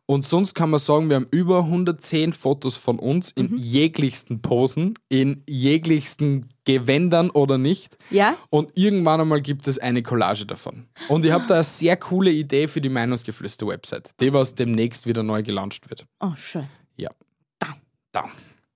Und 0.10 0.26
sonst 0.26 0.56
kann 0.56 0.72
man 0.72 0.80
sagen, 0.80 1.08
wir 1.10 1.18
haben 1.18 1.28
über 1.30 1.60
110 1.60 2.34
Fotos 2.34 2.76
von 2.78 2.98
uns 2.98 3.30
in 3.30 3.56
jeglichsten 3.58 4.42
Posen, 4.42 4.96
in 5.08 5.44
jeglichsten 5.48 6.50
Gewändern 6.66 7.30
oder 7.30 7.60
nicht. 7.60 7.96
Ja? 8.10 8.36
Und 8.50 8.72
irgendwann 8.74 9.22
einmal 9.22 9.40
gibt 9.40 9.68
es 9.68 9.78
eine 9.78 10.02
Collage 10.02 10.48
davon. 10.48 10.88
Und 11.10 11.26
ich 11.26 11.32
habe 11.32 11.46
da 11.46 11.54
eine 11.54 11.64
sehr 11.64 11.96
coole 11.96 12.32
Idee 12.32 12.68
für 12.68 12.82
die 12.82 12.90
Meinungsgeflüster-Website, 12.90 14.20
die 14.20 14.34
was 14.34 14.56
demnächst 14.56 15.06
wieder 15.06 15.22
neu 15.22 15.44
gelauncht 15.44 15.92
wird. 15.92 16.08
Oh, 16.20 16.34
schön. 16.36 16.66
Ja. 16.98 17.12
Da. 17.60 17.68
Da. 18.12 18.24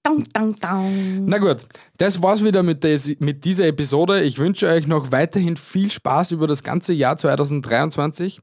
Dang, 0.06 0.22
dang, 0.34 0.54
dang. 0.60 1.26
Na 1.28 1.38
gut, 1.38 1.66
das 1.96 2.22
war's 2.22 2.44
wieder 2.44 2.62
mit, 2.62 2.84
des, 2.84 3.22
mit 3.22 3.46
dieser 3.46 3.68
Episode. 3.68 4.22
Ich 4.24 4.38
wünsche 4.38 4.68
euch 4.68 4.86
noch 4.86 5.14
weiterhin 5.14 5.56
viel 5.56 5.90
Spaß 5.90 6.32
über 6.32 6.46
das 6.46 6.62
ganze 6.62 6.92
Jahr 6.92 7.16
2023. 7.16 8.42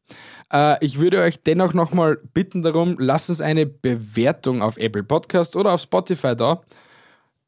Äh, 0.50 0.82
ich 0.82 0.98
würde 1.00 1.20
euch 1.20 1.42
dennoch 1.42 1.74
nochmal 1.74 2.16
bitten 2.32 2.62
darum, 2.62 2.96
lasst 2.98 3.28
uns 3.28 3.42
eine 3.42 3.66
Bewertung 3.66 4.62
auf 4.62 4.78
Apple 4.78 5.02
Podcast 5.02 5.54
oder 5.54 5.74
auf 5.74 5.82
Spotify 5.82 6.34
da. 6.34 6.62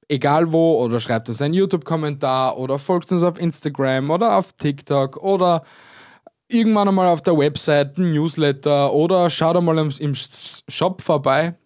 Egal 0.09 0.53
wo, 0.53 0.85
oder 0.85 1.01
schreibt 1.01 1.31
uns 1.31 1.41
einen 1.41 1.55
YouTube-Kommentar 1.55 2.59
oder 2.59 2.79
folgt 2.79 3.13
uns 3.13 3.23
auf 3.23 3.41
Instagram 3.41 4.11
oder 4.11 4.37
auf 4.37 4.53
TikTok 4.53 5.17
oder 5.23 5.63
irgendwann 6.49 6.89
einmal 6.89 7.09
auf 7.09 7.23
der 7.23 7.39
Website, 7.39 7.97
Newsletter 7.97 8.93
oder 8.93 9.31
schaut 9.31 9.57
einmal 9.57 9.79
im 9.79 10.15
Shop 10.15 11.01
vorbei. 11.01 11.57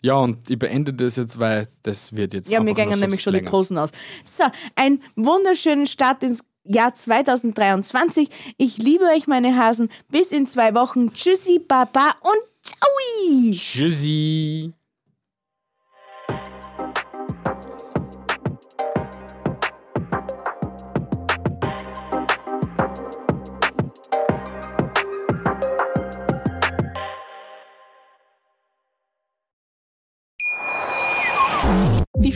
Ja, 0.00 0.14
und 0.14 0.48
ich 0.48 0.58
beende 0.58 0.94
das 0.94 1.16
jetzt, 1.16 1.38
weil 1.40 1.66
das 1.82 2.14
wird 2.14 2.32
jetzt 2.32 2.50
Ja, 2.50 2.60
mir 2.62 2.74
gingen 2.74 3.00
nämlich 3.00 3.20
schon 3.20 3.32
die 3.32 3.40
länger. 3.40 3.50
Posen 3.50 3.78
aus. 3.78 3.90
So, 4.24 4.44
einen 4.76 5.00
wunderschönen 5.16 5.86
Start 5.86 6.22
ins 6.22 6.44
Jahr 6.64 6.94
2023. 6.94 8.28
Ich 8.58 8.78
liebe 8.78 9.04
euch, 9.06 9.26
meine 9.26 9.56
Hasen. 9.56 9.88
Bis 10.08 10.32
in 10.32 10.46
zwei 10.46 10.74
Wochen. 10.74 11.12
Tschüssi, 11.12 11.58
Baba 11.58 12.14
und 12.20 12.48
Ciao. 12.62 13.52
Tschüssi. 13.52 14.72